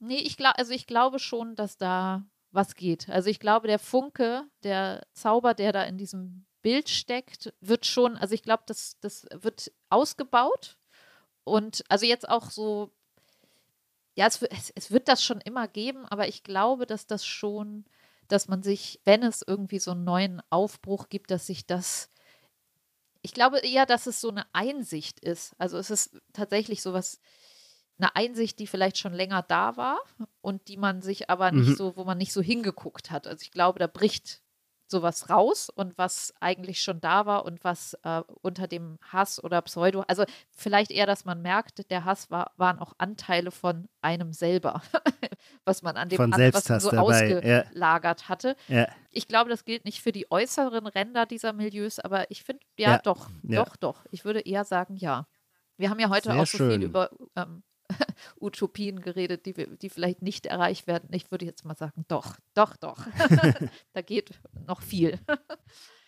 Nee, 0.00 0.18
ich 0.18 0.36
glaube, 0.36 0.58
also 0.58 0.72
ich 0.72 0.86
glaube 0.86 1.18
schon, 1.18 1.56
dass 1.56 1.76
da 1.76 2.24
was 2.50 2.74
geht. 2.76 3.08
Also 3.08 3.28
ich 3.28 3.40
glaube, 3.40 3.66
der 3.66 3.78
Funke, 3.78 4.44
der 4.62 5.04
Zauber, 5.12 5.54
der 5.54 5.72
da 5.72 5.82
in 5.82 5.98
diesem 5.98 6.46
Bild 6.62 6.88
steckt, 6.88 7.52
wird 7.60 7.86
schon, 7.86 8.16
also 8.16 8.34
ich 8.34 8.42
glaube, 8.42 8.62
das, 8.66 8.96
das 9.00 9.26
wird 9.34 9.72
ausgebaut. 9.90 10.77
Und 11.48 11.84
also 11.88 12.06
jetzt 12.06 12.28
auch 12.28 12.50
so, 12.50 12.90
ja, 14.14 14.26
es, 14.26 14.42
es, 14.42 14.70
es 14.74 14.90
wird 14.90 15.08
das 15.08 15.22
schon 15.22 15.40
immer 15.40 15.68
geben, 15.68 16.04
aber 16.06 16.28
ich 16.28 16.42
glaube, 16.42 16.86
dass 16.86 17.06
das 17.06 17.24
schon, 17.24 17.84
dass 18.28 18.48
man 18.48 18.62
sich, 18.62 19.00
wenn 19.04 19.22
es 19.22 19.42
irgendwie 19.46 19.78
so 19.78 19.92
einen 19.92 20.04
neuen 20.04 20.42
Aufbruch 20.50 21.08
gibt, 21.08 21.30
dass 21.30 21.46
sich 21.46 21.66
das, 21.66 22.10
ich 23.22 23.32
glaube 23.32 23.58
eher, 23.58 23.86
dass 23.86 24.06
es 24.06 24.20
so 24.20 24.30
eine 24.30 24.46
Einsicht 24.52 25.20
ist. 25.20 25.54
Also 25.58 25.78
es 25.78 25.90
ist 25.90 26.16
tatsächlich 26.32 26.82
sowas, 26.82 27.20
eine 28.00 28.14
Einsicht, 28.14 28.58
die 28.60 28.68
vielleicht 28.68 28.98
schon 28.98 29.12
länger 29.12 29.42
da 29.42 29.76
war 29.76 29.98
und 30.40 30.68
die 30.68 30.76
man 30.76 31.02
sich 31.02 31.30
aber 31.30 31.50
nicht 31.50 31.70
Mhm. 31.70 31.74
so, 31.74 31.96
wo 31.96 32.04
man 32.04 32.18
nicht 32.18 32.32
so 32.32 32.40
hingeguckt 32.40 33.10
hat. 33.10 33.26
Also 33.26 33.42
ich 33.42 33.50
glaube, 33.50 33.80
da 33.80 33.88
bricht 33.88 34.40
sowas 34.90 35.30
raus 35.30 35.70
und 35.70 35.96
was 35.98 36.34
eigentlich 36.40 36.82
schon 36.82 37.00
da 37.00 37.26
war 37.26 37.44
und 37.44 37.62
was 37.64 37.94
äh, 38.02 38.22
unter 38.42 38.66
dem 38.66 38.98
Hass 39.02 39.42
oder 39.42 39.60
Pseudo, 39.62 40.04
also 40.08 40.24
vielleicht 40.50 40.90
eher, 40.90 41.06
dass 41.06 41.24
man 41.24 41.42
merkt, 41.42 41.90
der 41.90 42.04
Hass 42.04 42.30
war, 42.30 42.52
waren 42.56 42.78
auch 42.78 42.94
Anteile 42.98 43.50
von 43.50 43.88
einem 44.00 44.32
selber, 44.32 44.82
was 45.64 45.82
man 45.82 45.96
an 45.96 46.08
dem 46.08 46.16
Von 46.16 46.32
an, 46.32 46.52
was 46.52 46.68
man 46.68 46.80
so 46.80 46.90
dabei, 46.90 47.40
ja. 47.44 47.60
ausgelagert 47.60 48.28
hatte. 48.28 48.56
Ja. 48.68 48.88
Ich 49.10 49.28
glaube, 49.28 49.50
das 49.50 49.64
gilt 49.64 49.84
nicht 49.84 50.00
für 50.00 50.12
die 50.12 50.30
äußeren 50.30 50.86
Ränder 50.86 51.26
dieser 51.26 51.52
Milieus, 51.52 51.98
aber 51.98 52.30
ich 52.30 52.42
finde, 52.42 52.64
ja, 52.78 52.92
Ja, 52.92 52.98
doch, 52.98 53.28
ja. 53.42 53.64
doch, 53.64 53.76
doch. 53.76 54.04
Ich 54.10 54.24
würde 54.24 54.40
eher 54.40 54.64
sagen, 54.64 54.96
ja. 54.96 55.26
Wir 55.76 55.90
haben 55.90 56.00
ja 56.00 56.08
heute 56.08 56.32
Sehr 56.32 56.40
auch 56.40 56.46
so 56.46 56.58
viel 56.58 56.70
schön. 56.72 56.82
über 56.82 57.10
ähm, 57.36 57.62
Utopien 58.40 59.00
geredet, 59.00 59.46
die, 59.46 59.56
wir, 59.56 59.66
die 59.66 59.88
vielleicht 59.88 60.22
nicht 60.22 60.46
erreicht 60.46 60.86
werden. 60.86 61.08
Ich 61.12 61.30
würde 61.30 61.44
jetzt 61.44 61.64
mal 61.64 61.76
sagen, 61.76 62.04
doch, 62.08 62.36
doch, 62.54 62.76
doch. 62.76 63.06
da 63.92 64.02
geht 64.02 64.30
noch 64.66 64.82
viel. 64.82 65.18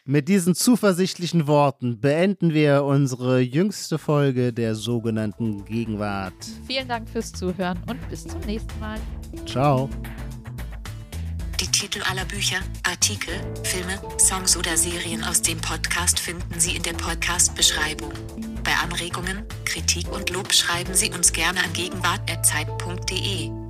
Mit 0.05 0.29
diesen 0.29 0.55
zuversichtlichen 0.55 1.47
Worten 1.47 2.01
beenden 2.01 2.55
wir 2.55 2.85
unsere 2.85 3.41
jüngste 3.41 3.99
Folge 3.99 4.53
der 4.53 4.75
sogenannten 4.75 5.65
Gegenwart. 5.67 6.35
Vielen 6.67 6.89
Dank 6.89 7.09
fürs 7.09 7.33
Zuhören 7.33 7.79
und 7.87 8.09
bis 8.09 8.27
zum 8.27 8.41
nächsten 8.41 8.79
Mal. 8.81 8.99
Ciao. 9.47 9.89
Die 11.61 11.67
Titel 11.67 12.01
aller 12.11 12.25
Bücher, 12.25 12.57
Artikel, 12.85 13.35
Filme, 13.63 14.01
Songs 14.19 14.57
oder 14.57 14.77
Serien 14.79 15.23
aus 15.23 15.43
dem 15.43 15.61
Podcast 15.61 16.19
finden 16.19 16.59
Sie 16.59 16.75
in 16.75 16.83
der 16.83 16.95
Podcast-Beschreibung. 16.95 18.11
Bei 18.63 18.73
Anregungen, 18.83 19.45
Kritik 19.65 20.11
und 20.13 20.31
Lob 20.31 20.53
schreiben 20.53 20.95
Sie 20.95 21.11
uns 21.11 21.33
gerne 21.33 21.61
an 21.61 21.73
gegenwart.zeit.de. 21.73 23.70